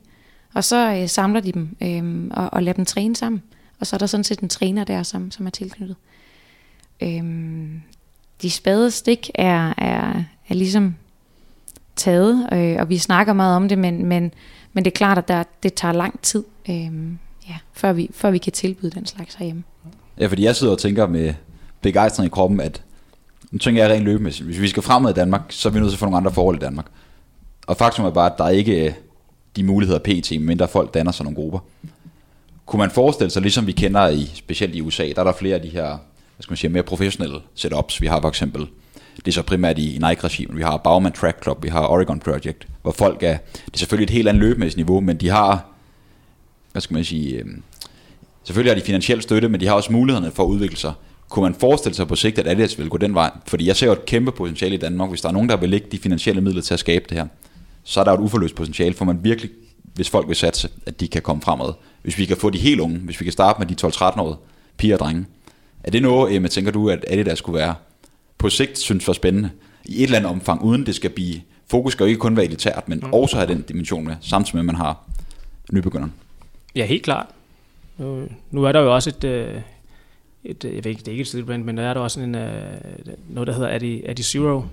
Og 0.53 0.63
så 0.63 0.93
øh, 0.93 1.09
samler 1.09 1.39
de 1.39 1.51
dem 1.51 1.77
øh, 1.81 2.27
og, 2.31 2.53
og 2.53 2.63
lader 2.63 2.75
dem 2.75 2.85
træne 2.85 3.15
sammen. 3.15 3.43
Og 3.79 3.87
så 3.87 3.95
er 3.95 3.97
der 3.97 4.05
sådan 4.05 4.23
set 4.23 4.39
en 4.39 4.49
træner 4.49 4.83
der, 4.83 5.03
som, 5.03 5.31
som 5.31 5.45
er 5.45 5.49
tilknyttet. 5.49 5.95
Øh, 7.01 7.23
de 8.41 8.49
spade 8.49 8.91
stik 8.91 9.29
er, 9.35 9.73
er, 9.77 10.23
er 10.49 10.53
ligesom 10.53 10.95
taget, 11.95 12.49
øh, 12.53 12.75
og 12.79 12.89
vi 12.89 12.97
snakker 12.97 13.33
meget 13.33 13.55
om 13.55 13.69
det, 13.69 13.77
men, 13.77 14.05
men, 14.05 14.31
men 14.73 14.85
det 14.85 14.91
er 14.91 14.95
klart, 14.95 15.17
at 15.17 15.27
der, 15.27 15.43
det 15.63 15.73
tager 15.73 15.91
lang 15.91 16.21
tid, 16.21 16.43
øh, 16.69 16.91
ja, 17.49 17.57
før, 17.73 17.93
vi, 17.93 18.09
før 18.13 18.31
vi 18.31 18.37
kan 18.37 18.51
tilbyde 18.51 18.91
den 18.91 19.05
slags 19.05 19.35
herhjemme. 19.35 19.63
Ja, 20.19 20.27
fordi 20.27 20.43
jeg 20.43 20.55
sidder 20.55 20.73
og 20.73 20.79
tænker 20.79 21.07
med 21.07 21.33
begejstring 21.81 22.27
i 22.27 22.29
kroppen, 22.29 22.59
at 22.59 22.83
nu 23.51 23.57
tænker 23.57 23.83
jeg 23.83 23.91
rent 23.91 24.05
løbemæssigt, 24.05 24.45
hvis 24.45 24.61
vi 24.61 24.67
skal 24.67 24.83
fremad 24.83 25.11
i 25.11 25.13
Danmark, 25.13 25.41
så 25.49 25.69
er 25.69 25.73
vi 25.73 25.79
nødt 25.79 25.91
til 25.91 25.95
at 25.95 25.99
få 25.99 26.05
nogle 26.05 26.17
andre 26.17 26.31
forhold 26.31 26.55
i 26.55 26.59
Danmark. 26.59 26.85
Og 27.69 27.77
faktum 27.77 28.05
er 28.05 28.09
bare, 28.09 28.31
at 28.31 28.37
der 28.37 28.43
er 28.43 28.49
ikke 28.49 28.85
øh, 28.85 28.93
de 29.55 29.63
muligheder 29.63 29.99
pt, 29.99 30.41
mindre 30.41 30.67
folk 30.67 30.93
danner 30.93 31.11
sig 31.11 31.23
nogle 31.23 31.35
grupper. 31.35 31.59
Kunne 32.65 32.77
man 32.77 32.91
forestille 32.91 33.29
sig, 33.29 33.41
ligesom 33.41 33.67
vi 33.67 33.71
kender 33.71 34.07
i, 34.07 34.31
specielt 34.33 34.75
i 34.75 34.81
USA, 34.81 35.03
der 35.03 35.19
er 35.19 35.23
der 35.23 35.33
flere 35.33 35.55
af 35.55 35.61
de 35.61 35.69
her, 35.69 35.87
hvad 35.87 36.41
skal 36.41 36.51
man 36.51 36.57
sige, 36.57 36.69
mere 36.69 36.83
professionelle 36.83 37.39
setups. 37.55 38.01
Vi 38.01 38.07
har 38.07 38.21
for 38.21 38.29
eksempel, 38.29 38.67
det 39.15 39.27
er 39.27 39.31
så 39.31 39.43
primært 39.43 39.77
i 39.77 39.99
Nike-regimen, 40.01 40.57
vi 40.57 40.61
har 40.61 40.77
Bauman 40.77 41.11
Track 41.11 41.43
Club, 41.43 41.63
vi 41.63 41.69
har 41.69 41.87
Oregon 41.87 42.19
Project, 42.19 42.67
hvor 42.81 42.91
folk 42.91 43.23
er, 43.23 43.37
det 43.65 43.73
er 43.73 43.77
selvfølgelig 43.77 44.05
et 44.05 44.17
helt 44.17 44.27
andet 44.27 44.41
løbemæssigt 44.41 44.77
niveau, 44.77 44.99
men 44.99 45.17
de 45.17 45.29
har, 45.29 45.65
hvad 46.71 46.81
skal 46.81 46.93
man 46.93 47.03
sige, 47.03 47.37
øh, 47.37 47.45
selvfølgelig 48.43 48.73
har 48.73 48.79
de 48.79 48.85
finansiel 48.85 49.21
støtte, 49.21 49.49
men 49.49 49.59
de 49.59 49.67
har 49.67 49.73
også 49.73 49.93
mulighederne 49.93 50.31
for 50.31 50.43
at 50.43 50.47
udvikle 50.47 50.77
sig. 50.77 50.93
Kunne 51.29 51.43
man 51.43 51.55
forestille 51.55 51.95
sig 51.95 52.07
på 52.07 52.15
sigt, 52.15 52.39
at 52.39 52.47
Adidas 52.47 52.79
vil 52.79 52.89
gå 52.89 52.97
den 52.97 53.13
vej? 53.13 53.31
Fordi 53.47 53.67
jeg 53.67 53.75
ser 53.75 53.87
jo 53.87 53.93
et 53.93 54.05
kæmpe 54.05 54.31
potentiale 54.31 54.75
i 54.75 54.79
Danmark, 54.79 55.09
hvis 55.09 55.21
der 55.21 55.29
er 55.29 55.33
nogen, 55.33 55.49
der 55.49 55.57
vil 55.57 55.69
lægge 55.69 55.87
de 55.91 55.97
finansielle 55.97 56.41
midler 56.41 56.61
til 56.61 56.73
at 56.73 56.79
skabe 56.79 57.05
det 57.09 57.17
her 57.17 57.27
så 57.89 57.99
er 57.99 58.03
der 58.03 58.11
et 58.13 58.19
uforløst 58.19 58.55
potentiale, 58.55 58.93
for 58.93 59.05
man 59.05 59.23
virkelig, 59.23 59.51
hvis 59.93 60.09
folk 60.09 60.27
vil 60.27 60.35
satse, 60.35 60.69
at 60.85 60.99
de 60.99 61.07
kan 61.07 61.21
komme 61.21 61.41
fremad. 61.41 61.73
Hvis 62.01 62.17
vi 62.17 62.25
kan 62.25 62.37
få 62.37 62.49
de 62.49 62.57
helt 62.57 62.79
unge, 62.79 62.97
hvis 62.97 63.19
vi 63.19 63.25
kan 63.25 63.31
starte 63.31 63.59
med 63.59 63.67
de 63.67 63.87
12-13-årige 63.87 64.37
piger 64.77 64.95
og 64.95 64.99
drenge. 64.99 65.25
Er 65.83 65.91
det 65.91 66.01
noget, 66.01 66.35
Emma, 66.35 66.47
tænker 66.47 66.71
du, 66.71 66.89
at 66.89 67.05
Adidas 67.07 67.39
skulle 67.39 67.59
være 67.59 67.75
på 68.37 68.49
sigt 68.49 68.77
synes 68.77 69.07
var 69.07 69.13
spændende, 69.13 69.49
i 69.85 69.97
et 69.97 70.03
eller 70.03 70.17
andet 70.17 70.31
omfang, 70.31 70.63
uden 70.63 70.85
det 70.85 70.95
skal 70.95 71.09
blive, 71.09 71.41
fokus 71.67 71.93
skal 71.93 72.03
jo 72.03 72.07
ikke 72.07 72.19
kun 72.19 72.35
være 72.35 72.45
elitært, 72.45 72.89
men 72.89 72.99
mm. 72.99 73.13
også 73.13 73.35
have 73.35 73.47
den 73.47 73.61
dimension 73.61 74.05
med, 74.07 74.15
samtidig 74.21 74.55
med, 74.55 74.61
at 74.61 74.65
man 74.65 74.75
har 74.75 75.09
nybegynderen. 75.71 76.13
Ja, 76.75 76.85
helt 76.85 77.03
klart. 77.03 77.25
Nu, 77.97 78.27
nu 78.51 78.63
er 78.63 78.71
der 78.71 78.79
jo 78.79 78.95
også 78.95 79.09
et, 79.09 79.23
øh, 79.23 79.61
et, 80.43 80.63
jeg 80.63 80.83
ved 80.83 80.85
ikke, 80.85 80.99
det 80.99 81.07
er 81.07 81.11
ikke 81.11 81.21
et 81.21 81.27
sidebrand, 81.27 81.63
men 81.63 81.77
der 81.77 81.83
er 81.83 81.93
der 81.93 82.01
også 82.01 82.19
en, 82.19 82.35
øh, 82.35 82.63
noget, 83.29 83.47
der 83.47 83.53
hedder 83.53 83.75
Adi, 83.75 84.03
Adi 84.05 84.23
Zero, 84.23 84.63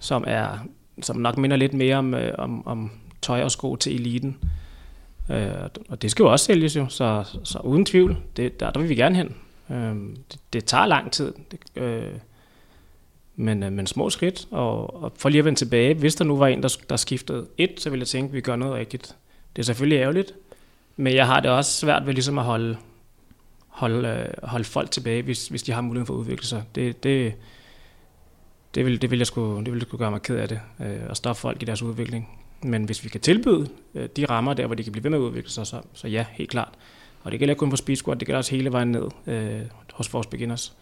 som 0.00 0.24
er 0.26 0.58
som 1.02 1.16
nok 1.16 1.36
minder 1.36 1.56
lidt 1.56 1.74
mere 1.74 1.96
om, 1.96 2.14
øh, 2.14 2.34
om, 2.38 2.66
om 2.66 2.90
tøj 3.22 3.42
og 3.42 3.50
sko 3.50 3.76
til 3.76 3.94
eliten. 3.94 4.36
Øh, 5.30 5.50
og 5.88 6.02
det 6.02 6.10
skal 6.10 6.22
jo 6.22 6.32
også 6.32 6.44
sælges 6.44 6.76
jo, 6.76 6.88
så, 6.88 7.24
så 7.44 7.58
uden 7.58 7.84
tvivl, 7.84 8.16
det, 8.36 8.60
der, 8.60 8.70
der 8.70 8.80
vil 8.80 8.88
vi 8.88 8.94
gerne 8.94 9.16
hen. 9.16 9.34
Øh, 9.70 9.96
det, 10.32 10.40
det 10.52 10.64
tager 10.64 10.86
lang 10.86 11.12
tid, 11.12 11.32
det, 11.50 11.82
øh, 11.82 12.12
men, 13.36 13.62
øh, 13.62 13.72
men 13.72 13.86
små 13.86 14.10
skridt. 14.10 14.48
Og, 14.50 15.02
og 15.02 15.12
for 15.16 15.28
lige 15.28 15.38
at 15.38 15.44
vende 15.44 15.58
tilbage, 15.58 15.94
hvis 15.94 16.14
der 16.14 16.24
nu 16.24 16.36
var 16.36 16.46
en, 16.46 16.62
der, 16.62 16.76
der 16.88 16.96
skiftede 16.96 17.46
et, 17.58 17.80
så 17.80 17.90
ville 17.90 18.00
jeg 18.00 18.08
tænke, 18.08 18.28
at 18.28 18.34
vi 18.34 18.40
gør 18.40 18.56
noget 18.56 18.74
rigtigt. 18.74 19.16
Det 19.56 19.62
er 19.62 19.66
selvfølgelig 19.66 19.98
ærgerligt, 19.98 20.34
men 20.96 21.14
jeg 21.14 21.26
har 21.26 21.40
det 21.40 21.50
også 21.50 21.72
svært 21.72 22.06
ved 22.06 22.14
ligesom 22.14 22.38
at 22.38 22.44
holde, 22.44 22.76
holde, 23.68 24.08
øh, 24.08 24.48
holde 24.48 24.64
folk 24.64 24.90
tilbage, 24.90 25.22
hvis, 25.22 25.48
hvis 25.48 25.62
de 25.62 25.72
har 25.72 25.80
mulighed 25.80 26.06
for 26.06 26.14
at 26.14 26.18
udvikle 26.18 26.46
sig. 26.46 26.62
Det, 26.74 27.02
det, 27.04 27.34
det 28.74 28.86
vil, 28.86 29.02
det 29.02 29.10
vil 29.10 29.18
jeg 29.18 29.26
sgu, 29.26 29.58
det 29.58 29.72
vil 29.72 29.78
jeg 29.78 29.82
sgu 29.82 29.96
gøre 29.96 30.10
mig 30.10 30.22
ked 30.22 30.36
af 30.36 30.48
det, 30.48 30.60
øh, 30.80 30.96
og 31.08 31.16
stoppe 31.16 31.40
folk 31.40 31.62
i 31.62 31.64
deres 31.64 31.82
udvikling. 31.82 32.28
Men 32.62 32.84
hvis 32.84 33.04
vi 33.04 33.08
kan 33.08 33.20
tilbyde 33.20 33.68
øh, 33.94 34.08
de 34.16 34.26
rammer 34.26 34.54
der, 34.54 34.66
hvor 34.66 34.74
de 34.74 34.82
kan 34.82 34.92
blive 34.92 35.04
ved 35.04 35.10
med 35.10 35.18
at 35.18 35.22
udvikle 35.22 35.50
sig, 35.50 35.66
så, 35.66 35.80
så 35.94 36.08
ja, 36.08 36.24
helt 36.32 36.50
klart. 36.50 36.72
Og 37.22 37.30
det 37.30 37.38
gælder 37.38 37.52
ikke 37.52 37.58
kun 37.58 37.70
for 37.70 37.76
speed 37.76 37.96
squat, 37.96 38.20
det 38.20 38.26
gælder 38.26 38.38
også 38.38 38.50
hele 38.50 38.72
vejen 38.72 38.88
ned 38.88 39.08
øh, 39.26 39.60
hos 39.92 40.12
vores 40.12 40.26
beginners. 40.26 40.72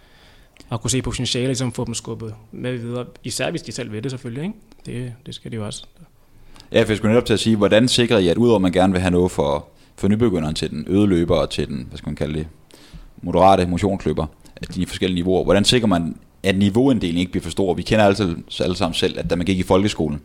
Og 0.68 0.80
kunne 0.80 0.90
se 0.90 1.02
potentiale, 1.02 1.46
ligesom 1.46 1.72
få 1.72 1.84
dem 1.84 1.94
skubbet 1.94 2.34
med 2.52 2.76
videre. 2.76 3.06
Især 3.24 3.50
hvis 3.50 3.62
de 3.62 3.72
selv 3.72 3.92
ved 3.92 4.02
det 4.02 4.10
selvfølgelig, 4.10 4.42
ikke? 4.42 4.54
Det, 4.86 5.12
det 5.26 5.34
skal 5.34 5.50
de 5.50 5.56
jo 5.56 5.66
også. 5.66 5.84
Ja, 6.72 6.82
for 6.82 6.88
jeg 6.88 6.96
skulle 6.96 7.12
netop 7.12 7.26
til 7.26 7.32
at 7.32 7.40
sige, 7.40 7.56
hvordan 7.56 7.88
sikrer 7.88 8.18
I, 8.18 8.28
at 8.28 8.36
udover 8.36 8.56
at 8.56 8.62
man 8.62 8.72
gerne 8.72 8.92
vil 8.92 9.00
have 9.00 9.10
noget 9.10 9.30
for, 9.30 9.68
for 9.96 10.08
nybegynderen 10.08 10.54
til 10.54 10.70
den 10.70 10.84
øde 10.88 11.06
løber 11.06 11.36
og 11.36 11.50
til 11.50 11.68
den, 11.68 11.86
hvad 11.88 11.98
skal 11.98 12.08
man 12.08 12.16
kalde 12.16 12.38
det, 12.38 12.46
moderate 13.22 13.66
motionsløber, 13.66 14.26
de 14.74 14.86
forskellige 14.86 15.14
niveauer, 15.14 15.44
hvordan 15.44 15.64
sikrer 15.64 15.86
man 15.86 16.16
at 16.46 16.58
niveauinddelingen 16.58 17.20
ikke 17.20 17.32
bliver 17.32 17.42
for 17.42 17.50
stor. 17.50 17.74
Vi 17.74 17.82
kender 17.82 18.04
altid 18.04 18.36
alle 18.60 18.76
sammen 18.76 18.94
selv, 18.94 19.18
at 19.18 19.30
da 19.30 19.36
man 19.36 19.46
gik 19.46 19.58
i 19.58 19.62
folkeskolen, 19.62 20.20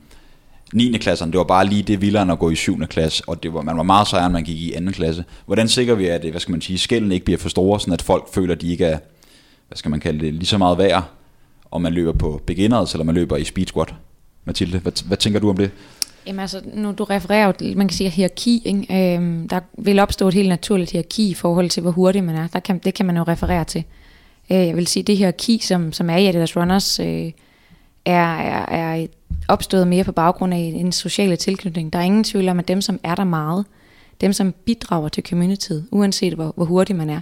9. 0.73 0.97
klasse, 0.97 1.25
det 1.25 1.37
var 1.37 1.43
bare 1.43 1.67
lige 1.67 1.83
det 1.83 2.01
vildere 2.01 2.31
at 2.31 2.39
gå 2.39 2.49
i 2.49 2.55
7. 2.55 2.87
klasse, 2.87 3.23
og 3.27 3.43
det 3.43 3.53
var, 3.53 3.61
man 3.61 3.77
var 3.77 3.83
meget 3.83 4.07
sejere, 4.07 4.25
end 4.25 4.33
man 4.33 4.43
gik 4.43 4.57
i 4.57 4.75
2. 4.85 4.91
klasse. 4.91 5.23
Hvordan 5.45 5.67
sikrer 5.67 5.95
vi, 5.95 6.07
at 6.07 6.21
hvad 6.21 6.39
skal 6.39 6.51
man 6.51 6.61
sige, 6.61 6.77
skælden 6.77 7.11
ikke 7.11 7.25
bliver 7.25 7.37
for 7.37 7.49
store, 7.49 7.79
sådan 7.79 7.93
at 7.93 8.01
folk 8.01 8.33
føler, 8.33 8.55
at 8.55 8.61
de 8.61 8.71
ikke 8.71 8.85
er, 8.85 8.97
hvad 9.67 9.75
skal 9.75 9.91
man 9.91 9.99
kalde 9.99 10.25
det, 10.25 10.33
lige 10.33 10.45
så 10.45 10.57
meget 10.57 10.77
værd, 10.77 11.03
om 11.71 11.81
man 11.81 11.93
løber 11.93 12.13
på 12.13 12.41
beginners, 12.45 12.93
eller 12.93 13.05
man 13.05 13.15
løber 13.15 13.37
i 13.37 13.43
speed 13.43 13.65
squat? 13.65 13.93
Mathilde, 14.45 14.79
hvad, 14.79 15.07
hvad 15.07 15.17
tænker 15.17 15.39
du 15.39 15.49
om 15.49 15.57
det? 15.57 15.71
Jamen 16.27 16.39
altså, 16.39 16.61
nu 16.73 16.91
du 16.91 17.03
refererer 17.03 17.45
jo, 17.47 17.53
man 17.75 17.87
kan 17.87 17.97
sige 17.97 18.09
hierarki, 18.09 18.61
ikke? 18.65 19.15
Øhm, 19.15 19.47
der 19.47 19.59
vil 19.77 19.99
opstå 19.99 20.27
et 20.27 20.33
helt 20.33 20.49
naturligt 20.49 20.91
hierarki 20.91 21.29
i 21.29 21.33
forhold 21.33 21.69
til, 21.69 21.81
hvor 21.81 21.91
hurtig 21.91 22.23
man 22.23 22.35
er. 22.35 22.47
Der 22.47 22.59
kan, 22.59 22.77
det 22.77 22.93
kan 22.93 23.05
man 23.05 23.17
jo 23.17 23.23
referere 23.23 23.63
til. 23.63 23.83
Øh, 24.51 24.67
jeg 24.67 24.75
vil 24.75 24.87
sige, 24.87 25.03
det 25.03 25.17
her 25.17 25.31
key, 25.31 25.57
som, 25.59 25.93
som 25.93 26.09
er 26.09 26.17
i 26.17 26.27
Adidas 26.27 26.57
Runners, 26.57 26.99
øh, 26.99 27.31
er, 28.05 28.35
er, 28.37 28.65
er 28.65 29.07
opstået 29.47 29.87
mere 29.87 30.03
på 30.03 30.11
baggrund 30.11 30.53
af 30.53 30.57
en 30.57 30.91
social 30.91 31.37
tilknytning. 31.37 31.93
Der 31.93 31.99
er 31.99 32.03
ingen 32.03 32.23
tvivl 32.23 32.49
om, 32.49 32.59
at 32.59 32.67
dem, 32.67 32.81
som 32.81 32.99
er 33.03 33.15
der 33.15 33.23
meget, 33.23 33.65
dem, 34.21 34.33
som 34.33 34.51
bidrager 34.65 35.09
til 35.09 35.23
communityet, 35.29 35.87
uanset 35.91 36.33
hvor, 36.33 36.53
hvor 36.55 36.65
hurtig 36.65 36.95
man 36.95 37.09
er, 37.09 37.21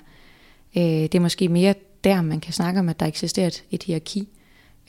øh, 0.78 0.84
det 0.84 1.16
er 1.16 1.20
måske 1.20 1.48
mere 1.48 1.74
der, 2.04 2.22
man 2.22 2.40
kan 2.40 2.54
snakke 2.54 2.80
om, 2.80 2.90
at 2.90 3.00
der 3.00 3.06
eksisterer 3.06 3.48
et, 3.48 3.64
et 3.72 3.84
hierarki. 3.84 4.28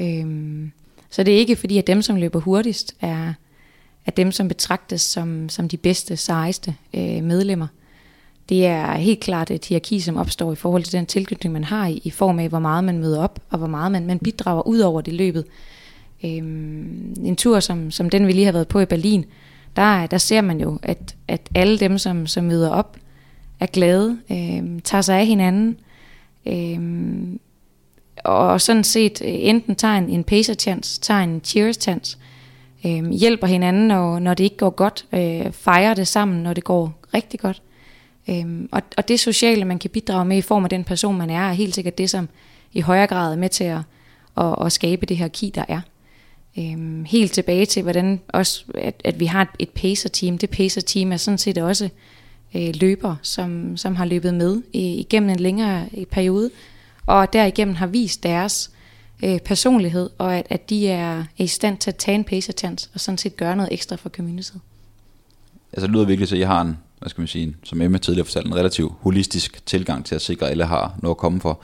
Øh, 0.01 0.69
så 1.11 1.23
det 1.23 1.35
er 1.35 1.39
ikke 1.39 1.57
fordi, 1.57 1.79
at 1.79 1.87
dem, 1.87 2.03
som 2.03 2.17
løber 2.17 2.41
hurtigst, 2.41 2.95
er, 3.01 3.33
er 4.07 4.11
dem, 4.11 4.33
som 4.33 4.49
betragtes 4.49 5.01
som, 5.01 5.49
som 5.49 5.69
de 5.69 5.77
bedste, 5.77 6.17
sejeste 6.17 6.75
øh, 6.95 7.25
medlemmer. 7.25 7.67
Det 8.49 8.67
er 8.67 8.93
helt 8.93 9.21
klart 9.21 9.51
et 9.51 9.65
hierarki, 9.65 10.01
som 10.01 10.17
opstår 10.17 10.53
i 10.53 10.57
forhold 10.57 10.83
til 10.83 10.93
den 10.93 11.07
tilknytning, 11.07 11.53
man 11.53 11.65
har 11.65 11.87
i, 11.87 12.01
i 12.05 12.11
form 12.11 12.39
af, 12.39 12.49
hvor 12.49 12.59
meget 12.59 12.85
man 12.85 12.99
møder 12.99 13.23
op, 13.23 13.41
og 13.51 13.59
hvor 13.59 13.67
meget 13.67 13.93
man, 13.93 14.07
man 14.07 14.19
bidrager 14.19 14.67
ud 14.67 14.79
over 14.79 15.01
det 15.01 15.15
løbet. 15.15 15.45
Øhm, 16.25 17.15
en 17.25 17.37
tur, 17.37 17.61
som, 17.61 17.91
som 17.91 18.11
den 18.11 18.27
vi 18.27 18.33
lige 18.33 18.45
har 18.45 18.53
været 18.53 18.69
på 18.69 18.81
i 18.81 18.87
Berlin, 18.87 19.25
der, 19.77 20.07
der 20.07 20.19
ser 20.19 20.41
man 20.41 20.61
jo, 20.61 20.79
at, 20.83 21.17
at 21.29 21.41
alle 21.55 21.79
dem, 21.79 21.99
som, 21.99 22.27
som 22.27 22.45
møder 22.45 22.71
op, 22.71 22.97
er 23.61 23.67
glade, 23.67 24.19
øhm, 24.31 24.81
tager 24.81 25.03
sig 25.03 25.19
af 25.19 25.27
hinanden, 25.27 25.77
øhm, 26.47 27.41
og 28.25 28.61
sådan 28.61 28.85
set 28.85 29.23
øh, 29.25 29.31
enten 29.33 29.77
tager 29.77 29.95
en, 29.95 30.09
en 30.09 30.25
pacer-chance, 30.25 31.01
tager 31.01 31.21
en 31.21 31.41
cheers-chance, 31.45 32.19
øhm, 32.87 33.11
hjælper 33.11 33.47
hinanden, 33.47 33.89
når, 33.89 34.19
når 34.19 34.35
det 34.35 34.45
ikke 34.45 34.57
går 34.57 34.71
godt, 34.71 35.07
øh, 35.13 35.53
fejrer 35.53 35.95
det 35.95 36.09
sammen, 36.09 36.43
når 36.43 36.55
det 36.55 36.65
går 36.65 36.99
rigtig 37.15 37.41
godt. 37.41 37.63
Øhm, 38.29 38.69
og, 38.73 38.83
og 38.97 39.09
det 39.09 39.21
sociale, 39.21 39.65
man 39.65 39.79
kan 39.79 39.91
bidrage 39.91 40.25
med 40.25 40.37
i 40.37 40.43
form 40.43 40.65
af 40.65 40.71
den 40.71 40.85
person, 40.85 41.17
man 41.17 41.31
er, 41.31 41.49
er 41.49 41.53
helt 41.53 41.75
sikkert 41.75 41.99
det, 41.99 42.11
som 42.11 42.29
i 42.73 42.81
højere 42.81 43.07
grad 43.07 43.33
er 43.33 43.37
med 43.37 43.49
til 43.49 43.65
at, 43.65 43.81
at, 44.37 44.55
at 44.67 44.73
skabe 44.73 45.07
det 45.07 45.17
her 45.17 45.29
ki, 45.29 45.53
der 45.55 45.65
er. 45.69 45.81
Øhm, 46.59 47.05
helt 47.05 47.33
tilbage 47.33 47.67
til, 47.67 47.83
hvordan 47.83 48.21
også, 48.29 48.65
at, 48.75 48.95
at 49.05 49.21
vi 49.21 49.27
har 49.27 49.43
et, 49.43 49.49
et 49.59 49.69
pacer-team. 49.69 50.39
Det 50.39 50.51
pacer-team 50.51 51.13
er 51.13 51.17
sådan 51.17 51.39
set 51.39 51.59
også 51.59 51.89
øh, 52.55 52.75
løber, 52.81 53.17
som, 53.23 53.77
som 53.77 53.97
har 53.97 54.05
løbet 54.05 54.35
med 54.35 54.57
øh, 54.57 54.81
igennem 54.81 55.31
en 55.31 55.41
længere 55.41 55.89
øh, 55.97 56.07
periode, 56.07 56.51
og 57.07 57.33
derigennem 57.33 57.75
har 57.75 57.87
vist 57.87 58.23
deres 58.23 58.71
øh, 59.25 59.39
personlighed, 59.39 60.11
og 60.19 60.37
at, 60.37 60.47
at 60.51 60.71
de 60.71 60.89
er, 60.89 61.19
er 61.19 61.25
i 61.39 61.47
stand 61.47 61.79
til 61.79 61.91
at 61.91 61.97
tage 61.97 62.15
en 62.15 62.25
pacer-chance, 62.25 62.89
og 62.95 63.01
sådan 63.01 63.19
set 63.19 63.37
gøre 63.37 63.57
noget 63.57 63.73
ekstra 63.73 63.97
for 63.97 64.09
communityet. 64.09 64.61
Altså 65.73 65.87
det 65.87 65.95
lyder 65.95 66.05
virkelig, 66.05 66.29
så 66.29 66.37
jeg 66.37 66.49
har 66.49 66.61
en 66.61 66.77
hvad 67.01 67.11
skal 67.11 67.21
man 67.21 67.29
sige, 67.29 67.57
som 67.65 67.81
Emma 67.81 67.99
tidligere 67.99 68.25
fortalte, 68.25 68.49
en 68.49 68.57
relativt 68.57 68.93
holistisk 69.01 69.67
tilgang 69.67 70.05
til 70.05 70.15
at 70.15 70.23
sikre, 70.23 70.47
at 70.47 70.51
alle 70.51 70.65
har 70.65 70.95
noget 71.03 71.15
at 71.15 71.19
komme 71.19 71.41
for. 71.41 71.61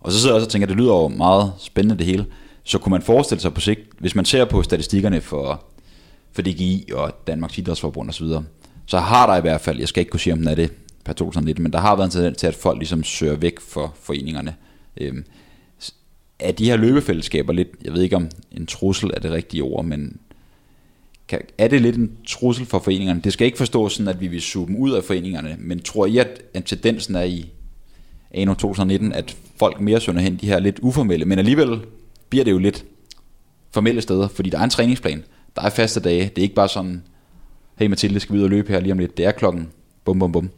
Og 0.00 0.12
så 0.12 0.18
sidder 0.18 0.34
jeg 0.34 0.34
også 0.34 0.46
og 0.46 0.50
tænker, 0.50 0.66
at 0.66 0.68
det 0.68 0.76
lyder 0.76 0.92
jo 0.92 1.08
meget 1.08 1.52
spændende 1.58 1.98
det 1.98 2.06
hele. 2.06 2.26
Så 2.64 2.78
kunne 2.78 2.90
man 2.90 3.02
forestille 3.02 3.40
sig 3.40 3.54
på 3.54 3.60
sigt, 3.60 3.80
hvis 3.98 4.14
man 4.14 4.24
ser 4.24 4.44
på 4.44 4.62
statistikkerne 4.62 5.20
for, 5.20 5.64
for 6.32 6.42
DGI 6.42 6.88
og 6.92 7.26
Danmarks 7.26 7.58
Idrætsforbund 7.58 8.08
osv., 8.08 8.26
så, 8.26 8.42
så 8.86 8.98
har 8.98 9.26
der 9.26 9.36
i 9.36 9.40
hvert 9.40 9.60
fald, 9.60 9.78
jeg 9.78 9.88
skal 9.88 10.00
ikke 10.00 10.10
kunne 10.10 10.20
sige, 10.20 10.32
om 10.32 10.38
den 10.38 10.48
er 10.48 10.54
det 10.54 10.72
per 11.04 11.12
2019, 11.12 11.62
men 11.62 11.72
der 11.72 11.78
har 11.78 11.96
været 11.96 12.06
en 12.06 12.10
tendens 12.10 12.38
til, 12.38 12.46
at 12.46 12.54
folk 12.54 12.78
ligesom 12.78 13.04
søger 13.04 13.36
væk 13.36 13.60
for 13.60 13.94
foreningerne. 14.02 14.54
Øhm, 14.96 15.24
er 16.38 16.52
de 16.52 16.64
her 16.64 16.76
løbefællesskaber 16.76 17.52
lidt, 17.52 17.68
jeg 17.84 17.92
ved 17.92 18.02
ikke 18.02 18.16
om 18.16 18.28
en 18.52 18.66
trussel 18.66 19.10
er 19.14 19.20
det 19.20 19.30
rigtige 19.30 19.62
ord, 19.62 19.84
men 19.84 20.18
kan, 21.30 21.40
er 21.58 21.68
det 21.68 21.80
lidt 21.80 21.96
en 21.96 22.12
trussel 22.26 22.66
for 22.66 22.78
foreningerne? 22.78 23.20
Det 23.20 23.32
skal 23.32 23.44
ikke 23.44 23.58
forstås 23.58 23.92
sådan, 23.92 24.08
at 24.08 24.20
vi 24.20 24.26
vil 24.26 24.40
suge 24.40 24.66
dem 24.66 24.76
ud 24.76 24.92
af 24.92 25.04
foreningerne, 25.04 25.56
men 25.58 25.82
tror 25.82 26.06
I, 26.06 26.18
at, 26.18 26.42
at 26.54 26.64
tendensen 26.64 27.14
er 27.14 27.22
i 27.22 27.50
anno 28.30 28.54
2019, 28.54 29.12
at 29.12 29.36
folk 29.56 29.80
mere 29.80 30.00
sønder 30.00 30.22
hen 30.22 30.36
de 30.36 30.46
her 30.46 30.58
lidt 30.58 30.78
uformelle, 30.82 31.24
men 31.24 31.38
alligevel 31.38 31.80
bliver 32.28 32.44
det 32.44 32.50
jo 32.50 32.58
lidt 32.58 32.84
formelle 33.70 34.00
steder, 34.00 34.28
fordi 34.28 34.50
der 34.50 34.58
er 34.58 34.64
en 34.64 34.70
træningsplan, 34.70 35.24
der 35.56 35.62
er 35.62 35.70
faste 35.70 36.00
dage, 36.00 36.22
det 36.22 36.38
er 36.38 36.42
ikke 36.42 36.54
bare 36.54 36.68
sådan, 36.68 37.02
hey 37.78 37.86
Mathilde, 37.86 38.20
skal 38.20 38.34
vi 38.34 38.38
ud 38.38 38.44
og 38.44 38.50
løbe 38.50 38.72
her 38.72 38.80
lige 38.80 38.92
om 38.92 38.98
lidt, 38.98 39.16
det 39.16 39.24
er 39.24 39.30
klokken 39.30 39.68
bum 40.04 40.18
bum 40.18 40.32
bum. 40.32 40.50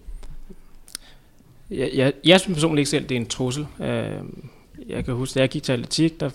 Jeg, 1.71 1.91
jeg, 1.95 2.13
jeg 2.25 2.41
synes 2.41 2.57
personligt 2.57 2.81
ikke 2.81 2.91
selv, 2.91 3.09
det 3.09 3.17
er 3.17 3.21
en 3.21 3.27
trussel. 3.27 3.67
Øh, 3.81 4.11
jeg 4.89 5.05
kan 5.05 5.15
huske, 5.15 5.35
da 5.35 5.41
jeg 5.41 5.49
gik 5.49 5.63
til 5.63 5.73
atletik, 5.73 6.21
der 6.21 6.31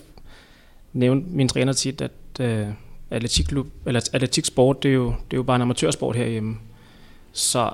nævnte 0.92 1.28
min 1.30 1.48
træner 1.48 1.72
tit, 1.72 2.00
at 2.00 2.10
øh, 2.40 2.66
atletikklub, 3.10 3.66
eller 3.86 4.08
atletiksport, 4.12 4.82
det 4.82 4.88
er, 4.88 4.94
jo, 4.94 5.06
det 5.06 5.32
er 5.32 5.36
jo 5.36 5.42
bare 5.42 5.56
en 5.56 5.62
amatørsport 5.62 6.16
herhjemme. 6.16 6.56
Så 7.32 7.70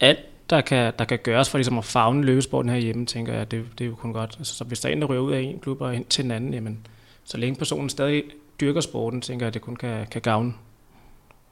alt, 0.00 0.18
der 0.50 0.60
kan, 0.60 0.92
der 0.98 1.04
kan 1.04 1.18
gøres 1.22 1.50
for 1.50 1.58
ligesom 1.58 1.78
at 1.78 1.84
fagne 1.84 2.24
løbesporten 2.24 2.70
herhjemme, 2.70 3.06
tænker 3.06 3.32
jeg, 3.32 3.50
det, 3.50 3.64
det 3.78 3.84
er 3.84 3.88
jo 3.88 3.94
kun 3.94 4.12
godt. 4.12 4.34
Altså, 4.38 4.54
så 4.54 4.64
hvis 4.64 4.80
der 4.80 4.88
er 4.88 4.92
en, 4.92 5.00
der 5.00 5.06
ryger 5.06 5.22
ud 5.22 5.32
af 5.32 5.40
en 5.40 5.58
klub 5.58 5.80
og 5.80 5.94
ind 5.94 6.04
til 6.04 6.24
en 6.24 6.30
anden, 6.30 6.54
jamen, 6.54 6.78
så 7.24 7.38
længe 7.38 7.56
personen 7.56 7.88
stadig 7.88 8.22
dyrker 8.60 8.80
sporten, 8.80 9.20
tænker 9.20 9.46
jeg, 9.46 9.48
at 9.48 9.54
det 9.54 9.62
kun 9.62 9.76
kan, 9.76 10.06
kan 10.10 10.22
gavne 10.22 10.52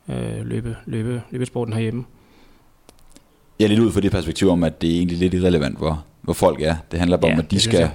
øh, 0.09 0.47
løbe, 0.47 0.77
løbe, 0.87 1.23
løbesporten 1.31 1.75
herhjemme. 1.75 2.05
Jeg 3.59 3.65
er 3.65 3.69
lidt 3.69 3.81
ud 3.81 3.93
for 3.93 4.01
det 4.01 4.13
perspektiv 4.13 4.49
om, 4.49 4.65
at 4.65 4.83
det 4.83 4.91
er 4.91 4.97
egentlig 4.97 5.19
lidt 5.19 5.35
irrelevant, 5.35 5.79
hvor, 5.79 6.05
hvor 6.23 6.33
folk 6.33 6.61
er. 6.61 6.77
Det 6.91 6.99
handler 6.99 7.17
bare 7.17 7.29
ja, 7.29 7.35
om, 7.35 7.41
at 7.41 7.51
de 7.51 7.61
skal 7.61 7.91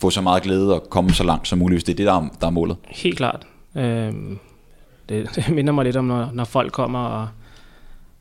få 0.00 0.10
så 0.10 0.20
meget 0.20 0.42
glæde 0.42 0.74
og 0.74 0.90
komme 0.90 1.10
så 1.10 1.24
langt 1.24 1.48
som 1.48 1.58
muligt, 1.58 1.76
hvis 1.76 1.84
det 1.84 1.92
er 1.92 1.96
det, 1.96 2.06
der 2.06 2.12
er, 2.12 2.28
der 2.40 2.46
er 2.46 2.50
målet. 2.50 2.76
Helt 2.84 3.16
klart. 3.16 3.46
Øhm, 3.74 4.38
det, 5.08 5.28
det 5.36 5.48
minder 5.54 5.72
mig 5.72 5.84
lidt 5.84 5.96
om, 5.96 6.04
når, 6.04 6.30
når 6.32 6.44
folk 6.44 6.72
kommer 6.72 6.98
og, 6.98 7.28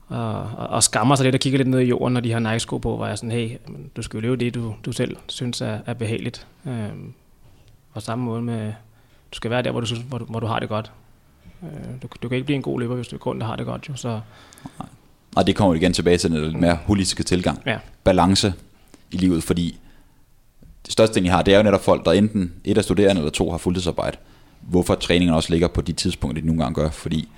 og, 0.08 0.43
og 0.70 0.84
skammer 0.84 1.16
sig 1.16 1.24
lidt 1.24 1.36
og 1.36 1.41
kigger 1.41 1.58
lidt 1.58 1.70
ned 1.70 1.80
i 1.80 1.86
jorden, 1.86 2.14
når 2.14 2.22
de 2.22 2.32
har 2.32 2.39
Nike-sko 2.39 2.78
på, 2.78 2.95
hvor 2.95 3.06
jeg 3.06 3.12
er 3.12 3.16
sådan, 3.16 3.32
hey, 3.32 3.58
du 3.95 4.01
skal 4.01 4.18
jo 4.18 4.22
leve 4.22 4.36
det, 4.36 4.56
du, 4.56 4.76
du 4.86 4.91
selv 4.91 5.18
synes 5.28 5.62
er, 5.62 5.80
er 5.86 5.93
behageligt. 5.93 6.47
Øhm, 6.68 7.14
på 7.93 7.99
samme 7.99 8.26
måde 8.26 8.41
med, 8.41 8.74
du 9.32 9.36
skal 9.36 9.51
være 9.51 9.62
der, 9.62 9.72
hvor 9.72 9.80
du, 9.80 9.86
synes, 9.86 10.01
hvor 10.10 10.18
du, 10.18 10.26
hvor 10.26 10.39
du 10.39 10.47
har 10.47 10.60
det 10.60 10.70
godt. 10.70 10.91
Øh, 11.64 11.70
du, 12.01 12.08
du 12.22 12.30
kan 12.30 12.36
ikke 12.36 12.45
blive 12.45 12.56
en 12.56 12.62
god 12.62 12.80
løber, 12.80 12.95
hvis 12.95 13.08
du 13.08 13.18
kun 13.18 13.41
har 13.41 13.56
det 13.56 13.66
godt. 13.66 13.89
Jo, 13.89 13.95
så. 13.95 14.20
Og 15.36 15.47
det 15.47 15.56
kommer 15.56 15.76
igen 15.76 15.93
tilbage 15.93 16.18
til 16.18 16.32
den 16.32 16.43
lidt 16.43 16.60
mere 16.60 16.76
holistiske 16.76 17.24
tilgang. 17.24 17.62
Ja. 17.66 17.78
Balance 18.04 18.54
i 19.12 19.18
livet, 19.18 19.43
fordi 19.43 19.80
det 20.86 20.93
største 20.93 21.16
ting, 21.16 21.26
I 21.26 21.30
har, 21.30 21.41
det 21.41 21.54
er 21.54 21.58
jo 21.58 21.64
netop 21.64 21.84
folk, 21.84 22.06
der 22.06 22.12
enten 22.12 22.54
et 22.64 22.78
er 22.78 22.82
studerende, 22.82 23.20
eller 23.22 23.32
to 23.32 23.51
har 23.51 23.58
fuldtidsarbejde. 23.58 24.18
Hvorfor 24.68 24.95
træningen 24.95 25.36
også 25.36 25.49
ligger 25.51 25.68
på 25.68 25.82
de 25.82 25.93
tidspunkter, 25.93 26.41
de 26.41 26.47
nogle 26.47 26.64
gange 26.64 26.76
gør. 26.76 26.89
Fordi, 26.89 27.30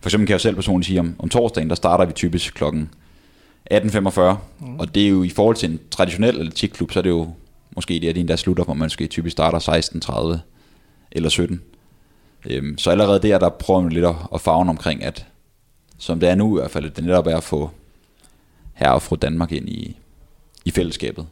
for 0.00 0.08
eksempel 0.08 0.26
kan 0.26 0.32
jeg 0.32 0.40
selv 0.40 0.54
personligt 0.54 0.86
sige, 0.86 1.00
om, 1.00 1.14
om 1.18 1.28
torsdagen, 1.28 1.68
der 1.68 1.74
starter 1.74 2.04
vi 2.04 2.12
typisk 2.12 2.54
klokken 2.54 2.90
18.45, 3.72 4.20
mm. 4.60 4.78
og 4.78 4.94
det 4.94 5.04
er 5.04 5.08
jo 5.08 5.22
i 5.22 5.28
forhold 5.28 5.56
til 5.56 5.70
en 5.70 5.80
traditionel 5.90 6.40
atletikklub, 6.40 6.92
så 6.92 7.00
er 7.00 7.02
det 7.02 7.10
jo 7.10 7.30
måske 7.76 7.94
det, 7.94 8.08
at 8.08 8.14
det 8.14 8.28
der 8.28 8.36
slutter, 8.36 8.64
hvor 8.64 8.74
man 8.74 8.84
måske 8.84 9.06
typisk 9.06 9.32
starter 9.32 9.58
16.30 10.36 10.38
eller 11.12 11.28
17. 11.28 11.62
Øhm, 12.50 12.78
så 12.78 12.90
allerede 12.90 13.22
der, 13.28 13.38
der 13.38 13.48
prøver 13.48 13.80
man 13.80 13.92
lidt 13.92 14.04
at, 14.04 14.14
at 14.34 14.40
fagne 14.40 14.70
omkring, 14.70 15.04
at 15.04 15.26
som 15.98 16.20
det 16.20 16.28
er 16.28 16.34
nu 16.34 16.56
i 16.56 16.60
hvert 16.60 16.70
fald, 16.70 16.90
det 16.90 17.04
netop 17.04 17.26
er 17.26 17.36
at 17.36 17.42
få 17.42 17.70
herre 18.72 18.94
og 18.94 19.02
fru 19.02 19.16
Danmark 19.16 19.52
ind 19.52 19.68
i, 19.68 19.96
i 20.64 20.70
fællesskabet, 20.70 21.26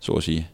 så 0.00 0.12
at 0.12 0.22
sige. 0.22 0.48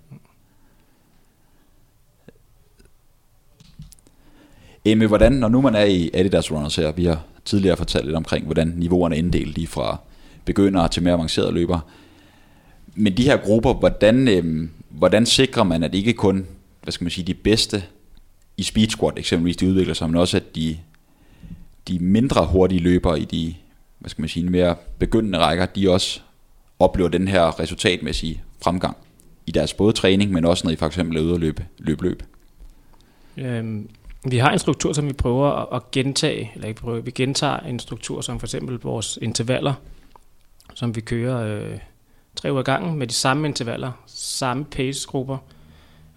Emme, 4.84 5.06
hvordan, 5.06 5.32
når 5.32 5.48
nu 5.48 5.60
man 5.60 5.74
er 5.74 5.84
i 5.84 6.10
Adidas 6.14 6.52
Runners 6.52 6.76
her, 6.76 6.92
vi 6.92 7.04
har 7.04 7.24
tidligere 7.44 7.76
fortalt 7.76 8.04
lidt 8.04 8.16
omkring, 8.16 8.44
hvordan 8.44 8.68
niveauerne 8.76 9.14
er 9.14 9.18
inddelt 9.18 9.54
lige 9.54 9.66
fra 9.66 9.98
begyndere 10.44 10.88
til 10.88 11.02
mere 11.02 11.14
avancerede 11.14 11.52
løbere. 11.52 11.80
Men 12.94 13.16
de 13.16 13.24
her 13.24 13.36
grupper, 13.36 13.74
hvordan, 13.74 14.28
øhm, 14.28 14.70
hvordan 14.88 15.26
sikrer 15.26 15.62
man, 15.62 15.82
at 15.82 15.94
ikke 15.94 16.12
kun 16.12 16.46
hvad 16.84 16.92
skal 16.92 17.04
man 17.04 17.10
sige, 17.10 17.24
de 17.24 17.34
bedste 17.34 17.82
i 18.56 18.62
speed 18.62 18.88
squat 18.88 19.18
eksempelvis, 19.18 19.56
de 19.56 19.68
udvikler 19.68 19.94
sig, 19.94 20.08
men 20.10 20.16
også 20.16 20.36
at 20.36 20.54
de, 20.54 20.78
de 21.88 21.98
mindre 21.98 22.46
hurtige 22.46 22.80
løbere 22.80 23.20
i 23.20 23.24
de 23.24 23.54
hvad 23.98 24.10
skal 24.10 24.22
man 24.22 24.28
sige, 24.28 24.50
mere 24.50 24.76
begyndende 24.98 25.38
rækker, 25.38 25.66
de 25.66 25.90
også 25.90 26.20
oplever 26.78 27.08
den 27.08 27.28
her 27.28 27.60
resultatmæssige 27.60 28.42
fremgang 28.62 28.96
i 29.46 29.50
deres 29.50 29.74
både 29.74 29.92
træning, 29.92 30.32
men 30.32 30.44
også 30.44 30.66
når 30.66 30.72
I 30.72 30.76
for 30.76 30.86
eksempel 30.86 31.16
er 31.16 31.20
ude 31.20 31.32
og 31.32 31.40
løbe 31.40 31.64
løb, 31.78 32.02
løb. 32.02 32.22
Øhm, 33.36 33.88
vi 34.24 34.38
har 34.38 34.50
en 34.50 34.58
struktur, 34.58 34.92
som 34.92 35.08
vi 35.08 35.12
prøver 35.12 35.74
at 35.74 35.90
gentage, 35.90 36.52
eller 36.54 36.68
ikke 36.68 36.80
prøver, 36.80 37.00
vi 37.00 37.10
gentager 37.10 37.58
en 37.58 37.78
struktur, 37.78 38.20
som 38.20 38.40
for 38.40 38.46
eksempel 38.46 38.78
vores 38.78 39.18
intervaller, 39.22 39.74
som 40.74 40.96
vi 40.96 41.00
kører 41.00 41.56
øh, 41.56 41.78
tre 42.36 42.52
uger 42.52 42.62
gangen 42.62 42.98
med 42.98 43.06
de 43.06 43.14
samme 43.14 43.48
intervaller, 43.48 43.92
samme 44.06 44.64
pace-grupper. 44.64 45.38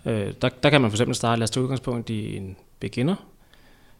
Øh, 0.06 0.34
der, 0.42 0.50
der 0.50 0.70
kan 0.70 0.82
man 0.82 0.92
for 0.92 0.96
eksempel 0.96 1.16
starte, 1.16 1.40
lad 1.40 1.44
os 1.44 1.52
tage 1.52 1.64
udgangspunkt 1.64 2.10
i 2.10 2.38
en 2.38 2.58
beginner, 2.80 3.16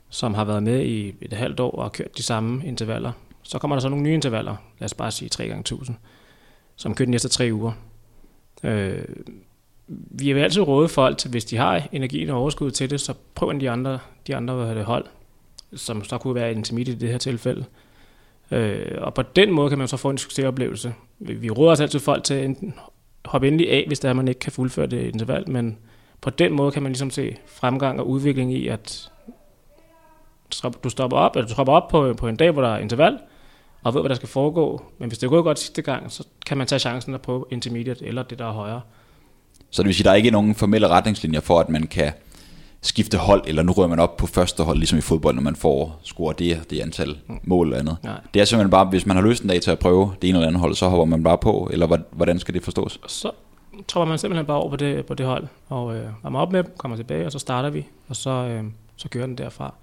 som 0.10 0.34
har 0.34 0.44
været 0.44 0.64
med 0.64 0.86
i 0.86 1.14
et 1.22 1.34
halvt 1.34 1.60
år 1.60 1.72
og 1.72 1.84
har 1.84 1.90
kørt 1.90 2.18
de 2.18 2.24
samme 2.24 2.66
intervaller. 2.66 3.12
Så 3.44 3.60
kommer 3.60 3.76
der 3.76 3.82
så 3.82 3.90
nogle 3.90 4.04
nye 4.04 4.14
intervaller, 4.14 4.56
lad 4.80 4.86
os 4.86 4.94
bare 4.94 5.12
sige 5.12 5.30
3 5.30 5.48
gange 5.48 5.60
1000 5.60 5.96
som 6.78 6.96
kører 6.96 7.06
de 7.06 7.12
næste 7.12 7.30
tre 7.30 7.50
uger. 7.54 7.72
Øh, 8.64 9.04
vi 9.88 10.34
vil 10.34 10.42
altid 10.42 10.62
råde 10.62 10.90
folk 10.90 11.18
til, 11.18 11.32
hvis 11.32 11.46
de 11.46 11.58
har 11.58 11.88
energien 11.92 12.30
og 12.30 12.40
overskud 12.40 12.72
til 12.72 12.90
det, 12.90 13.02
så 13.02 13.14
prøv 13.36 13.50
en 13.50 13.62
de 13.62 13.70
andre, 13.70 14.00
de 14.28 14.36
andre 14.36 14.84
hold, 14.84 15.06
som 15.74 16.04
så 16.04 16.18
kunne 16.18 16.36
være 16.36 16.52
intermediate 16.52 16.98
i 16.98 17.00
det 17.00 17.10
her 17.10 17.18
tilfælde. 17.18 17.66
Øh, 18.52 18.98
og 18.98 19.14
på 19.14 19.22
den 19.22 19.52
måde 19.52 19.70
kan 19.70 19.78
man 19.78 19.88
så 19.88 19.98
få 19.98 20.10
en 20.10 20.18
succesoplevelse. 20.18 20.94
Vi 21.20 21.50
råder 21.50 21.72
os 21.72 21.80
altid 21.80 22.00
folk 22.00 22.24
til 22.24 22.44
enten 22.44 22.74
hoppe 23.26 23.48
endelig 23.48 23.72
af, 23.72 23.84
hvis 23.88 24.00
der 24.00 24.10
er, 24.10 24.14
man 24.14 24.28
ikke 24.28 24.40
kan 24.40 24.52
fuldføre 24.52 24.88
det 24.88 25.02
interval, 25.14 25.50
men 25.50 25.78
på 26.22 26.30
den 26.30 26.54
måde 26.54 26.72
kan 26.72 26.84
man 26.84 26.92
ligesom 26.92 27.10
se 27.10 27.38
fremgang 27.46 28.00
og 28.00 28.08
udvikling 28.10 28.54
i, 28.54 28.68
at 28.68 29.12
du 30.84 30.90
stopper 30.90 31.18
op, 31.18 31.36
eller 31.36 31.48
du 31.48 31.54
stopper 31.54 31.74
op 31.74 31.88
på, 31.88 32.14
på 32.14 32.28
en 32.28 32.36
dag, 32.36 32.52
hvor 32.52 32.62
der 32.62 32.70
er 32.70 32.78
interval, 32.78 33.20
og 33.84 33.94
ved, 33.94 34.02
hvad 34.02 34.10
der 34.10 34.16
skal 34.16 34.30
foregå. 34.30 34.82
Men 34.98 35.08
hvis 35.08 35.20
det 35.20 35.28
er 35.28 35.30
gået 35.30 35.44
godt 35.44 35.60
sidste 35.60 35.82
gang, 35.82 36.12
så 36.12 36.28
kan 36.46 36.58
man 36.58 36.68
tage 36.68 36.80
chancen 36.80 37.14
at 37.14 37.22
prøve 37.22 37.46
intermediate, 37.52 38.06
eller 38.06 38.24
det, 38.24 38.40
der 38.40 38.46
er 38.46 38.52
højere. 38.52 38.82
Så 39.70 39.82
det 39.82 39.88
vil 39.88 39.96
sige, 39.96 40.04
at 40.04 40.06
der 40.06 40.12
er 40.12 40.16
ikke 40.16 40.32
nogen 40.32 40.56
formelle 40.56 40.88
retningslinjer 40.88 41.40
for, 41.40 41.60
at 41.60 41.70
man 41.70 41.88
kan 41.88 42.12
skifte 42.82 43.18
hold, 43.18 43.44
eller 43.48 43.64
nu 43.64 43.72
rører 43.72 43.88
man 43.88 44.00
op 44.00 44.18
på 44.18 44.28
første 44.28 44.64
hold, 44.64 44.78
ligesom 44.78 44.98
i 44.98 45.02
fodbold, 45.02 45.36
når 45.36 45.42
man 45.42 45.56
får 45.56 46.00
scoret 46.04 46.40
det, 46.40 46.70
det 46.70 46.80
antal 46.80 47.18
mål 47.44 47.68
eller 47.68 47.80
andet. 47.80 47.98
Nej. 48.04 48.20
Det 48.34 48.42
er 48.42 48.46
simpelthen 48.46 48.72
bare, 48.72 48.86
hvis 48.86 49.06
man 49.06 49.16
har 49.16 49.24
lyst 49.24 49.44
en 49.44 49.50
dag 49.50 49.62
til 49.62 49.72
at 49.72 49.80
prøve 49.80 50.14
det 50.22 50.30
ene 50.30 50.38
eller 50.38 50.48
andet 50.48 50.60
hold, 50.60 50.76
så 50.76 50.88
hopper 50.88 51.06
man 51.06 51.24
bare 51.24 51.38
på, 51.38 51.70
eller 51.72 51.98
hvordan 52.12 52.40
skal 52.40 52.54
det 52.54 52.64
forstås? 52.64 53.00
Så 53.08 53.32
tror 53.88 54.06
man 54.06 54.18
simpelthen 54.18 54.46
bare 54.46 54.58
over 54.58 54.70
på 54.70 54.76
det, 54.76 55.06
på 55.06 55.14
det 55.14 55.26
hold, 55.26 55.48
og 55.70 55.96
øh, 55.96 56.06
varmer 56.24 56.40
op 56.40 56.52
med 56.52 56.64
dem, 56.64 56.74
kommer 56.78 56.98
tilbage, 56.98 57.26
og 57.26 57.32
så 57.32 57.40
starter 57.40 57.70
vi, 57.70 57.86
og 58.08 58.16
så, 58.16 58.30
øh, 58.30 58.64
så 58.96 59.10
kører 59.10 59.26
den 59.26 59.38
derfra. 59.38 59.74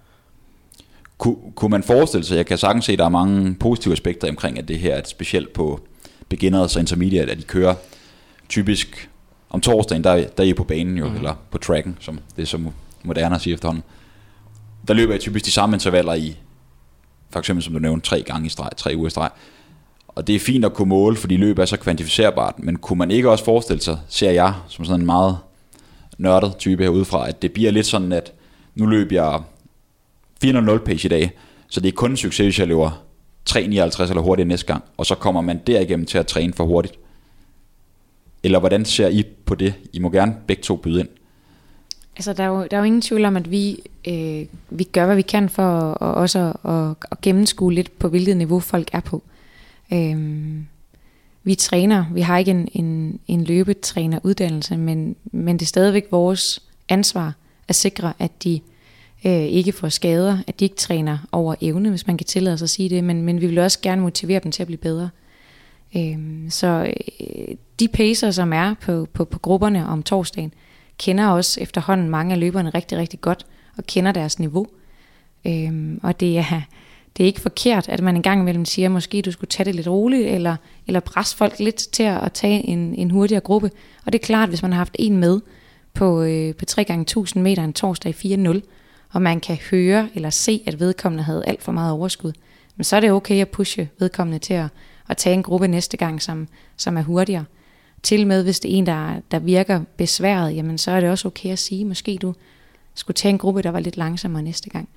Kun, 1.18 1.36
kunne 1.54 1.70
man 1.70 1.82
forestille 1.82 2.24
sig, 2.24 2.36
jeg 2.36 2.46
kan 2.46 2.58
sagtens 2.58 2.84
se, 2.84 2.92
at 2.92 2.98
der 2.98 3.04
er 3.04 3.08
mange 3.08 3.54
positive 3.54 3.92
aspekter 3.92 4.28
omkring, 4.28 4.58
at 4.58 4.68
det 4.68 4.78
her 4.78 4.94
er 4.94 5.02
specielt 5.04 5.52
på 5.52 5.80
beginners 6.28 6.76
og 6.76 6.80
intermediate, 6.80 7.32
at 7.32 7.38
de 7.38 7.42
kører 7.42 7.74
typisk 8.48 9.10
om 9.54 9.60
torsdagen, 9.60 10.04
der, 10.04 10.14
der 10.14 10.42
er 10.42 10.48
I 10.48 10.54
på 10.54 10.64
banen 10.64 10.98
jo, 10.98 11.08
mm. 11.08 11.16
eller 11.16 11.34
på 11.50 11.58
tracken, 11.58 11.96
som 12.00 12.18
det 12.36 12.42
er 12.42 12.46
så 12.46 12.58
moderne 13.02 13.34
at 13.34 13.40
sige 13.40 13.54
efterhånden. 13.54 13.84
Der 14.88 14.94
løber 14.94 15.12
jeg 15.12 15.20
typisk 15.20 15.44
de 15.44 15.50
samme 15.50 15.76
intervaller 15.76 16.14
i, 16.14 16.36
for 17.30 17.38
eksempel 17.38 17.62
som 17.62 17.72
du 17.74 17.78
nævnte, 17.78 18.06
tre 18.08 18.22
gange 18.22 18.46
i 18.46 18.48
streg, 18.48 18.70
tre 18.76 18.92
uger 18.96 19.06
i 19.06 19.10
streg. 19.10 19.30
Og 20.08 20.26
det 20.26 20.34
er 20.34 20.40
fint 20.40 20.64
at 20.64 20.74
kunne 20.74 20.88
måle, 20.88 21.16
fordi 21.16 21.36
løbet 21.36 21.62
er 21.62 21.66
så 21.66 21.76
kvantificerbart, 21.76 22.54
men 22.58 22.76
kunne 22.76 22.98
man 22.98 23.10
ikke 23.10 23.30
også 23.30 23.44
forestille 23.44 23.82
sig, 23.82 23.98
ser 24.08 24.30
jeg 24.30 24.54
som 24.68 24.84
sådan 24.84 25.00
en 25.00 25.06
meget 25.06 25.38
nørdet 26.18 26.56
type 26.58 26.82
herudefra, 26.82 27.28
at 27.28 27.42
det 27.42 27.52
bliver 27.52 27.70
lidt 27.70 27.86
sådan, 27.86 28.12
at 28.12 28.32
nu 28.74 28.86
løber 28.86 29.14
jeg 29.14 29.40
400 30.42 30.78
page 30.78 31.06
i 31.06 31.08
dag, 31.08 31.30
så 31.68 31.80
det 31.80 31.88
er 31.88 31.92
kun 31.92 32.10
en 32.10 32.16
succes, 32.16 32.44
hvis 32.46 32.58
jeg 32.58 32.68
løber 32.68 32.90
3.59 33.50 33.60
eller 33.60 34.20
hurtigere 34.20 34.48
næste 34.48 34.66
gang, 34.66 34.84
og 34.96 35.06
så 35.06 35.14
kommer 35.14 35.40
man 35.40 35.60
derigennem 35.66 36.06
til 36.06 36.18
at 36.18 36.26
træne 36.26 36.52
for 36.52 36.64
hurtigt. 36.64 36.98
Eller 38.44 38.58
hvordan 38.58 38.84
ser 38.84 39.08
I 39.08 39.22
på 39.22 39.54
det? 39.54 39.74
I 39.92 39.98
må 39.98 40.10
gerne 40.10 40.36
begge 40.46 40.62
to 40.62 40.76
byde 40.76 41.00
ind. 41.00 41.08
Altså, 42.16 42.32
der 42.32 42.42
er 42.42 42.48
jo, 42.48 42.66
der 42.70 42.76
er 42.76 42.80
jo 42.80 42.84
ingen 42.84 43.00
tvivl 43.00 43.24
om, 43.24 43.36
at 43.36 43.50
vi, 43.50 43.78
øh, 44.08 44.46
vi 44.70 44.84
gør, 44.84 45.06
hvad 45.06 45.16
vi 45.16 45.22
kan 45.22 45.48
for 45.48 45.62
og 45.90 46.14
også 46.14 46.52
at, 46.64 47.08
at 47.12 47.20
gennemskue 47.20 47.72
lidt 47.72 47.98
på, 47.98 48.08
hvilket 48.08 48.36
niveau 48.36 48.60
folk 48.60 48.88
er 48.92 49.00
på. 49.00 49.22
Øh, 49.92 50.44
vi 51.44 51.54
træner, 51.54 52.04
vi 52.12 52.20
har 52.20 52.38
ikke 52.38 52.50
en, 52.50 52.68
en, 52.72 53.20
en 53.28 53.44
løbetræneruddannelse, 53.44 54.76
men, 54.76 55.16
men 55.24 55.56
det 55.56 55.62
er 55.62 55.66
stadigvæk 55.66 56.06
vores 56.10 56.62
ansvar 56.88 57.34
at 57.68 57.74
sikre, 57.74 58.12
at 58.18 58.44
de 58.44 58.60
øh, 59.26 59.32
ikke 59.32 59.72
får 59.72 59.88
skader, 59.88 60.38
at 60.46 60.60
de 60.60 60.64
ikke 60.64 60.76
træner 60.76 61.18
over 61.32 61.54
evne, 61.60 61.90
hvis 61.90 62.06
man 62.06 62.16
kan 62.16 62.26
tillade 62.26 62.58
sig 62.58 62.66
at 62.66 62.70
sige 62.70 62.88
det, 62.88 63.04
men, 63.04 63.22
men 63.22 63.40
vi 63.40 63.46
vil 63.46 63.58
også 63.58 63.78
gerne 63.82 64.02
motivere 64.02 64.40
dem 64.40 64.52
til 64.52 64.62
at 64.62 64.66
blive 64.66 64.78
bedre. 64.78 65.10
Øhm, 65.96 66.50
så 66.50 66.92
øh, 67.20 67.56
de 67.80 67.88
pacer, 67.88 68.30
som 68.30 68.52
er 68.52 68.74
på, 68.80 69.06
på, 69.12 69.24
på 69.24 69.38
grupperne 69.38 69.86
om 69.86 70.02
torsdagen, 70.02 70.52
kender 70.98 71.26
også 71.26 71.60
efterhånden 71.60 72.08
mange 72.08 72.34
af 72.34 72.40
løberne 72.40 72.70
rigtig, 72.70 72.98
rigtig 72.98 73.20
godt, 73.20 73.46
og 73.76 73.84
kender 73.84 74.12
deres 74.12 74.38
niveau. 74.38 74.66
Øhm, 75.46 76.00
og 76.02 76.20
det 76.20 76.38
er, 76.38 76.60
det 77.16 77.22
er 77.22 77.26
ikke 77.26 77.40
forkert, 77.40 77.88
at 77.88 78.02
man 78.02 78.16
engang 78.16 78.40
imellem 78.40 78.64
siger, 78.64 78.88
måske 78.88 79.22
du 79.22 79.32
skulle 79.32 79.48
tage 79.48 79.64
det 79.64 79.74
lidt 79.74 79.88
roligt, 79.88 80.28
eller, 80.28 80.56
eller 80.86 81.00
presse 81.00 81.36
folk 81.36 81.58
lidt 81.58 81.76
til 81.76 82.02
at, 82.02 82.32
tage 82.32 82.66
en, 82.68 82.94
en 82.94 83.10
hurtigere 83.10 83.40
gruppe. 83.40 83.70
Og 84.06 84.12
det 84.12 84.18
er 84.18 84.24
klart, 84.24 84.48
hvis 84.48 84.62
man 84.62 84.72
har 84.72 84.78
haft 84.78 84.96
en 84.98 85.16
med 85.16 85.40
på, 85.94 86.22
øh, 86.22 86.54
på 86.54 86.64
3x1000 86.70 87.38
meter 87.38 87.64
en 87.64 87.72
torsdag 87.72 88.24
i 88.24 88.34
4.0, 88.34 88.60
og 89.12 89.22
man 89.22 89.40
kan 89.40 89.58
høre 89.70 90.08
eller 90.14 90.30
se, 90.30 90.62
at 90.66 90.80
vedkommende 90.80 91.24
havde 91.24 91.44
alt 91.46 91.62
for 91.62 91.72
meget 91.72 91.92
overskud, 91.92 92.32
men 92.76 92.84
så 92.84 92.96
er 92.96 93.00
det 93.00 93.12
okay 93.12 93.40
at 93.40 93.48
pushe 93.48 93.88
vedkommende 93.98 94.38
til 94.38 94.54
at, 94.54 94.68
at 95.08 95.16
tage 95.16 95.34
en 95.34 95.42
gruppe 95.42 95.68
næste 95.68 95.96
gang, 95.96 96.22
som, 96.22 96.48
som 96.76 96.96
er 96.96 97.02
hurtigere. 97.02 97.44
Til 98.02 98.26
med, 98.26 98.44
hvis 98.44 98.60
det 98.60 98.74
er 98.74 98.76
en, 98.78 98.86
der, 98.86 99.20
der 99.30 99.38
virker 99.38 99.80
besværet, 99.96 100.56
jamen 100.56 100.78
så 100.78 100.90
er 100.90 101.00
det 101.00 101.10
også 101.10 101.28
okay 101.28 101.50
at 101.50 101.58
sige, 101.58 101.84
måske 101.84 102.18
du 102.22 102.34
skulle 102.94 103.14
tage 103.14 103.30
en 103.30 103.38
gruppe, 103.38 103.62
der 103.62 103.70
var 103.70 103.80
lidt 103.80 103.96
langsommere 103.96 104.42
næste 104.42 104.70
gang. 104.70 104.88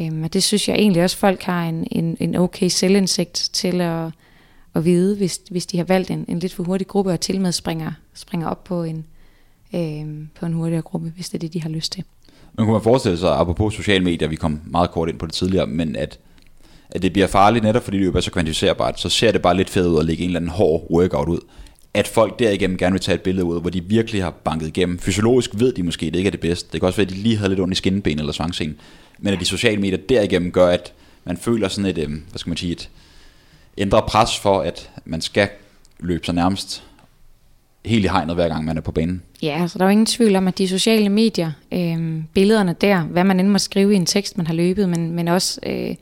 Øhm, 0.00 0.22
og 0.22 0.32
det 0.32 0.42
synes 0.42 0.68
jeg 0.68 0.76
egentlig 0.76 1.02
også, 1.02 1.16
folk 1.16 1.42
har 1.42 1.64
en, 1.64 1.86
en, 1.90 2.16
en 2.20 2.36
okay 2.36 2.68
selvindsigt 2.68 3.50
til 3.52 3.80
at, 3.80 4.10
at 4.74 4.84
vide, 4.84 5.16
hvis, 5.16 5.40
hvis 5.50 5.66
de 5.66 5.76
har 5.76 5.84
valgt 5.84 6.10
en, 6.10 6.24
en 6.28 6.38
lidt 6.38 6.54
for 6.54 6.62
hurtig 6.62 6.86
gruppe, 6.86 7.12
og 7.12 7.20
til 7.20 7.40
med 7.40 7.52
springer, 7.52 7.92
springer 8.14 8.48
op 8.48 8.64
på 8.64 8.82
en, 8.82 9.06
øhm, 9.74 10.28
på 10.40 10.46
en 10.46 10.52
hurtigere 10.52 10.82
gruppe, 10.82 11.12
hvis 11.14 11.28
det 11.28 11.34
er 11.34 11.40
det, 11.40 11.52
de 11.52 11.62
har 11.62 11.68
lyst 11.68 11.92
til. 11.92 12.04
Men 12.52 12.64
kunne 12.64 12.72
man 12.72 12.82
forestille 12.82 13.18
sig, 13.18 13.30
apropos 13.30 13.74
sociale 13.74 14.04
medier, 14.04 14.28
vi 14.28 14.36
kom 14.36 14.60
meget 14.64 14.90
kort 14.90 15.08
ind 15.08 15.18
på 15.18 15.26
det 15.26 15.34
tidligere, 15.34 15.66
men 15.66 15.96
at, 15.96 16.18
at 16.90 17.02
det 17.02 17.12
bliver 17.12 17.26
farligt 17.26 17.64
netop 17.64 17.84
fordi 17.84 17.98
det 17.98 18.06
jo 18.06 18.12
er 18.12 18.20
så 18.20 18.30
kvantificerbart, 18.30 19.00
så 19.00 19.08
ser 19.08 19.32
det 19.32 19.42
bare 19.42 19.56
lidt 19.56 19.70
fedt 19.70 19.86
ud 19.86 19.98
at 19.98 20.04
lægge 20.04 20.22
en 20.22 20.28
eller 20.28 20.40
anden 20.40 20.50
hård 20.50 20.86
workout 20.90 21.28
ud. 21.28 21.40
At 21.94 22.08
folk 22.08 22.38
derigennem 22.38 22.78
gerne 22.78 22.92
vil 22.92 23.00
tage 23.00 23.14
et 23.14 23.22
billede 23.22 23.44
ud, 23.44 23.60
hvor 23.60 23.70
de 23.70 23.84
virkelig 23.84 24.22
har 24.22 24.30
banket 24.30 24.66
igennem. 24.66 24.98
Fysiologisk 24.98 25.50
ved 25.54 25.72
de 25.72 25.82
måske, 25.82 26.06
at 26.06 26.12
det 26.12 26.18
ikke 26.18 26.28
er 26.28 26.30
det 26.30 26.40
bedste. 26.40 26.68
Det 26.72 26.80
kan 26.80 26.86
også 26.86 26.96
være, 26.96 27.06
at 27.06 27.12
de 27.12 27.18
lige 27.18 27.36
havde 27.36 27.48
lidt 27.48 27.60
ondt 27.60 27.72
i 27.72 27.76
skinben 27.76 28.18
eller 28.18 28.32
svangscenen 28.32 28.76
men 29.18 29.34
at 29.34 29.40
de 29.40 29.44
sociale 29.44 29.80
medier 29.80 29.98
derigennem 30.08 30.52
gør, 30.52 30.68
at 30.68 30.92
man 31.24 31.36
føler 31.36 31.68
sådan 31.68 31.90
et, 31.90 31.98
øhm, 31.98 32.24
hvad 32.30 32.38
skal 32.38 32.50
man 32.50 32.56
sige, 32.56 32.72
et 32.72 32.90
ændret 33.78 34.04
pres 34.04 34.38
for, 34.38 34.60
at 34.60 34.90
man 35.04 35.20
skal 35.20 35.48
løbe 36.00 36.26
sig 36.26 36.34
nærmest 36.34 36.84
helt 37.84 38.04
i 38.04 38.08
hegnet, 38.08 38.34
hver 38.34 38.48
gang 38.48 38.64
man 38.64 38.76
er 38.76 38.80
på 38.80 38.92
banen. 38.92 39.22
Ja, 39.42 39.66
så 39.68 39.78
der 39.78 39.84
er 39.84 39.88
jo 39.88 39.92
ingen 39.92 40.06
tvivl 40.06 40.36
om, 40.36 40.48
at 40.48 40.58
de 40.58 40.68
sociale 40.68 41.08
medier, 41.08 41.52
øh, 41.72 42.22
billederne 42.34 42.76
der, 42.80 43.00
hvad 43.00 43.24
man 43.24 43.40
end 43.40 43.48
må 43.48 43.58
skrive 43.58 43.92
i 43.92 43.96
en 43.96 44.06
tekst, 44.06 44.36
man 44.36 44.46
har 44.46 44.54
løbet, 44.54 44.88
men, 44.88 45.12
men 45.12 45.28
også 45.28 45.60
øh, 45.66 45.94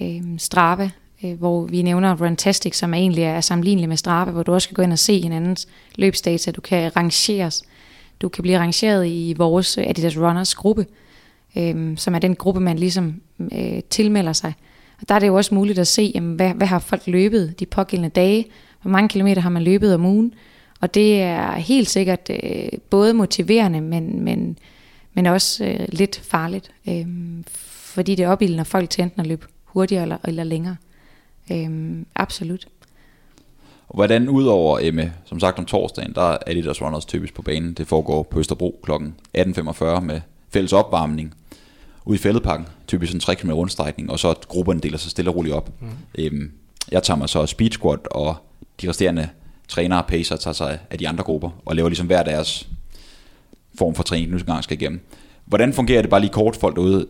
øh, 0.00 0.38
Strava, 0.38 0.90
øh, 1.24 1.38
hvor 1.38 1.64
vi 1.64 1.82
nævner 1.82 2.24
Runtastic, 2.24 2.76
som 2.76 2.94
egentlig 2.94 3.24
er 3.24 3.40
sammenlignelig 3.40 3.88
med 3.88 3.96
Strava, 3.96 4.30
hvor 4.30 4.42
du 4.42 4.52
også 4.52 4.68
kan 4.68 4.74
gå 4.74 4.82
ind 4.82 4.92
og 4.92 4.98
se 4.98 5.20
hinandens 5.20 5.68
løbsdata, 5.96 6.50
du 6.50 6.60
kan 6.60 6.96
rangeres, 6.96 7.62
du 8.22 8.28
kan 8.28 8.42
blive 8.42 8.58
rangeret 8.58 9.06
i 9.06 9.34
vores 9.38 9.78
øh, 9.78 9.84
Adidas 9.86 10.18
Runners 10.18 10.54
gruppe, 10.54 10.86
øh, 11.58 11.96
som 11.96 12.14
er 12.14 12.18
den 12.18 12.36
gruppe, 12.36 12.60
man 12.60 12.78
ligesom 12.78 13.20
øh, 13.52 13.80
tilmelder 13.90 14.32
sig. 14.32 14.52
Og 15.00 15.08
der 15.08 15.14
er 15.14 15.18
det 15.18 15.26
jo 15.26 15.34
også 15.34 15.54
muligt 15.54 15.78
at 15.78 15.86
se, 15.86 16.12
jamen, 16.14 16.34
hvad, 16.34 16.54
hvad 16.54 16.66
har 16.66 16.78
folk 16.78 17.06
løbet 17.06 17.60
de 17.60 17.66
pågældende 17.66 18.08
dage, 18.08 18.46
hvor 18.82 18.90
mange 18.90 19.08
kilometer 19.08 19.42
har 19.42 19.50
man 19.50 19.62
løbet 19.62 19.94
om 19.94 20.06
ugen, 20.06 20.34
og 20.80 20.94
det 20.94 21.22
er 21.22 21.52
helt 21.52 21.90
sikkert 21.90 22.30
øh, 22.42 22.68
både 22.90 23.14
motiverende, 23.14 23.80
men, 23.80 24.24
men, 24.24 24.58
men 25.14 25.26
også 25.26 25.64
øh, 25.64 25.86
lidt 25.88 26.20
farligt, 26.24 26.70
øh, 26.88 27.06
fordi 27.94 28.14
det 28.14 28.26
opildner 28.26 28.64
folk 28.64 28.90
til 28.90 29.02
enten 29.02 29.20
at 29.20 29.26
løbe 29.26 29.46
hurtigere 29.72 30.02
eller, 30.02 30.18
eller 30.24 30.44
længere. 30.44 30.76
Øh, 31.52 32.02
absolut. 32.14 32.66
Og 33.88 33.94
hvordan 33.94 34.28
udover 34.28 34.78
Emme, 34.78 35.12
som 35.24 35.40
sagt 35.40 35.58
om 35.58 35.64
torsdagen, 35.64 36.12
der 36.14 36.22
er 36.22 36.38
Adidas 36.46 36.82
Runners 36.82 37.04
typisk 37.04 37.34
på 37.34 37.42
banen. 37.42 37.74
Det 37.74 37.88
foregår 37.88 38.22
på 38.22 38.38
Østerbro 38.38 38.80
kl. 38.82 38.90
18.45 39.38 40.00
med 40.00 40.20
fælles 40.50 40.72
opvarmning 40.72 41.34
ude 42.04 42.16
i 42.16 42.18
fældeparken, 42.18 42.66
typisk 42.86 43.14
en 43.14 43.20
3 43.20 43.34
km 43.34 43.50
rundstrækning, 43.50 44.10
og 44.10 44.18
så 44.18 44.30
at 44.30 44.48
grupperne 44.48 44.80
deler 44.80 44.98
sig 44.98 45.10
stille 45.10 45.30
og 45.30 45.36
roligt 45.36 45.54
op. 45.54 45.70
Mm. 45.80 45.88
Øhm, 46.18 46.52
jeg 46.92 47.02
tager 47.02 47.18
mig 47.18 47.28
så 47.28 47.46
speed 47.46 47.70
squat, 47.70 48.06
og 48.10 48.36
de 48.82 48.88
resterende 48.88 49.28
trænere 49.68 50.02
og 50.02 50.06
pacer 50.06 50.36
tager 50.36 50.54
sig 50.54 50.78
af 50.90 50.98
de 50.98 51.08
andre 51.08 51.24
grupper, 51.24 51.50
og 51.64 51.76
laver 51.76 51.88
ligesom 51.88 52.06
hver 52.06 52.22
deres 52.22 52.68
form 53.78 53.94
for 53.94 54.02
træning, 54.02 54.30
nu 54.30 54.38
gang 54.46 54.64
skal 54.64 54.76
igennem. 54.76 55.00
Hvordan 55.44 55.72
fungerer 55.72 56.02
det 56.02 56.10
bare 56.10 56.20
lige 56.20 56.32
kort 56.32 56.56
folk 56.56 56.76
derude? 56.76 57.06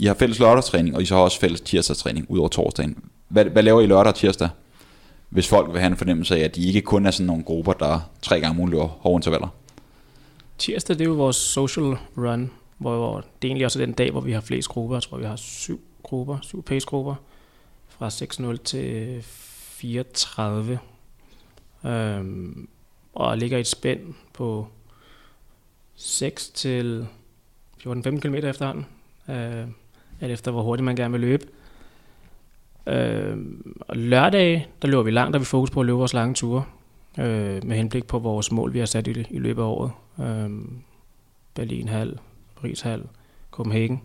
I 0.00 0.06
har 0.06 0.14
fælles 0.14 0.38
lørdagstræning, 0.38 0.96
og 0.96 1.02
I 1.02 1.04
så 1.04 1.14
har 1.14 1.22
også 1.22 1.40
fælles 1.40 1.60
tirsdagstræning 1.60 2.26
ud 2.30 2.38
over 2.38 2.48
torsdagen. 2.48 3.04
Hvad, 3.28 3.44
hvad 3.44 3.62
laver 3.62 3.80
I 3.80 3.86
lørdag 3.86 4.12
og 4.12 4.14
tirsdag? 4.14 4.48
Hvis 5.28 5.48
folk 5.48 5.72
vil 5.72 5.80
have 5.80 5.90
en 5.90 5.96
fornemmelse 5.96 6.36
af, 6.36 6.40
at 6.40 6.56
de 6.56 6.66
ikke 6.66 6.80
kun 6.80 7.06
er 7.06 7.10
sådan 7.10 7.26
nogle 7.26 7.44
grupper, 7.44 7.72
der 7.72 8.10
tre 8.22 8.40
gange 8.40 8.50
om 8.50 8.58
ugen 8.58 8.70
løber 8.70 8.86
hårde 8.86 9.18
intervaller. 9.18 9.48
Tirsdag, 10.58 10.98
det 10.98 11.04
er 11.04 11.08
jo 11.08 11.14
vores 11.14 11.36
social 11.36 11.96
run, 12.16 12.50
hvor 12.78 13.24
det 13.42 13.48
egentlig 13.48 13.64
også 13.64 13.82
er 13.82 13.86
den 13.86 13.94
dag, 13.94 14.10
hvor 14.10 14.20
vi 14.20 14.32
har 14.32 14.40
flest 14.40 14.68
grupper. 14.68 14.96
Jeg 14.96 15.02
tror, 15.02 15.16
vi 15.16 15.24
har 15.24 15.36
syv 15.36 15.80
grupper, 16.02 16.38
syv 16.42 16.62
pace-grupper, 16.62 17.14
fra 17.88 18.08
6.0 18.08 18.56
til 18.64 19.18
34. 19.22 20.78
Øhm, 21.84 22.68
og 23.14 23.38
ligger 23.38 23.56
i 23.56 23.60
et 23.60 23.66
spænd 23.66 24.00
på 24.32 24.68
6 25.96 26.48
til 26.48 27.06
14-15 27.86 28.20
km 28.20 28.34
efterhånden, 28.34 28.86
øh, 29.28 29.66
alt 30.20 30.32
efter 30.32 30.50
hvor 30.50 30.62
hurtigt 30.62 30.84
man 30.84 30.96
gerne 30.96 31.12
vil 31.12 31.20
løbe. 31.20 31.46
Øh, 32.86 33.36
og 33.80 33.96
lørdag, 33.96 34.68
der 34.82 34.88
løber 34.88 35.02
vi 35.02 35.10
langt, 35.10 35.32
der 35.32 35.38
vi 35.38 35.44
fokus 35.44 35.70
på 35.70 35.80
at 35.80 35.86
løbe 35.86 35.98
vores 35.98 36.14
lange 36.14 36.34
ture, 36.34 36.64
øh, 37.18 37.64
med 37.64 37.76
henblik 37.76 38.06
på 38.06 38.18
vores 38.18 38.52
mål, 38.52 38.72
vi 38.72 38.78
har 38.78 38.86
sat 38.86 39.06
i, 39.06 39.26
i 39.30 39.38
løbet 39.38 39.62
af 39.62 39.66
året. 39.66 39.90
Øh, 40.20 40.50
Berlin 41.54 41.88
halv, 41.88 42.18
Paris 42.60 42.80
Hall, 42.80 43.02
Copenhagen. 43.50 44.02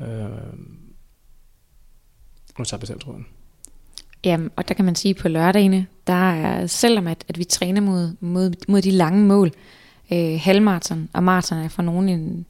Øh, 0.00 0.28
og 2.58 2.66
så 2.66 2.78
bestemt 2.78 3.02
tror 3.02 3.12
jeg. 3.12 3.22
Jamen, 4.24 4.50
og 4.56 4.68
der 4.68 4.74
kan 4.74 4.84
man 4.84 4.94
sige 4.94 5.14
på 5.14 5.28
lørdagene, 5.28 5.86
der 6.06 6.32
er, 6.32 6.66
selvom 6.66 7.06
at, 7.06 7.24
at 7.28 7.38
vi 7.38 7.44
træner 7.44 7.80
mod, 7.80 8.16
mod, 8.20 8.52
mod 8.68 8.82
de 8.82 8.90
lange 8.90 9.24
mål, 9.24 9.50
øh, 10.12 10.40
halvmarathon 10.40 11.08
og 11.12 11.22
maraton 11.22 11.58
er 11.58 11.68
for 11.68 11.82
nogen 11.82 12.08
en, 12.08 12.46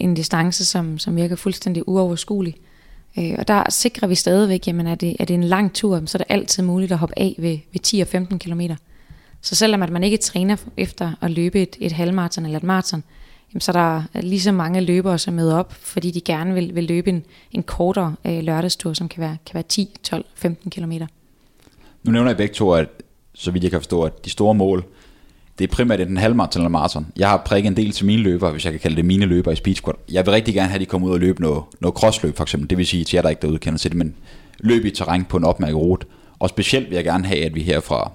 en 0.00 0.14
distance, 0.14 0.64
som, 0.64 0.98
som 0.98 1.16
virker 1.16 1.36
fuldstændig 1.36 1.88
uoverskuelig. 1.88 2.54
Øh, 3.18 3.34
og 3.38 3.48
der 3.48 3.70
sikrer 3.70 4.08
vi 4.08 4.14
stadigvæk, 4.14 4.66
jamen 4.66 4.86
er 4.86 4.94
det, 4.94 5.16
er 5.20 5.24
det 5.24 5.34
en 5.34 5.44
lang 5.44 5.74
tur, 5.74 6.02
så 6.06 6.18
er 6.18 6.20
det 6.20 6.34
altid 6.34 6.62
muligt 6.62 6.92
at 6.92 6.98
hoppe 6.98 7.18
af 7.18 7.34
ved, 7.38 7.58
ved 7.72 7.80
10 7.80 8.00
og 8.00 8.06
15 8.06 8.38
km. 8.38 8.60
Så 9.42 9.54
selvom 9.54 9.82
at 9.82 9.90
man 9.90 10.04
ikke 10.04 10.16
træner 10.16 10.56
efter 10.76 11.12
at 11.20 11.30
løbe 11.30 11.62
et, 11.62 11.76
et 11.80 11.92
halvmarathon 11.92 12.44
eller 12.44 12.58
et 12.58 12.64
maraton, 12.64 13.02
jamen 13.52 13.60
så 13.60 13.72
er 13.72 14.02
der 14.12 14.20
lige 14.20 14.40
så 14.40 14.52
mange 14.52 14.80
løbere, 14.80 15.18
som 15.18 15.34
møder 15.34 15.56
op, 15.56 15.72
fordi 15.72 16.10
de 16.10 16.20
gerne 16.20 16.54
vil, 16.54 16.74
vil 16.74 16.84
løbe 16.84 17.10
en, 17.10 17.24
en 17.52 17.62
kortere 17.62 18.14
øh, 18.24 18.42
lørdagstur, 18.42 18.92
som 18.92 19.08
kan 19.08 19.20
være, 19.20 19.36
kan 19.46 19.54
være 19.54 19.62
10, 19.62 19.96
12, 20.02 20.24
15 20.34 20.70
km. 20.70 20.92
Nu 22.02 22.12
nævner 22.12 22.30
jeg 22.30 22.36
begge 22.36 22.54
to, 22.54 22.72
at 22.72 22.88
så 23.34 23.50
vidt 23.50 23.64
jeg 23.64 23.70
kan 23.70 23.80
forstå, 23.80 24.02
at 24.02 24.24
de 24.24 24.30
store 24.30 24.54
mål, 24.54 24.84
det 25.58 25.64
er 25.64 25.74
primært 25.74 26.00
en 26.00 26.16
halvmarathon 26.16 26.60
eller 26.60 26.68
maraton. 26.68 27.06
Jeg 27.16 27.28
har 27.28 27.42
prikket 27.46 27.70
en 27.70 27.76
del 27.76 27.92
til 27.92 28.06
mine 28.06 28.22
løbere, 28.22 28.50
hvis 28.50 28.64
jeg 28.64 28.72
kan 28.72 28.80
kalde 28.80 28.96
det 28.96 29.04
mine 29.04 29.26
løbere 29.26 29.52
i 29.52 29.56
speed 29.56 29.74
squat. 29.74 29.96
Jeg 30.12 30.26
vil 30.26 30.32
rigtig 30.32 30.54
gerne 30.54 30.68
have, 30.68 30.74
at 30.74 30.80
de 30.80 30.86
kommer 30.86 31.08
ud 31.08 31.12
og 31.12 31.20
løbe 31.20 31.42
noget, 31.42 31.62
noget 31.80 31.96
crossløb 31.96 32.36
for 32.36 32.44
eksempel. 32.44 32.70
Det 32.70 32.78
vil 32.78 32.86
sige 32.86 33.04
til 33.04 33.16
jer, 33.16 33.22
der 33.22 33.28
ikke 33.28 33.42
derude 33.42 33.58
kender 33.58 33.78
til 33.78 33.90
det, 33.90 33.98
men 33.98 34.14
løb 34.58 34.84
i 34.84 34.90
terræn 34.90 35.24
på 35.24 35.36
en 35.36 35.44
opmærket 35.44 35.76
rute. 35.76 36.06
Og 36.38 36.48
specielt 36.48 36.90
vil 36.90 36.94
jeg 36.94 37.04
gerne 37.04 37.26
have, 37.26 37.44
at 37.44 37.54
vi 37.54 37.62
her 37.62 37.80
fra 37.80 38.12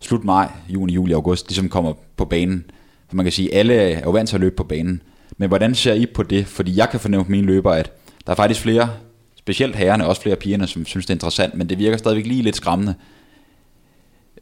slut 0.00 0.24
maj, 0.24 0.48
juni, 0.68 0.92
juli, 0.92 1.12
august, 1.12 1.48
ligesom 1.48 1.68
kommer 1.68 1.92
på 2.16 2.24
banen. 2.24 2.64
For 3.08 3.16
man 3.16 3.24
kan 3.24 3.32
sige, 3.32 3.54
at 3.54 3.58
alle 3.58 3.74
er 3.74 4.00
jo 4.00 4.10
vant 4.10 4.28
til 4.28 4.36
at 4.36 4.40
løbe 4.40 4.56
på 4.56 4.64
banen. 4.64 5.02
Men 5.38 5.48
hvordan 5.48 5.74
ser 5.74 5.92
I 5.92 6.06
på 6.06 6.22
det? 6.22 6.46
Fordi 6.46 6.76
jeg 6.76 6.90
kan 6.90 7.00
fornemme 7.00 7.24
på 7.24 7.30
mine 7.30 7.46
løbere, 7.46 7.78
at 7.78 7.92
der 8.26 8.32
er 8.32 8.36
faktisk 8.36 8.60
flere, 8.60 8.90
specielt 9.36 9.76
herrerne, 9.76 10.06
også 10.06 10.22
flere 10.22 10.36
pigerne, 10.36 10.66
som 10.66 10.86
synes, 10.86 11.06
det 11.06 11.10
er 11.10 11.16
interessant, 11.16 11.54
men 11.54 11.68
det 11.68 11.78
virker 11.78 11.96
stadigvæk 11.96 12.26
lige 12.26 12.42
lidt 12.42 12.56
skræmmende. 12.56 12.94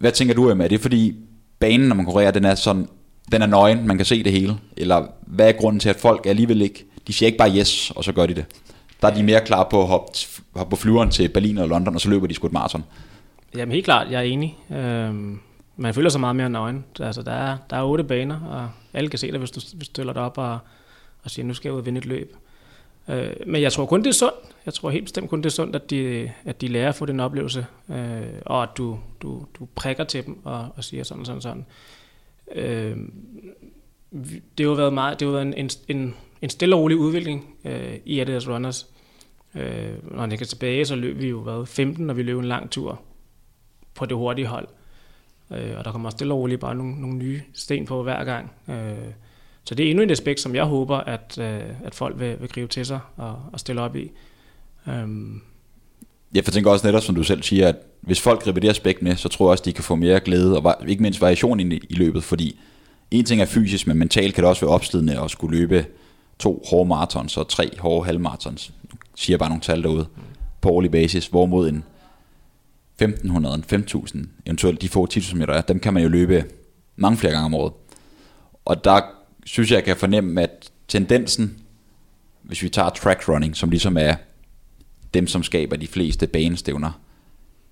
Hvad 0.00 0.12
tænker 0.12 0.34
du, 0.34 0.50
Emma? 0.50 0.64
Er 0.64 0.68
det 0.68 0.80
fordi 0.80 1.16
banen, 1.58 1.88
når 1.88 1.96
man 1.96 2.04
konkurrerer, 2.04 2.30
den 2.30 2.44
er 2.44 2.54
sådan, 2.54 2.88
den 3.32 3.42
er 3.42 3.46
nøgen, 3.46 3.86
man 3.86 3.96
kan 3.96 4.06
se 4.06 4.22
det 4.22 4.32
hele? 4.32 4.56
Eller 4.76 5.06
hvad 5.20 5.48
er 5.48 5.52
grunden 5.52 5.80
til, 5.80 5.88
at 5.88 5.96
folk 5.96 6.26
alligevel 6.26 6.62
ikke, 6.62 6.84
de 7.06 7.12
siger 7.12 7.26
ikke 7.26 7.38
bare 7.38 7.56
yes, 7.56 7.90
og 7.90 8.04
så 8.04 8.12
gør 8.12 8.26
de 8.26 8.34
det? 8.34 8.44
Der 9.02 9.08
er 9.08 9.14
de 9.14 9.22
mere 9.22 9.40
klar 9.40 9.68
på 9.70 9.82
at 9.82 9.88
hoppe, 9.88 10.12
hoppe 10.56 10.70
på 10.70 10.76
flyveren 10.76 11.10
til 11.10 11.28
Berlin 11.28 11.58
og 11.58 11.68
London, 11.68 11.94
og 11.94 12.00
så 12.00 12.10
løber 12.10 12.26
de 12.26 12.34
sgu 12.34 12.46
et 12.46 12.52
maraton. 12.52 12.84
Jamen 13.56 13.72
helt 13.72 13.84
klart, 13.84 14.10
jeg 14.10 14.18
er 14.18 14.22
enig. 14.22 14.58
Øhm, 14.70 15.40
man 15.76 15.94
føler 15.94 16.10
sig 16.10 16.20
meget 16.20 16.36
mere 16.36 16.50
nøgen. 16.50 16.84
Altså, 17.00 17.22
der, 17.22 17.32
er, 17.32 17.56
der 17.70 17.76
er 17.76 17.82
otte 17.82 18.04
baner, 18.04 18.40
og 18.40 18.70
alle 18.92 19.10
kan 19.10 19.18
se 19.18 19.30
dig, 19.30 19.38
hvis 19.38 19.50
du, 19.50 19.60
hvis 19.74 19.88
du 19.88 19.94
stiller 19.94 20.12
dig 20.12 20.22
op 20.22 20.38
og, 20.38 20.58
og 21.24 21.30
siger, 21.30 21.46
nu 21.46 21.54
skal 21.54 21.68
jeg 21.68 21.74
ud 21.74 21.78
og 21.78 21.86
vinde 21.86 21.98
et 21.98 22.06
løb. 22.06 22.36
Øh, 23.08 23.30
men 23.46 23.62
jeg 23.62 23.72
tror 23.72 23.86
kun, 23.86 24.00
det 24.00 24.08
er 24.08 24.12
sundt. 24.12 24.36
Jeg 24.66 24.74
tror 24.74 24.90
helt 24.90 25.04
bestemt 25.04 25.30
kun, 25.30 25.38
det 25.38 25.46
er 25.46 25.50
sundt, 25.50 25.76
at 25.76 25.90
de, 25.90 26.32
at 26.44 26.60
de 26.60 26.68
lærer 26.68 26.88
at 26.88 26.94
få 26.94 27.06
den 27.06 27.20
oplevelse, 27.20 27.66
øh, 27.90 28.22
og 28.46 28.62
at 28.62 28.68
du, 28.76 28.98
du, 29.22 29.44
du 29.58 29.68
prikker 29.74 30.04
til 30.04 30.26
dem 30.26 30.46
og, 30.46 30.68
og 30.76 30.84
siger 30.84 31.04
sådan 31.04 31.24
sådan 31.24 31.40
sådan. 31.40 31.66
Øh, 32.54 32.96
det 34.58 34.60
har 34.60 34.64
jo 34.64 34.72
været 34.72 34.92
meget, 34.92 35.20
det 35.20 35.28
har 35.28 35.32
været 35.32 35.58
en, 35.58 35.70
en, 35.88 36.14
en 36.42 36.50
stille 36.50 36.76
og 36.76 36.80
rolig 36.80 36.96
udvikling 36.96 37.54
øh, 37.64 37.94
i 38.04 38.20
Adidas 38.20 38.48
Runners. 38.48 38.86
Øh, 39.54 40.14
når 40.16 40.26
jeg 40.26 40.38
kan 40.38 40.46
tilbage, 40.46 40.84
så 40.84 40.96
løb 40.96 41.18
vi 41.18 41.28
jo 41.28 41.40
hvad, 41.40 41.66
15, 41.66 42.06
når 42.06 42.14
vi 42.14 42.22
løb 42.22 42.38
en 42.38 42.44
lang 42.44 42.70
tur 42.70 43.00
på 43.94 44.06
det 44.06 44.16
hurtige 44.16 44.46
hold. 44.46 44.68
Øh, 45.50 45.78
og 45.78 45.84
der 45.84 45.92
kommer 45.92 46.10
stille 46.10 46.34
og 46.34 46.38
roligt 46.38 46.60
bare 46.60 46.74
nogle, 46.74 47.00
nogle 47.00 47.16
nye 47.16 47.42
sten 47.52 47.86
på 47.86 48.02
hver 48.02 48.24
gang. 48.24 48.52
Øh, 48.68 49.12
så 49.64 49.74
det 49.74 49.86
er 49.86 49.90
endnu 49.90 50.04
et 50.04 50.10
aspekt, 50.10 50.40
som 50.40 50.54
jeg 50.54 50.64
håber, 50.64 50.96
at, 50.96 51.38
øh, 51.40 51.60
at 51.84 51.94
folk 51.94 52.20
vil, 52.20 52.36
vil 52.40 52.48
gribe 52.48 52.68
til 52.68 52.86
sig 52.86 53.00
og, 53.16 53.38
og 53.52 53.60
stille 53.60 53.80
op 53.80 53.96
i. 53.96 54.10
Øhm. 54.88 55.40
jeg 56.34 56.44
tænker 56.44 56.70
også 56.70 56.86
netop, 56.86 57.02
som 57.02 57.14
du 57.14 57.22
selv 57.22 57.42
siger, 57.42 57.68
at 57.68 57.76
hvis 58.00 58.20
folk 58.20 58.42
griber 58.42 58.60
det 58.60 58.68
aspekt 58.68 59.02
med, 59.02 59.16
så 59.16 59.28
tror 59.28 59.46
jeg 59.46 59.50
også, 59.50 59.64
de 59.64 59.72
kan 59.72 59.84
få 59.84 59.94
mere 59.94 60.20
glæde, 60.20 60.60
og 60.60 60.76
ikke 60.88 61.02
mindst 61.02 61.20
variation 61.20 61.60
i, 61.60 61.80
i 61.88 61.94
løbet, 61.94 62.24
fordi 62.24 62.58
en 63.10 63.24
ting 63.24 63.40
er 63.40 63.46
fysisk, 63.46 63.86
men 63.86 63.98
mentalt 63.98 64.34
kan 64.34 64.42
det 64.42 64.48
også 64.48 64.66
være 64.66 64.74
opslidende 64.74 65.20
at 65.20 65.30
skulle 65.30 65.58
løbe 65.58 65.86
to 66.38 66.64
hårde 66.70 66.88
marathons 66.88 67.36
og 67.36 67.48
tre 67.48 67.70
hårde 67.78 68.06
halvmarathons. 68.06 68.72
Nu 68.92 68.98
siger 69.14 69.34
jeg 69.34 69.38
bare 69.38 69.48
nogle 69.48 69.62
tal 69.62 69.82
derude 69.82 70.06
på 70.60 70.68
årlig 70.68 70.90
basis, 70.90 71.26
hvorimod 71.26 71.68
en 71.68 71.84
1500, 72.98 73.54
en 73.54 73.64
5000, 73.64 74.28
eventuelt 74.46 74.82
de 74.82 74.88
få 74.88 75.06
10.000 75.12 75.36
meter, 75.36 75.60
dem 75.60 75.80
kan 75.80 75.94
man 75.94 76.02
jo 76.02 76.08
løbe 76.08 76.44
mange 76.96 77.18
flere 77.18 77.32
gange 77.32 77.46
om 77.46 77.54
året. 77.54 77.72
Og 78.64 78.84
der 78.84 79.00
synes 79.44 79.70
jeg, 79.70 79.76
jeg 79.76 79.84
kan 79.84 79.96
fornemme, 79.96 80.42
at 80.42 80.70
tendensen, 80.88 81.60
hvis 82.42 82.62
vi 82.62 82.68
tager 82.68 82.90
track 82.90 83.28
running, 83.28 83.56
som 83.56 83.70
ligesom 83.70 83.96
er 83.96 84.14
dem, 85.14 85.26
som 85.26 85.42
skaber 85.42 85.76
de 85.76 85.86
fleste 85.86 86.26
banestævner 86.26 87.00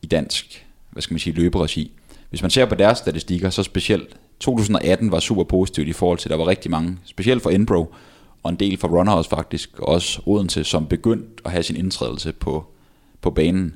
i 0.03 0.07
dansk, 0.07 0.67
hvad 0.91 1.03
skal 1.03 1.15
man 1.15 1.19
sige, 1.19 1.37
løberegi. 1.37 1.93
Hvis 2.31 2.43
man 2.43 2.51
ser 2.51 2.65
på 2.65 2.75
deres 2.75 2.99
statistikker, 2.99 3.51
så 3.51 3.63
specielt 3.63 4.17
2018 4.41 5.11
var 5.13 5.21
super 5.21 5.45
positivt 5.45 5.89
i 5.89 5.93
forhold 5.93 6.19
til, 6.19 6.29
at 6.29 6.31
der 6.31 6.37
var 6.37 6.47
rigtig 6.47 6.71
mange, 6.71 6.99
specielt 7.05 7.43
for 7.43 7.51
Enbro, 7.51 7.95
og 8.43 8.51
en 8.51 8.57
del 8.57 8.79
for 8.79 8.89
runners 8.89 9.29
faktisk, 9.29 9.79
og 9.79 9.89
også 9.89 10.23
Odense, 10.27 10.65
som 10.65 10.87
begyndte 10.87 11.43
at 11.45 11.51
have 11.51 11.63
sin 11.63 11.77
indtrædelse 11.77 12.33
på, 12.33 12.67
på 13.21 13.31
banen. 13.31 13.75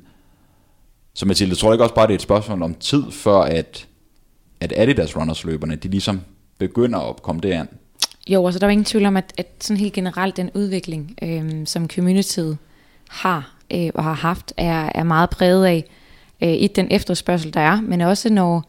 Så 1.13 1.25
Mathilde, 1.25 1.55
tror 1.55 1.69
jeg 1.69 1.75
ikke 1.75 1.83
også 1.83 1.95
bare, 1.95 2.07
det 2.07 2.13
er 2.13 2.17
et 2.17 2.21
spørgsmål 2.21 2.61
om 2.61 2.75
tid, 2.75 3.11
før 3.11 3.37
at, 3.37 3.87
at 4.59 4.73
Adidas 4.75 5.17
Runners 5.17 5.43
løberne, 5.43 5.75
de 5.75 5.87
ligesom 5.87 6.21
begynder 6.57 6.99
at 6.99 7.21
komme 7.21 7.41
derind? 7.41 7.67
Jo, 8.29 8.45
altså 8.45 8.59
der 8.59 8.67
er 8.67 8.71
ingen 8.71 8.85
tvivl 8.85 9.05
om, 9.05 9.17
at, 9.17 9.33
at 9.37 9.47
sådan 9.59 9.77
helt 9.77 9.93
generelt 9.93 10.37
den 10.37 10.51
udvikling, 10.53 11.15
øh, 11.21 11.51
som 11.65 11.89
communityet 11.89 12.57
har 13.09 13.55
øh, 13.73 13.89
og 13.93 14.03
har 14.03 14.13
haft, 14.13 14.53
er, 14.57 14.91
er 14.95 15.03
meget 15.03 15.29
præget 15.29 15.65
af 15.65 15.83
øh, 16.41 16.53
i 16.53 16.67
den 16.67 16.87
efterspørgsel, 16.91 17.53
der 17.53 17.61
er, 17.61 17.81
men 17.81 18.01
også 18.01 18.29
når, 18.29 18.63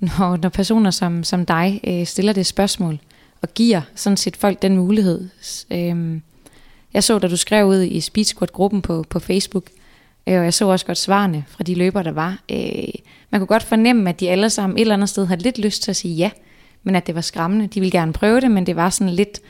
når, 0.00 0.36
når 0.42 0.48
personer 0.48 0.90
som, 0.90 1.24
som 1.24 1.46
dig 1.46 1.80
øh, 1.84 2.06
stiller 2.06 2.32
det 2.32 2.46
spørgsmål 2.46 2.98
og 3.42 3.54
giver 3.54 3.80
sådan 3.94 4.16
set 4.16 4.36
folk 4.36 4.62
den 4.62 4.76
mulighed. 4.76 5.28
Øh, 5.70 6.20
jeg 6.94 7.04
så, 7.04 7.18
da 7.18 7.28
du 7.28 7.36
skrev 7.36 7.66
ud 7.66 7.82
i 7.82 8.00
Speed 8.00 8.24
Squad-gruppen 8.24 8.82
på, 8.82 9.04
på 9.10 9.18
Facebook, 9.18 9.64
øh, 10.26 10.38
og 10.38 10.44
jeg 10.44 10.54
så 10.54 10.68
også 10.68 10.86
godt 10.86 10.98
svarene 10.98 11.44
fra 11.48 11.64
de 11.64 11.74
løbere, 11.74 12.04
der 12.04 12.12
var. 12.12 12.38
Øh, 12.50 12.92
man 13.30 13.40
kunne 13.40 13.46
godt 13.46 13.62
fornemme, 13.62 14.10
at 14.10 14.20
de 14.20 14.30
alle 14.30 14.50
sammen 14.50 14.76
et 14.76 14.80
eller 14.80 14.94
andet 14.94 15.08
sted 15.08 15.26
havde 15.26 15.42
lidt 15.42 15.58
lyst 15.58 15.82
til 15.82 15.90
at 15.90 15.96
sige 15.96 16.14
ja, 16.14 16.30
men 16.82 16.94
at 16.94 17.06
det 17.06 17.14
var 17.14 17.20
skræmmende. 17.20 17.66
De 17.66 17.80
ville 17.80 17.98
gerne 17.98 18.12
prøve 18.12 18.40
det, 18.40 18.50
men 18.50 18.66
det 18.66 18.76
var 18.76 18.90
sådan 18.90 19.12
lidt, 19.12 19.40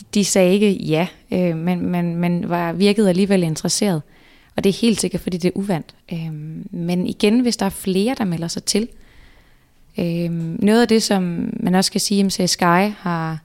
de, 0.00 0.04
de 0.14 0.24
sagde 0.24 0.54
ikke 0.54 0.72
ja, 0.72 1.06
øh, 1.32 1.56
men, 1.56 1.86
men, 1.86 2.16
men 2.16 2.48
var 2.48 2.72
virkede 2.72 3.08
alligevel 3.08 3.42
interesseret. 3.42 4.02
Og 4.56 4.64
det 4.64 4.70
er 4.70 4.80
helt 4.80 5.00
sikkert, 5.00 5.20
fordi 5.20 5.36
det 5.36 5.48
er 5.48 5.58
uvandt. 5.58 5.94
Øh, 6.12 6.32
men 6.70 7.06
igen, 7.06 7.40
hvis 7.40 7.56
der 7.56 7.66
er 7.66 7.70
flere, 7.70 8.14
der 8.18 8.24
melder 8.24 8.48
sig 8.48 8.64
til, 8.64 8.88
øh, 9.98 10.30
noget 10.62 10.82
af 10.82 10.88
det, 10.88 11.02
som 11.02 11.50
man 11.60 11.74
også 11.74 11.92
kan 11.92 12.00
sige, 12.00 12.42
at 12.42 12.50
Sky 12.50 12.92
har, 12.98 13.38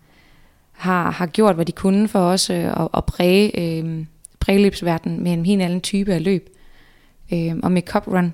har, 0.72 1.12
har 1.12 1.26
gjort, 1.26 1.56
hvad 1.56 1.66
de 1.66 1.72
kunne 1.72 2.08
for 2.08 2.20
os 2.20 2.50
øh, 2.50 2.82
at, 2.82 2.88
at 2.94 3.06
præge, 3.06 3.60
øh, 3.60 4.06
præløbsverdenen 4.40 5.24
med 5.24 5.34
en 5.34 5.46
helt 5.46 5.62
anden 5.62 5.82
type 5.82 6.14
af 6.14 6.24
løb. 6.24 6.50
Øh, 7.34 7.56
og 7.64 7.72
med 7.72 7.82
Cup 7.82 8.08
Run, 8.08 8.34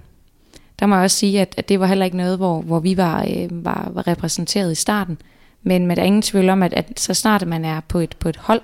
der 0.81 0.87
må 0.87 0.95
jeg 0.95 1.03
også 1.03 1.17
sige, 1.17 1.41
at, 1.41 1.53
at 1.57 1.69
det 1.69 1.79
var 1.79 1.85
heller 1.85 2.05
ikke 2.05 2.17
noget, 2.17 2.37
hvor, 2.37 2.61
hvor 2.61 2.79
vi 2.79 2.97
var, 2.97 3.25
øh, 3.35 3.65
var, 3.65 3.91
var 3.93 4.07
repræsenteret 4.07 4.71
i 4.71 4.75
starten. 4.75 5.17
Men 5.63 5.87
med 5.87 5.95
der 5.95 6.01
er 6.01 6.05
ingen 6.05 6.21
tvivl 6.21 6.49
om, 6.49 6.63
at, 6.63 6.73
at 6.73 6.99
så 6.99 7.13
snart 7.13 7.47
man 7.47 7.65
er 7.65 7.79
på 7.79 7.99
et, 7.99 8.15
på 8.19 8.29
et 8.29 8.37
hold, 8.37 8.61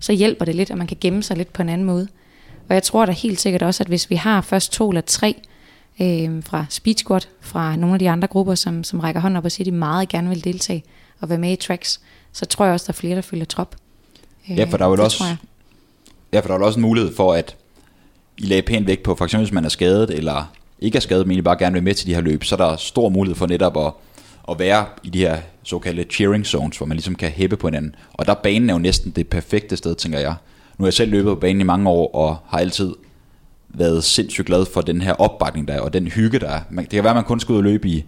så 0.00 0.12
hjælper 0.12 0.44
det 0.44 0.54
lidt, 0.54 0.70
at 0.70 0.78
man 0.78 0.86
kan 0.86 0.96
gemme 1.00 1.22
sig 1.22 1.36
lidt 1.36 1.52
på 1.52 1.62
en 1.62 1.68
anden 1.68 1.86
måde. 1.86 2.08
Og 2.68 2.74
jeg 2.74 2.82
tror 2.82 3.06
da 3.06 3.12
helt 3.12 3.40
sikkert 3.40 3.62
også, 3.62 3.82
at 3.82 3.88
hvis 3.88 4.10
vi 4.10 4.14
har 4.14 4.40
først 4.40 4.72
to 4.72 4.88
eller 4.88 5.00
tre 5.00 5.34
øh, 6.00 6.42
fra 6.44 6.64
Speed 6.68 6.94
Squad, 6.94 7.20
fra 7.40 7.76
nogle 7.76 7.94
af 7.94 7.98
de 7.98 8.10
andre 8.10 8.28
grupper, 8.28 8.54
som, 8.54 8.84
som 8.84 9.00
rækker 9.00 9.20
hånden 9.20 9.36
op 9.36 9.44
og 9.44 9.52
siger, 9.52 9.64
at 9.64 9.72
de 9.72 9.78
meget 9.78 10.08
gerne 10.08 10.28
vil 10.28 10.44
deltage 10.44 10.84
og 11.20 11.28
være 11.28 11.38
med 11.38 11.52
i 11.52 11.56
tracks, 11.56 12.00
så 12.32 12.46
tror 12.46 12.64
jeg 12.64 12.74
også, 12.74 12.84
der 12.86 12.92
er 12.92 13.00
flere, 13.00 13.16
der 13.16 13.22
følger 13.22 13.46
trop. 13.46 13.76
Øh, 14.50 14.58
ja, 14.58 14.64
for 14.64 14.76
der 14.76 14.84
er 14.84 14.88
jo 14.88 15.04
også, 15.04 15.24
ja, 16.32 16.40
for 16.40 16.48
der 16.48 16.54
er 16.54 16.64
også 16.64 16.78
en 16.78 16.82
mulighed 16.82 17.16
for, 17.16 17.32
at 17.32 17.56
I 18.38 18.42
lagde 18.42 18.62
pænt 18.62 18.86
vægt 18.86 19.02
på, 19.02 19.14
for 19.14 19.24
eksempel 19.24 19.46
hvis 19.46 19.54
man 19.54 19.64
er 19.64 19.68
skadet, 19.68 20.10
eller 20.10 20.52
ikke 20.82 20.96
er 20.96 21.00
skadet, 21.00 21.26
men 21.26 21.30
egentlig 21.30 21.44
bare 21.44 21.58
gerne 21.58 21.72
vil 21.74 21.82
med 21.82 21.94
til 21.94 22.06
de 22.06 22.14
her 22.14 22.20
løb, 22.20 22.44
så 22.44 22.54
er 22.54 22.56
der 22.56 22.76
stor 22.76 23.08
mulighed 23.08 23.36
for 23.36 23.46
netop 23.46 23.76
at, 23.76 23.92
at 24.50 24.58
være 24.58 24.86
i 25.02 25.10
de 25.10 25.18
her 25.18 25.38
såkaldte 25.62 26.04
cheering 26.04 26.46
zones, 26.46 26.76
hvor 26.76 26.86
man 26.86 26.96
ligesom 26.96 27.14
kan 27.14 27.30
hæppe 27.30 27.56
på 27.56 27.66
hinanden. 27.66 27.94
Og 28.12 28.26
der 28.26 28.34
banen 28.34 28.70
er 28.70 28.74
jo 28.74 28.78
næsten 28.78 29.10
det 29.10 29.28
perfekte 29.28 29.76
sted, 29.76 29.94
tænker 29.94 30.18
jeg. 30.18 30.34
Nu 30.78 30.82
har 30.82 30.86
jeg 30.86 30.94
selv 30.94 31.10
løbet 31.10 31.28
på 31.28 31.40
banen 31.40 31.60
i 31.60 31.64
mange 31.64 31.90
år, 31.90 32.14
og 32.14 32.36
har 32.48 32.58
altid 32.58 32.94
været 33.68 34.04
sindssygt 34.04 34.46
glad 34.46 34.66
for 34.66 34.80
den 34.80 35.00
her 35.00 35.12
opbakning, 35.12 35.68
der 35.68 35.74
er, 35.74 35.80
og 35.80 35.92
den 35.92 36.06
hygge, 36.06 36.38
der 36.38 36.48
er. 36.48 36.60
Det 36.78 36.88
kan 36.88 37.04
være, 37.04 37.10
at 37.10 37.16
man 37.16 37.24
kun 37.24 37.40
skal 37.40 37.52
ud 37.52 37.58
og 37.58 37.64
løbe 37.64 37.88
i 37.88 38.04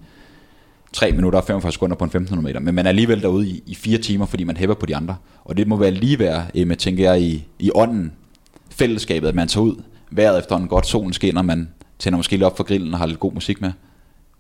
3 0.92 1.12
minutter 1.12 1.38
og 1.38 1.44
45 1.44 1.72
sekunder 1.72 1.96
på 1.96 2.04
en 2.04 2.08
1500 2.08 2.44
meter, 2.44 2.60
men 2.60 2.74
man 2.74 2.86
er 2.86 2.88
alligevel 2.88 3.22
derude 3.22 3.48
i, 3.48 3.62
i 3.66 3.74
4 3.74 3.98
timer, 3.98 4.26
fordi 4.26 4.44
man 4.44 4.56
hæpper 4.56 4.74
på 4.74 4.86
de 4.86 4.96
andre. 4.96 5.16
Og 5.44 5.56
det 5.56 5.68
må 5.68 5.76
være 5.76 5.90
lige 5.90 6.18
være, 6.18 6.64
med, 6.66 6.76
tænker 6.76 7.12
jeg, 7.12 7.22
i, 7.22 7.46
i 7.58 7.70
ånden, 7.74 8.12
fællesskabet, 8.70 9.28
at 9.28 9.34
man 9.34 9.48
tager 9.48 9.64
ud 9.64 9.76
vejret 10.10 10.38
efter 10.38 10.56
en 10.56 10.68
godt 10.68 10.86
solen 10.86 11.12
skinner, 11.12 11.42
man 11.42 11.68
tænder 12.04 12.16
måske 12.16 12.32
lidt 12.32 12.42
op 12.42 12.56
for 12.56 12.64
grillen 12.64 12.92
og 12.92 12.98
har 12.98 13.06
lidt 13.06 13.20
god 13.20 13.32
musik 13.32 13.60
med. 13.60 13.72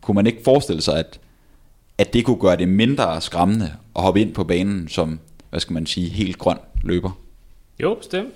Kunne 0.00 0.14
man 0.14 0.26
ikke 0.26 0.40
forestille 0.44 0.82
sig, 0.82 0.98
at, 0.98 1.20
at 1.98 2.12
det 2.12 2.24
kunne 2.24 2.40
gøre 2.40 2.56
det 2.56 2.68
mindre 2.68 3.20
skræmmende 3.20 3.72
at 3.96 4.02
hoppe 4.02 4.20
ind 4.20 4.34
på 4.34 4.44
banen 4.44 4.88
som, 4.88 5.20
hvad 5.50 5.60
skal 5.60 5.74
man 5.74 5.86
sige, 5.86 6.08
helt 6.08 6.38
grøn 6.38 6.58
løber? 6.82 7.10
Jo, 7.80 7.94
bestemt. 7.94 8.34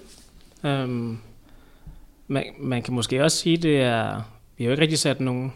Øhm, 0.65 1.19
man, 2.29 2.45
man 2.59 2.83
kan 2.83 2.95
måske 2.95 3.25
også 3.25 3.37
sige, 3.37 3.57
det 3.57 3.81
er, 3.81 4.23
vi 4.57 4.65
har 4.65 4.69
jo 4.69 4.73
ikke 4.73 4.83
rigtig 4.83 4.99
sat 4.99 5.21
nogen, 5.21 5.53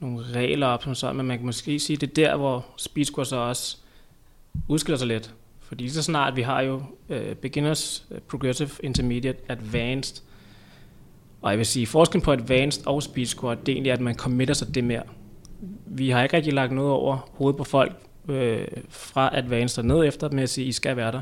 nogle 0.00 0.24
regler 0.34 0.66
op 0.66 0.82
som 0.82 0.94
sådan, 0.94 1.16
men 1.16 1.26
man 1.26 1.38
kan 1.38 1.46
måske 1.46 1.78
sige, 1.78 1.96
det 1.96 2.08
er 2.08 2.14
der, 2.14 2.36
hvor 2.36 2.66
Speed 2.76 3.24
så 3.24 3.36
også 3.36 3.76
udskiller 4.68 4.98
sig 4.98 5.08
lidt. 5.08 5.34
Fordi 5.60 5.88
så 5.88 6.02
snart 6.02 6.36
vi 6.36 6.42
har 6.42 6.60
jo 6.60 6.82
uh, 7.08 7.34
beginners, 7.42 8.04
øh, 8.10 8.20
progressive, 8.20 8.70
intermediate, 8.82 9.38
advanced, 9.48 10.22
og 11.42 11.50
jeg 11.50 11.58
vil 11.58 11.66
sige, 11.66 11.86
forskellen 11.86 12.24
på 12.24 12.32
advanced 12.32 12.86
og 12.86 13.02
speed 13.02 13.26
squad, 13.26 13.56
det 13.56 13.68
er 13.68 13.76
egentlig, 13.76 13.92
at 13.92 14.00
man 14.00 14.14
committer 14.14 14.54
sig 14.54 14.74
det 14.74 14.84
mere. 14.84 15.02
Vi 15.86 16.10
har 16.10 16.22
ikke 16.22 16.36
rigtig 16.36 16.52
lagt 16.52 16.72
noget 16.72 16.90
over 16.90 17.28
hovedet 17.32 17.56
på 17.56 17.64
folk 17.64 17.92
øh, 18.28 18.66
fra 18.88 19.36
advanced 19.36 19.78
og 19.78 19.84
ned 19.88 20.04
efter 20.04 20.30
med 20.30 20.42
at 20.42 20.48
sige, 20.48 20.66
I 20.66 20.72
skal 20.72 20.96
være 20.96 21.12
der 21.12 21.20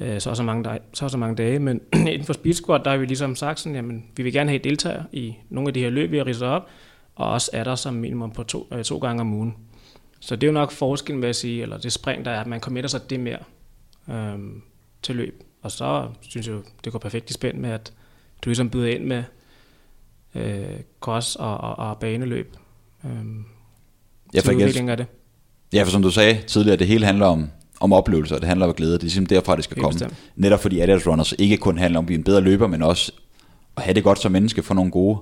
øh, 0.00 0.20
så, 0.20 0.34
så, 0.34 0.42
mange 0.42 0.64
dage, 0.64 0.78
så 0.92 1.08
så 1.08 1.18
mange 1.18 1.36
dage. 1.36 1.58
Men 1.58 1.80
inden 1.94 2.24
for 2.24 2.32
speed 2.32 2.54
squad, 2.54 2.80
der 2.84 2.90
har 2.90 2.96
vi 2.96 3.06
ligesom 3.06 3.36
sagt 3.36 3.60
sådan, 3.60 3.76
jamen, 3.76 4.04
vi 4.16 4.22
vil 4.22 4.32
gerne 4.32 4.50
have 4.50 4.60
deltagere 4.64 5.04
i 5.12 5.34
nogle 5.48 5.68
af 5.68 5.74
de 5.74 5.80
her 5.80 5.90
løb, 5.90 6.10
vi 6.10 6.16
har 6.18 6.26
ridset 6.26 6.48
op, 6.48 6.68
og 7.14 7.30
også 7.30 7.50
er 7.52 7.64
der 7.64 7.74
som 7.74 7.94
minimum 7.94 8.30
på 8.30 8.42
to, 8.42 8.68
øh, 8.72 8.84
to 8.84 8.98
gange 8.98 9.20
om 9.20 9.34
ugen. 9.34 9.56
Så 10.20 10.36
det 10.36 10.42
er 10.42 10.48
jo 10.48 10.52
nok 10.52 10.70
forskellen, 10.70 11.22
vil 11.22 11.28
jeg 11.28 11.34
sige, 11.34 11.62
eller 11.62 11.78
det 11.78 11.92
spring, 11.92 12.24
der 12.24 12.30
er, 12.30 12.40
at 12.40 12.46
man 12.46 12.60
committer 12.60 12.88
sig 12.88 13.10
det 13.10 13.20
mere 13.20 13.38
øh, 14.10 14.38
til 15.02 15.16
løb. 15.16 15.42
Og 15.62 15.70
så 15.70 16.08
synes 16.20 16.48
jeg, 16.48 16.56
det 16.84 16.92
går 16.92 16.98
perfekt 16.98 17.30
i 17.30 17.32
spænd 17.32 17.58
med, 17.58 17.70
at 17.70 17.92
du 18.44 18.48
ligesom 18.48 18.70
byder 18.70 18.88
ind 18.88 19.04
med 19.04 19.22
øh, 20.34 20.80
cross 21.00 21.36
og, 21.36 21.58
og, 21.58 21.78
og 21.78 21.98
baneløb. 21.98 22.56
Øh, 23.04 23.10
ja, 24.34 24.40
for 24.40 24.52
udvikling 24.52 24.90
af 24.90 24.96
det. 24.96 25.06
Ja, 25.72 25.82
for 25.82 25.90
som 25.90 26.02
du 26.02 26.10
sagde 26.10 26.40
tidligere, 26.46 26.76
det 26.76 26.86
hele 26.86 27.06
handler 27.06 27.26
om, 27.26 27.50
om 27.80 27.92
oplevelser, 27.92 28.38
det 28.38 28.48
handler 28.48 28.66
om 28.66 28.74
glæde. 28.74 28.92
Det 28.92 28.98
er 28.98 29.02
ligesom 29.02 29.26
derfra, 29.26 29.56
det 29.56 29.64
skal 29.64 29.74
Helt 29.74 29.82
komme. 29.82 29.92
Bestemt. 29.92 30.14
Netop 30.36 30.60
fordi 30.60 30.80
Adidas 30.80 31.06
Runners 31.06 31.34
ikke 31.38 31.56
kun 31.56 31.78
handler 31.78 31.98
om 31.98 32.02
at 32.02 32.06
blive 32.06 32.18
en 32.18 32.24
bedre 32.24 32.40
løber, 32.40 32.66
men 32.66 32.82
også 32.82 33.12
at 33.76 33.82
have 33.82 33.94
det 33.94 34.04
godt 34.04 34.18
som 34.18 34.32
menneske, 34.32 34.62
få 34.62 34.74
nogle 34.74 34.90
gode 34.90 35.18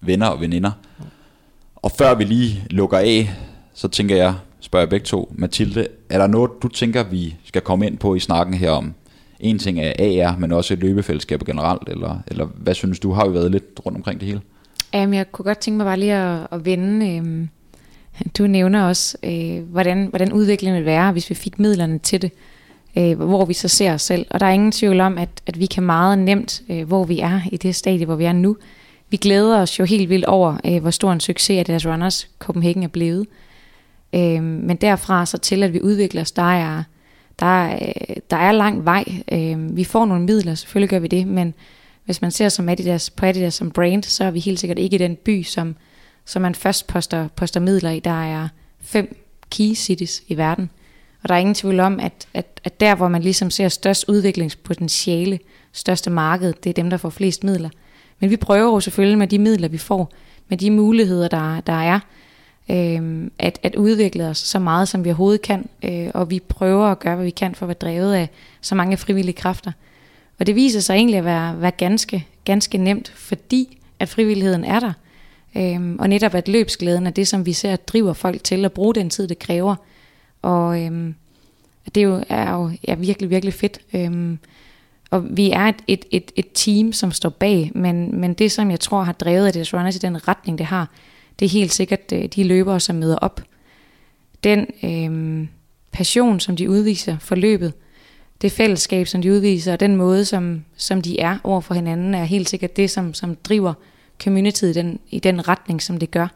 venner 0.00 0.26
og 0.26 0.40
veninder. 0.40 0.70
Og 1.76 1.90
før 1.90 2.14
vi 2.14 2.24
lige 2.24 2.64
lukker 2.70 2.98
af, 2.98 3.30
så 3.74 3.88
tænker 3.88 4.16
jeg, 4.16 4.34
spørger 4.60 4.82
jeg 4.82 4.90
begge 4.90 5.04
to, 5.04 5.32
Mathilde, 5.34 5.88
er 6.10 6.18
der 6.18 6.26
noget, 6.26 6.50
du 6.62 6.68
tænker, 6.68 7.02
vi 7.02 7.36
skal 7.44 7.62
komme 7.62 7.86
ind 7.86 7.98
på 7.98 8.14
i 8.14 8.20
snakken 8.20 8.54
her 8.54 8.70
om 8.70 8.94
en 9.40 9.58
ting 9.58 9.80
er 9.80 9.92
AR, 9.98 10.38
men 10.38 10.52
også 10.52 10.74
løbefællesskaber 10.74 11.44
generelt, 11.44 11.88
eller, 11.88 12.18
eller 12.26 12.46
hvad 12.54 12.74
synes 12.74 12.98
du, 13.00 13.12
har 13.12 13.24
jo 13.24 13.30
været 13.30 13.50
lidt 13.50 13.80
rundt 13.86 13.96
omkring 13.96 14.20
det 14.20 14.28
hele? 14.28 14.40
Jamen, 14.94 15.14
jeg 15.14 15.32
kunne 15.32 15.44
godt 15.44 15.58
tænke 15.58 15.76
mig 15.76 15.86
bare 15.86 15.98
lige 15.98 16.14
at, 16.14 16.46
at 16.52 16.64
vende, 16.64 17.08
øh, 17.16 17.46
du 18.38 18.46
nævner 18.46 18.84
også, 18.84 19.16
øh, 19.22 19.62
hvordan, 19.62 20.06
hvordan 20.06 20.32
udviklingen 20.32 20.78
vil 20.78 20.86
være, 20.86 21.12
hvis 21.12 21.30
vi 21.30 21.34
fik 21.34 21.58
midlerne 21.58 21.98
til 21.98 22.22
det. 22.22 22.32
øh, 22.98 23.20
hvor 23.20 23.44
vi 23.44 23.54
så 23.54 23.68
ser 23.68 23.94
os 23.94 24.02
selv. 24.02 24.26
Og 24.30 24.40
der 24.40 24.46
er 24.46 24.50
ingen 24.50 24.72
tvivl 24.72 25.00
om, 25.00 25.18
at, 25.18 25.28
at 25.46 25.60
vi 25.60 25.66
kan 25.66 25.82
meget 25.82 26.18
nemt, 26.18 26.62
øh, 26.70 26.86
hvor 26.86 27.04
vi 27.04 27.20
er 27.20 27.40
i 27.52 27.56
det 27.56 27.74
stadie, 27.74 28.06
hvor 28.06 28.16
vi 28.16 28.24
er 28.24 28.32
nu. 28.32 28.56
Vi 29.10 29.16
glæder 29.16 29.58
os 29.60 29.78
jo 29.78 29.84
helt 29.84 30.08
vildt 30.08 30.24
over, 30.24 30.56
øh, 30.66 30.80
hvor 30.80 30.90
stor 30.90 31.12
en 31.12 31.20
succes 31.20 31.60
at 31.60 31.66
deres 31.66 31.86
Runners 31.86 32.28
Copenhagen 32.38 32.82
er 32.82 32.88
blevet. 32.88 33.26
Øh, 34.14 34.42
men 34.42 34.76
derfra 34.76 35.26
så 35.26 35.38
til, 35.38 35.62
at 35.62 35.72
vi 35.72 35.80
udvikler 35.80 36.22
os, 36.22 36.32
der 36.32 36.52
er, 36.52 36.82
der, 37.40 37.74
øh, 37.74 38.16
der 38.30 38.36
er 38.36 38.52
lang 38.52 38.84
vej. 38.84 39.04
Øh, 39.32 39.76
vi 39.76 39.84
får 39.84 40.04
nogle 40.04 40.24
midler, 40.24 40.54
selvfølgelig 40.54 40.90
gør 40.90 40.98
vi 40.98 41.08
det, 41.08 41.26
men 41.26 41.54
hvis 42.04 42.22
man 42.22 42.30
ser 42.30 42.48
som 42.48 42.68
Adidas, 42.68 43.10
på 43.10 43.26
Adidas 43.26 43.54
som 43.54 43.70
brand, 43.70 44.02
så 44.02 44.24
er 44.24 44.30
vi 44.30 44.40
helt 44.40 44.60
sikkert 44.60 44.78
ikke 44.78 44.94
i 44.94 44.98
den 44.98 45.16
by, 45.16 45.42
som, 45.42 45.76
som 46.24 46.42
man 46.42 46.54
først 46.54 46.86
poster, 46.86 47.28
poster 47.28 47.60
midler 47.60 47.90
i. 47.90 48.00
Der 48.00 48.24
er 48.24 48.48
fem 48.80 49.16
key 49.50 49.74
cities 49.74 50.22
i 50.28 50.36
verden. 50.36 50.70
Og 51.22 51.28
der 51.28 51.34
er 51.34 51.38
ingen 51.38 51.54
tvivl 51.54 51.80
om, 51.80 52.00
at, 52.00 52.28
at, 52.34 52.60
at 52.64 52.80
der, 52.80 52.94
hvor 52.94 53.08
man 53.08 53.22
ligesom 53.22 53.50
ser 53.50 53.68
størst 53.68 54.04
udviklingspotentiale, 54.08 55.38
største 55.72 56.10
marked, 56.10 56.52
det 56.64 56.70
er 56.70 56.74
dem, 56.74 56.90
der 56.90 56.96
får 56.96 57.10
flest 57.10 57.44
midler. 57.44 57.68
Men 58.20 58.30
vi 58.30 58.36
prøver 58.36 58.72
jo 58.72 58.80
selvfølgelig 58.80 59.18
med 59.18 59.26
de 59.26 59.38
midler, 59.38 59.68
vi 59.68 59.78
får, 59.78 60.12
med 60.48 60.58
de 60.58 60.70
muligheder, 60.70 61.28
der, 61.28 61.60
der 61.60 61.72
er, 61.72 62.00
øh, 62.70 63.30
at, 63.38 63.58
at 63.62 63.74
udvikle 63.76 64.26
os 64.26 64.38
så 64.38 64.58
meget, 64.58 64.88
som 64.88 65.04
vi 65.04 65.08
overhovedet 65.08 65.42
kan. 65.42 65.68
Øh, 65.84 66.10
og 66.14 66.30
vi 66.30 66.40
prøver 66.48 66.86
at 66.86 66.98
gøre, 66.98 67.14
hvad 67.14 67.24
vi 67.24 67.30
kan 67.30 67.54
for 67.54 67.66
at 67.66 67.68
være 67.68 67.74
drevet 67.74 68.14
af 68.14 68.28
så 68.60 68.74
mange 68.74 68.96
frivillige 68.96 69.36
kræfter. 69.36 69.72
Og 70.38 70.46
det 70.46 70.54
viser 70.54 70.80
sig 70.80 70.94
egentlig 70.94 71.18
at 71.18 71.24
være, 71.24 71.60
være 71.60 71.70
ganske, 71.70 72.26
ganske 72.44 72.78
nemt, 72.78 73.12
fordi 73.16 73.78
at 73.98 74.08
frivilligheden 74.08 74.64
er 74.64 74.80
der. 74.80 74.92
Øhm, 75.56 75.96
og 75.98 76.08
netop 76.08 76.34
at 76.34 76.48
løbsglæden 76.48 77.06
er 77.06 77.10
det, 77.10 77.28
som 77.28 77.46
vi 77.46 77.52
ser 77.52 77.76
driver 77.76 78.12
folk 78.12 78.44
til 78.44 78.64
at 78.64 78.72
bruge 78.72 78.94
den 78.94 79.10
tid, 79.10 79.28
det 79.28 79.38
kræver. 79.38 79.76
Og 80.42 80.82
øhm, 80.82 81.14
det 81.94 82.00
er 82.00 82.04
jo, 82.04 82.24
er 82.28 82.54
jo 82.54 82.70
ja, 82.88 82.94
virkelig, 82.94 83.30
virkelig 83.30 83.54
fedt. 83.54 83.78
Øhm, 83.94 84.38
og 85.10 85.36
vi 85.36 85.50
er 85.50 85.64
et, 85.66 85.82
et, 85.86 86.04
et, 86.10 86.32
et 86.36 86.46
team, 86.54 86.92
som 86.92 87.12
står 87.12 87.28
bag, 87.28 87.70
men, 87.74 88.20
men 88.20 88.34
det, 88.34 88.52
som 88.52 88.70
jeg 88.70 88.80
tror 88.80 89.02
har 89.02 89.12
drevet 89.12 89.54
det 89.54 89.74
Runners 89.74 89.96
i 89.96 89.98
den 89.98 90.28
retning, 90.28 90.58
det 90.58 90.66
har, 90.66 90.88
det 91.40 91.46
er 91.46 91.50
helt 91.50 91.72
sikkert 91.72 92.12
øh, 92.12 92.24
de 92.24 92.44
løbere, 92.44 92.80
som 92.80 92.96
møder 92.96 93.16
op. 93.16 93.42
Den 94.44 94.66
øh, 94.82 95.46
passion, 95.92 96.40
som 96.40 96.56
de 96.56 96.70
udviser 96.70 97.18
for 97.18 97.34
løbet, 97.34 97.72
det 98.42 98.52
fællesskab, 98.52 99.06
som 99.06 99.22
de 99.22 99.32
udviser, 99.32 99.72
og 99.72 99.80
den 99.80 99.96
måde, 99.96 100.24
som, 100.24 100.64
som 100.76 101.02
de 101.02 101.20
er 101.20 101.38
over 101.44 101.60
for 101.60 101.74
hinanden, 101.74 102.14
er 102.14 102.24
helt 102.24 102.48
sikkert 102.48 102.76
det, 102.76 102.90
som, 102.90 103.14
som 103.14 103.36
driver 103.36 103.74
community 104.22 104.64
i 104.64 104.72
den, 104.72 105.00
i 105.10 105.18
den 105.18 105.48
retning, 105.48 105.82
som 105.82 105.96
det 105.98 106.10
gør. 106.10 106.28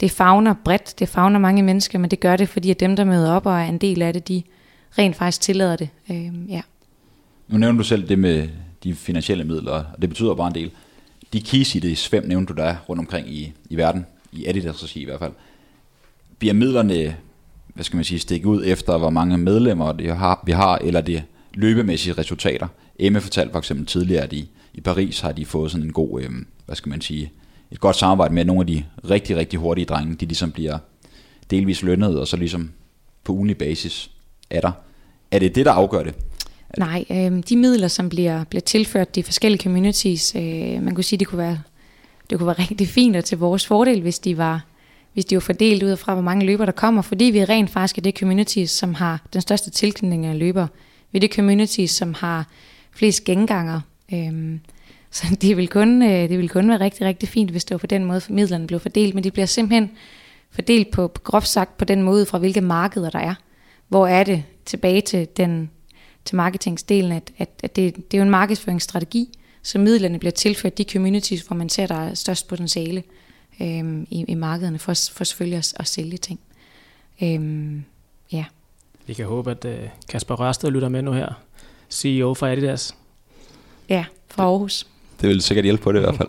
Det 0.00 0.10
fagner 0.10 0.54
bredt, 0.64 0.98
det 0.98 1.08
fagner 1.08 1.38
mange 1.38 1.62
mennesker, 1.62 1.98
men 1.98 2.10
det 2.10 2.20
gør 2.20 2.36
det, 2.36 2.48
fordi 2.48 2.70
at 2.70 2.80
dem, 2.80 2.96
der 2.96 3.04
møder 3.04 3.32
op 3.32 3.46
og 3.46 3.52
er 3.52 3.64
en 3.64 3.78
del 3.78 4.02
af 4.02 4.12
det, 4.12 4.28
de 4.28 4.42
rent 4.98 5.16
faktisk 5.16 5.40
tillader 5.40 5.76
det. 5.76 5.88
Øh, 6.10 6.50
ja. 6.50 6.60
Nu 7.48 7.58
nævner 7.58 7.78
du 7.78 7.84
selv 7.84 8.08
det 8.08 8.18
med 8.18 8.48
de 8.84 8.94
finansielle 8.94 9.44
midler, 9.44 9.72
og 9.72 9.84
det 10.00 10.08
betyder 10.08 10.34
bare 10.34 10.48
en 10.48 10.54
del. 10.54 10.70
De 11.32 11.40
keys 11.40 11.74
i 11.74 11.78
det 11.78 11.98
svøm, 11.98 12.24
nævnte 12.26 12.52
du 12.52 12.62
der 12.62 12.76
rundt 12.88 13.00
omkring 13.00 13.28
i, 13.28 13.52
i 13.70 13.76
verden, 13.76 14.06
i 14.36 14.46
Adidas 14.46 14.82
regi 14.82 15.00
i 15.00 15.04
hvert 15.04 15.18
fald. 15.18 15.32
Bliver 16.38 16.54
midlerne, 16.54 17.16
hvad 17.74 17.84
skal 17.84 17.96
man 17.96 18.04
sige, 18.04 18.18
stikket 18.18 18.48
ud 18.48 18.62
efter, 18.66 18.98
hvor 18.98 19.10
mange 19.10 19.38
medlemmer 19.38 19.92
det 19.92 20.16
har, 20.16 20.42
vi 20.46 20.52
har, 20.52 20.78
eller 20.78 21.00
det 21.00 21.22
løbemæssige 21.54 22.12
resultater? 22.12 22.68
Emme 22.98 23.20
fortalte 23.20 23.52
for 23.52 23.58
eksempel 23.58 23.86
tidligere, 23.86 24.22
at 24.22 24.32
i, 24.32 24.48
i 24.74 24.80
Paris 24.80 25.20
har 25.20 25.32
de 25.32 25.46
fået 25.46 25.70
sådan 25.70 25.86
en 25.86 25.92
god, 25.92 26.22
øh, 26.22 26.30
hvad 26.66 26.76
skal 26.76 26.90
man 26.90 27.00
sige, 27.00 27.32
et 27.70 27.80
godt 27.80 27.96
samarbejde 27.96 28.34
med 28.34 28.44
nogle 28.44 28.60
af 28.60 28.66
de 28.66 28.84
rigtig, 29.10 29.36
rigtig 29.36 29.58
hurtige 29.58 29.84
drenge, 29.84 30.14
de 30.14 30.26
ligesom 30.26 30.52
bliver 30.52 30.78
delvis 31.50 31.82
lønnet, 31.82 32.20
og 32.20 32.28
så 32.28 32.36
ligesom 32.36 32.70
på 33.24 33.32
ugenlig 33.32 33.58
basis 33.58 34.10
er 34.50 34.60
der. 34.60 34.72
Er 35.30 35.38
det 35.38 35.54
det, 35.54 35.66
der 35.66 35.72
afgør 35.72 36.02
det? 36.02 36.14
Nej, 36.78 37.04
øh, 37.10 37.42
de 37.48 37.56
midler, 37.56 37.88
som 37.88 38.08
bliver, 38.08 38.44
bliver 38.44 38.60
tilført 38.60 39.14
de 39.14 39.22
forskellige 39.22 39.62
communities, 39.62 40.34
øh, 40.36 40.82
man 40.82 40.94
kunne 40.94 41.04
sige, 41.04 41.18
det 41.18 41.26
kunne 41.26 41.38
være, 41.38 41.58
det 42.30 42.38
kunne 42.38 42.46
være 42.46 42.70
rigtig 42.70 42.88
fint 42.88 43.16
og 43.16 43.24
til 43.24 43.38
vores 43.38 43.66
fordel, 43.66 44.00
hvis 44.00 44.18
de 44.18 44.38
var 44.38 44.60
hvis 45.16 45.24
de 45.24 45.36
var 45.36 45.40
fordelt 45.40 45.82
ud 45.82 45.96
fra, 45.96 46.14
hvor 46.14 46.22
mange 46.22 46.46
løber 46.46 46.64
der 46.64 46.72
kommer, 46.72 47.02
fordi 47.02 47.24
vi 47.24 47.44
rent 47.44 47.70
faktisk 47.70 47.98
er 47.98 48.02
det 48.02 48.18
communities, 48.18 48.70
som 48.70 48.94
har 48.94 49.20
den 49.32 49.40
største 49.40 49.70
tilknytning 49.70 50.26
af 50.26 50.38
løber. 50.38 50.66
Vi 51.12 51.18
er 51.18 51.20
det 51.20 51.34
communities, 51.34 51.90
som 51.90 52.14
har 52.14 52.46
flest 52.92 53.24
genganger. 53.24 53.80
Øhm, 54.12 54.60
så 55.10 55.36
det 55.40 55.56
vil, 55.56 55.68
kun, 55.68 56.02
øh, 56.02 56.28
det 56.28 56.38
vil 56.38 56.48
kun 56.48 56.68
være 56.68 56.80
rigtig, 56.80 57.06
rigtig 57.06 57.28
fint, 57.28 57.50
hvis 57.50 57.64
det 57.64 57.74
var 57.74 57.78
på 57.78 57.86
den 57.86 58.04
måde, 58.04 58.20
midlerne 58.28 58.66
blev 58.66 58.80
fordelt. 58.80 59.14
Men 59.14 59.24
de 59.24 59.30
bliver 59.30 59.46
simpelthen 59.46 59.90
fordelt 60.50 60.90
på, 60.90 61.08
på 61.08 61.20
groft 61.24 61.48
sagt 61.48 61.78
på 61.78 61.84
den 61.84 62.02
måde, 62.02 62.26
fra 62.26 62.38
hvilke 62.38 62.60
markeder 62.60 63.10
der 63.10 63.18
er. 63.18 63.34
Hvor 63.88 64.06
er 64.06 64.24
det 64.24 64.42
tilbage 64.64 65.00
til, 65.00 65.28
den, 65.36 65.70
til 66.24 66.36
marketingsdelen, 66.36 67.12
at, 67.12 67.32
at, 67.38 67.50
at 67.62 67.76
det, 67.76 67.96
det 67.96 68.14
er 68.14 68.18
jo 68.18 68.24
en 68.24 68.30
markedsføringsstrategi, 68.30 69.38
så 69.66 69.78
midlerne 69.78 70.18
bliver 70.18 70.32
tilført 70.32 70.78
de 70.78 70.84
communities, 70.92 71.42
hvor 71.42 71.56
man 71.56 71.68
ser, 71.68 71.86
der 71.86 71.94
er 71.94 72.14
størst 72.14 72.48
potentiale 72.48 73.02
øhm, 73.60 74.06
i, 74.10 74.24
i 74.28 74.34
markederne, 74.34 74.78
for, 74.78 74.94
for 75.12 75.24
selvfølgelig 75.24 75.58
at, 75.58 75.74
at 75.76 75.88
sælge 75.88 76.16
ting. 76.16 76.40
Øhm, 77.22 77.84
ja. 78.32 78.44
Vi 79.06 79.14
kan 79.14 79.26
håbe, 79.26 79.50
at 79.50 79.64
uh, 79.64 79.72
Kasper 80.08 80.34
Rørsted 80.34 80.70
lytter 80.70 80.88
med 80.88 81.02
nu 81.02 81.12
her, 81.12 81.28
CEO 81.90 82.34
for 82.34 82.46
Adidas. 82.46 82.94
Ja, 83.88 84.04
fra 84.28 84.42
Aarhus. 84.42 84.86
Det 85.20 85.28
vil 85.28 85.42
sikkert 85.42 85.64
hjælpe 85.64 85.82
på 85.82 85.92
det 85.92 85.98
i 85.98 86.02
hvert 86.02 86.16
fald. 86.16 86.28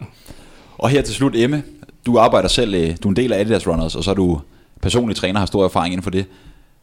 Og 0.77 0.89
her 0.89 1.01
til 1.01 1.15
slut, 1.15 1.35
Emme, 1.35 1.63
du 2.05 2.19
arbejder 2.19 2.49
selv, 2.49 2.73
øh, 2.73 2.97
du 3.03 3.07
er 3.07 3.11
en 3.11 3.15
del 3.15 3.33
af 3.33 3.39
Adidas 3.39 3.67
Runners, 3.67 3.95
og 3.95 4.03
så 4.03 4.11
er 4.11 4.15
du 4.15 4.41
personlig 4.81 5.15
træner, 5.15 5.39
har 5.39 5.45
stor 5.45 5.65
erfaring 5.65 5.93
inden 5.93 6.03
for 6.03 6.11
det. 6.11 6.25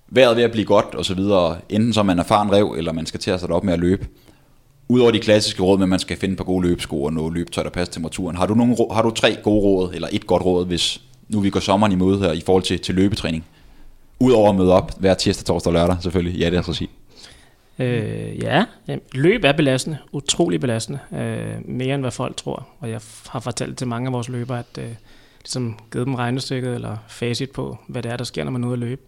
Været 0.09 0.37
ved 0.37 0.43
at 0.43 0.53
blive 0.53 0.67
godt 0.67 0.95
og 0.95 1.05
så 1.05 1.15
videre, 1.15 1.59
enten 1.69 1.93
som 1.93 2.07
man 2.07 2.19
erfaren 2.19 2.53
rev, 2.53 2.75
eller 2.79 2.93
man 2.93 3.07
skal 3.07 3.21
til 3.21 3.31
at 3.31 3.41
sætte 3.41 3.53
op 3.53 3.65
med 3.65 3.73
at 3.73 3.81
løbe. 3.81 4.07
Udover 4.95 5.11
de 5.11 5.20
klassiske 5.20 5.62
råd 5.62 5.78
med, 5.78 5.84
at 5.84 5.88
man 5.88 5.99
skal 5.99 6.16
finde 6.16 6.36
på 6.36 6.45
gode 6.45 6.68
løbesko 6.68 7.03
og 7.03 7.12
noget 7.12 7.34
løbetøj, 7.34 7.64
der 7.64 7.70
passer 7.70 7.92
temperaturen. 7.92 8.36
Har 8.36 8.47
du, 8.47 8.55
nogle, 8.55 8.76
har 8.92 9.03
du 9.03 9.11
tre 9.11 9.36
gode 9.42 9.61
råd, 9.61 9.95
eller 9.95 10.09
et 10.12 10.26
godt 10.26 10.45
råd, 10.45 10.66
hvis 10.66 11.01
nu 11.28 11.40
vi 11.40 11.51
går 11.51 11.61
sommeren 11.61 11.92
i 11.92 11.95
møde 11.95 12.18
her, 12.18 12.32
i 12.32 12.42
forhold 12.47 12.62
til, 12.62 12.78
til 12.80 12.95
løbetræning? 12.95 13.45
Udover 14.20 14.51
at 14.51 14.57
møde 14.57 14.72
op 14.72 14.92
hver 14.99 15.14
tirsdag, 15.14 15.45
torsdag 15.45 15.70
og 15.70 15.74
lørdag, 15.74 15.97
selvfølgelig, 16.01 16.38
ja, 16.38 16.47
det 16.47 16.53
er 16.53 16.57
altså 16.57 16.72
regi. 16.72 16.90
Øh, 17.78 18.42
ja, 18.42 18.64
løb 19.12 19.45
er 19.45 19.53
belastende, 19.53 19.99
utrolig 20.12 20.61
belastende, 20.61 20.99
øh, 21.12 21.68
mere 21.68 21.95
end 21.95 22.03
hvad 22.03 22.11
folk 22.11 22.36
tror. 22.36 22.66
Og 22.80 22.90
jeg 22.90 23.01
har 23.28 23.40
fortalt 23.40 23.78
til 23.78 23.86
mange 23.86 24.07
af 24.07 24.12
vores 24.12 24.28
løbere, 24.28 24.59
at 24.59 24.78
øh, 24.78 24.90
ligesom 25.42 25.78
givet 25.92 26.07
dem 26.07 26.14
regnestykket 26.14 26.74
eller 26.74 26.97
facit 27.09 27.51
på, 27.51 27.78
hvad 27.88 28.03
det 28.03 28.12
er, 28.12 28.16
der 28.16 28.24
sker, 28.24 28.45
når 28.45 28.51
man 28.51 28.64
er 28.64 28.68
ude 28.68 28.72
at 28.72 28.78
løbe. 28.78 29.03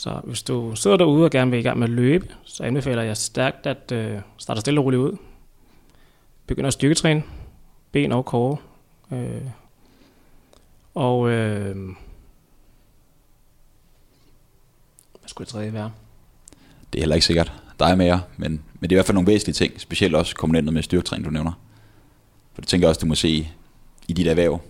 Så 0.00 0.20
hvis 0.24 0.42
du 0.42 0.76
sidder 0.76 0.96
derude 0.96 1.24
og 1.24 1.30
gerne 1.30 1.50
vil 1.50 1.60
i 1.60 1.62
gang 1.62 1.78
med 1.78 1.88
at 1.88 1.92
løbe, 1.92 2.28
så 2.44 2.62
anbefaler 2.62 3.02
jeg 3.02 3.16
stærkt 3.16 3.66
at 3.66 3.92
øh, 3.92 4.18
starte 4.38 4.60
stille 4.60 4.80
og 4.80 4.84
roligt 4.84 5.00
ud. 5.00 5.16
Begynder 6.46 6.66
at 6.66 6.72
styrketræne, 6.72 7.22
ben 7.92 8.12
og 8.12 8.24
kåre. 8.24 8.56
Øh, 9.12 9.42
og 10.94 11.30
øh, 11.30 11.76
hvad 15.20 15.26
skulle 15.26 15.46
det 15.46 15.52
tredje 15.52 15.72
være? 15.72 15.92
Det 16.92 16.98
er 16.98 17.02
heller 17.02 17.16
ikke 17.16 17.26
sikkert 17.26 17.52
der 17.80 17.86
er 17.86 17.94
mere, 17.94 18.22
men, 18.36 18.50
men 18.50 18.90
det 18.90 18.92
er 18.92 18.96
i 18.96 18.98
hvert 18.98 19.06
fald 19.06 19.14
nogle 19.14 19.26
væsentlige 19.26 19.54
ting, 19.54 19.80
specielt 19.80 20.14
også 20.14 20.34
kombineret 20.34 20.72
med 20.72 20.82
styrketræning, 20.82 21.26
du 21.26 21.30
nævner. 21.30 21.52
For 22.54 22.60
det 22.60 22.68
tænker 22.68 22.86
jeg 22.86 22.88
også, 22.88 23.00
du 23.00 23.06
må 23.06 23.14
se 23.14 23.48
i 24.08 24.12
dit 24.12 24.26
erhverv, 24.26 24.60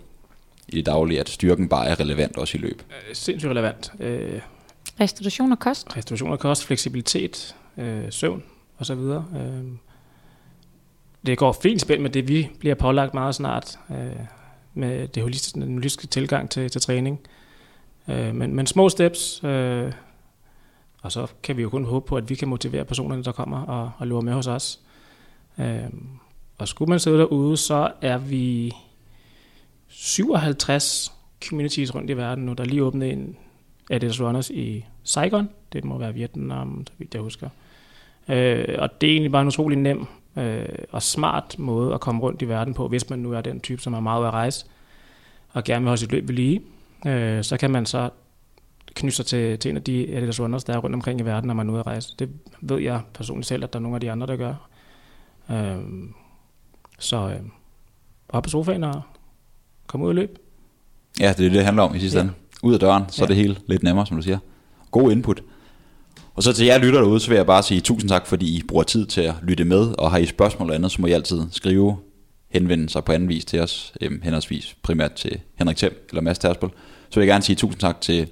i 0.68 0.76
det 0.76 0.86
daglige, 0.86 1.20
at 1.20 1.28
styrken 1.28 1.68
bare 1.68 1.88
er 1.88 2.00
relevant 2.00 2.36
også 2.36 2.58
i 2.58 2.60
løb. 2.60 2.82
Øh, 2.90 3.14
sindssygt 3.14 3.50
relevant. 3.50 3.92
Øh, 4.00 4.40
Restitution 5.01 5.53
og 5.53 5.59
kost. 5.59 5.96
Restitution 5.96 6.30
og 6.30 6.38
kost, 6.38 6.64
fleksibilitet, 6.64 7.57
øh, 7.76 8.12
søvn 8.12 8.42
osv. 8.78 8.98
Øh, 8.98 9.64
det 11.26 11.38
går 11.38 11.53
fint 11.62 11.80
spændt 11.80 12.03
med 12.03 12.11
det, 12.11 12.28
vi 12.28 12.51
bliver 12.59 12.74
pålagt 12.74 13.14
meget 13.14 13.34
snart, 13.34 13.78
øh, 13.90 14.26
med 14.74 15.09
det 15.09 15.22
holistiske, 15.22 15.61
den 15.61 15.74
holistiske 15.74 16.07
tilgang 16.07 16.51
til, 16.51 16.70
til 16.70 16.80
træning. 16.80 17.20
Øh, 18.09 18.34
men, 18.34 18.55
men 18.55 18.66
små 18.66 18.88
steps, 18.88 19.44
øh, 19.44 19.92
og 21.03 21.12
så 21.12 21.26
kan 21.42 21.57
vi 21.57 21.62
jo 21.62 21.68
kun 21.68 21.84
håbe 21.84 22.07
på, 22.07 22.16
at 22.16 22.30
vi 22.30 22.34
kan 22.34 22.48
motivere 22.48 22.84
personerne, 22.84 23.24
der 23.24 23.32
kommer 23.32 23.62
og, 23.62 23.92
og 23.98 24.07
løber 24.07 24.20
med 24.20 24.32
hos 24.32 24.46
os. 24.46 24.80
Øh, 25.59 25.90
og 26.59 26.68
skulle 26.68 26.88
man 26.88 27.01
sidde 27.01 27.18
derude, 27.18 27.57
så 27.57 27.92
er 28.01 28.18
vi 28.18 28.72
57 29.88 31.12
communities 31.48 31.94
rundt 31.94 32.11
i 32.11 32.16
verden 32.16 32.46
nu. 32.46 32.53
Der 32.53 32.64
er 32.64 32.68
lige 32.68 32.84
åbnet 32.84 33.12
en 33.12 33.36
Adidas 33.90 34.20
Runners 34.20 34.51
i 34.51 34.84
Saigon. 35.05 35.48
Det 35.72 35.84
må 35.84 35.98
være 35.98 36.14
Vietnam, 36.14 36.86
så 36.86 36.92
vidt 36.98 37.14
jeg 37.14 37.22
husker. 37.22 37.48
Øh, 38.28 38.64
og 38.78 39.01
det 39.01 39.07
er 39.07 39.12
egentlig 39.12 39.32
bare 39.32 39.42
en 39.42 39.48
utrolig 39.48 39.78
nem 39.78 40.07
øh, 40.36 40.64
og 40.90 41.03
smart 41.03 41.59
måde 41.59 41.94
at 41.94 42.01
komme 42.01 42.20
rundt 42.20 42.42
i 42.42 42.48
verden 42.48 42.74
på, 42.74 42.88
hvis 42.88 43.11
man 43.11 43.18
nu 43.18 43.32
er 43.32 43.40
den 43.40 43.61
type, 43.61 43.82
som 43.82 43.94
er 43.94 44.01
meget 44.01 44.20
ude 44.20 44.28
at 44.28 44.34
rejse 44.34 44.66
og 45.53 45.64
gerne 45.64 45.80
vil 45.80 45.88
holde 45.88 46.01
sit 46.01 46.12
løb 46.12 46.28
ved 46.28 46.34
lige. 46.34 46.61
Øh, 47.07 47.44
så 47.44 47.57
kan 47.57 47.70
man 47.70 47.86
så 47.86 48.11
knytte 48.94 49.16
sig 49.16 49.26
til, 49.26 49.59
til 49.59 49.70
en 49.70 49.76
af 49.76 49.82
de 49.82 50.16
Adidas 50.16 50.40
Runners, 50.40 50.64
der 50.64 50.72
er 50.72 50.78
rundt 50.78 50.94
omkring 50.94 51.20
i 51.20 51.24
verden, 51.24 51.46
når 51.46 51.55
man 51.55 51.68
er 51.68 51.72
ude 51.72 51.80
at 51.80 51.86
rejse. 51.86 52.14
Det 52.18 52.30
ved 52.61 52.78
jeg 52.78 53.01
personligt 53.14 53.48
selv, 53.48 53.64
at 53.64 53.72
der 53.72 53.78
er 53.78 53.82
nogle 53.82 53.96
af 53.96 54.01
de 54.01 54.11
andre, 54.11 54.26
der 54.26 54.36
gør. 54.36 54.55
Øhm, 55.51 56.14
så 56.98 57.16
øh, 57.16 57.40
op 58.28 58.42
på 58.42 58.51
sofaen 58.51 58.84
og 58.84 59.03
komme 59.86 60.05
ud 60.07 60.11
og 60.11 60.14
løbe. 60.14 60.32
Ja, 61.20 61.28
det 61.28 61.32
er 61.32 61.34
det, 61.34 61.53
det 61.53 61.64
handler 61.64 61.82
om 61.82 61.94
i 61.94 61.98
sidste 61.98 62.18
ja. 62.18 62.22
ende. 62.22 62.34
Ud 62.62 62.74
af 62.74 62.80
døren, 62.80 63.05
så 63.09 63.22
ja. 63.22 63.24
er 63.24 63.26
det 63.26 63.36
hele 63.36 63.57
lidt 63.66 63.82
nemmere, 63.82 64.07
som 64.07 64.16
du 64.16 64.22
siger. 64.22 64.38
God 64.91 65.12
input. 65.12 65.43
Og 66.34 66.43
så 66.43 66.53
til 66.53 66.66
jer 66.66 66.78
lytter 66.78 67.01
derude, 67.01 67.20
så 67.20 67.28
vil 67.28 67.36
jeg 67.36 67.47
bare 67.47 67.62
sige 67.62 67.80
tusind 67.80 68.09
tak, 68.09 68.26
fordi 68.26 68.57
I 68.57 68.62
bruger 68.68 68.84
tid 68.84 69.07
til 69.07 69.20
at 69.20 69.34
lytte 69.43 69.64
med, 69.64 69.95
og 69.99 70.11
har 70.11 70.18
I 70.18 70.26
spørgsmål 70.26 70.66
eller 70.66 70.74
andet, 70.74 70.93
så 70.93 71.01
må 71.01 71.07
I 71.07 71.12
altid 71.12 71.43
skrive, 71.53 71.97
henvende 72.51 72.88
sig 72.88 73.05
på 73.05 73.12
anden 73.12 73.28
vis 73.28 73.45
til 73.45 73.61
os, 73.61 73.93
øhm, 74.01 74.20
henholdsvis 74.22 74.76
primært 74.82 75.12
til 75.12 75.41
Henrik 75.55 75.76
Thiem 75.76 76.07
eller 76.09 76.22
Mads 76.22 76.38
Tersbøl. 76.38 76.70
Så 77.11 77.20
vil 77.20 77.26
jeg 77.26 77.32
gerne 77.32 77.45
sige 77.45 77.57
tusind 77.57 77.80
tak 77.80 78.01
til 78.01 78.28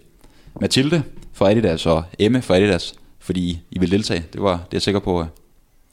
Mathilde 0.61 1.03
for 1.33 1.47
Adidas 1.47 1.87
og 1.87 2.05
Emme 2.19 2.43
for 2.43 2.55
Adidas, 2.55 2.95
fordi 3.19 3.61
I 3.71 3.79
vil 3.79 3.91
deltage. 3.91 4.25
Det 4.33 4.43
var 4.43 4.53
det 4.53 4.61
er 4.61 4.67
jeg 4.73 4.83
sikker 4.83 5.01
på 5.01 5.27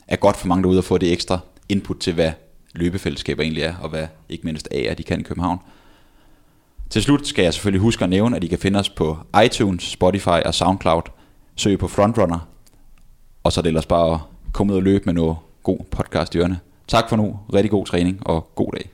er 0.08 0.16
godt 0.16 0.38
for 0.38 0.48
mange 0.48 0.64
derude 0.64 0.78
at 0.78 0.84
få 0.84 0.98
det 0.98 1.12
ekstra 1.12 1.40
input 1.70 1.98
til, 1.98 2.14
hvad 2.14 2.32
løbefællesskaber 2.74 3.44
egentlig 3.44 3.64
er, 3.64 3.76
og 3.82 3.90
hvad 3.90 4.08
ikke 4.30 4.44
mindst 4.44 4.68
AR 4.72 4.94
de 4.94 5.04
kan 5.04 5.20
i 5.20 5.24
København. 5.24 5.60
Til 6.90 7.04
slut 7.04 7.28
skal 7.28 7.44
jeg 7.44 7.54
selvfølgelig 7.54 7.82
huske 7.82 8.04
at 8.04 8.10
nævne, 8.10 8.36
at 8.36 8.44
I 8.44 8.48
kan 8.48 8.60
finde 8.60 8.80
os 8.80 8.90
på 8.90 9.18
iTunes, 9.46 9.84
Spotify 9.84 10.28
og 10.46 10.54
Soundcloud. 10.54 11.02
Søg 11.56 11.80
på 11.80 11.88
Frontrunner, 11.88 12.48
og 13.44 13.52
så 13.52 13.60
er 13.60 13.62
det 13.62 13.70
ellers 13.70 13.86
bare 13.86 14.14
at 14.14 14.20
komme 14.54 14.74
ud 14.74 14.78
og 14.78 14.84
løbe 14.84 15.06
med 15.06 15.14
noget 15.14 15.38
god 15.64 15.80
podcast 15.92 16.36
i 16.36 16.38
ørene. 16.38 16.60
Tak 16.88 17.10
for 17.10 17.16
nu, 17.16 17.40
rigtig 17.54 17.72
god 17.72 17.86
træning 17.86 18.28
og 18.28 18.56
god 18.56 18.72
dag. 18.72 18.90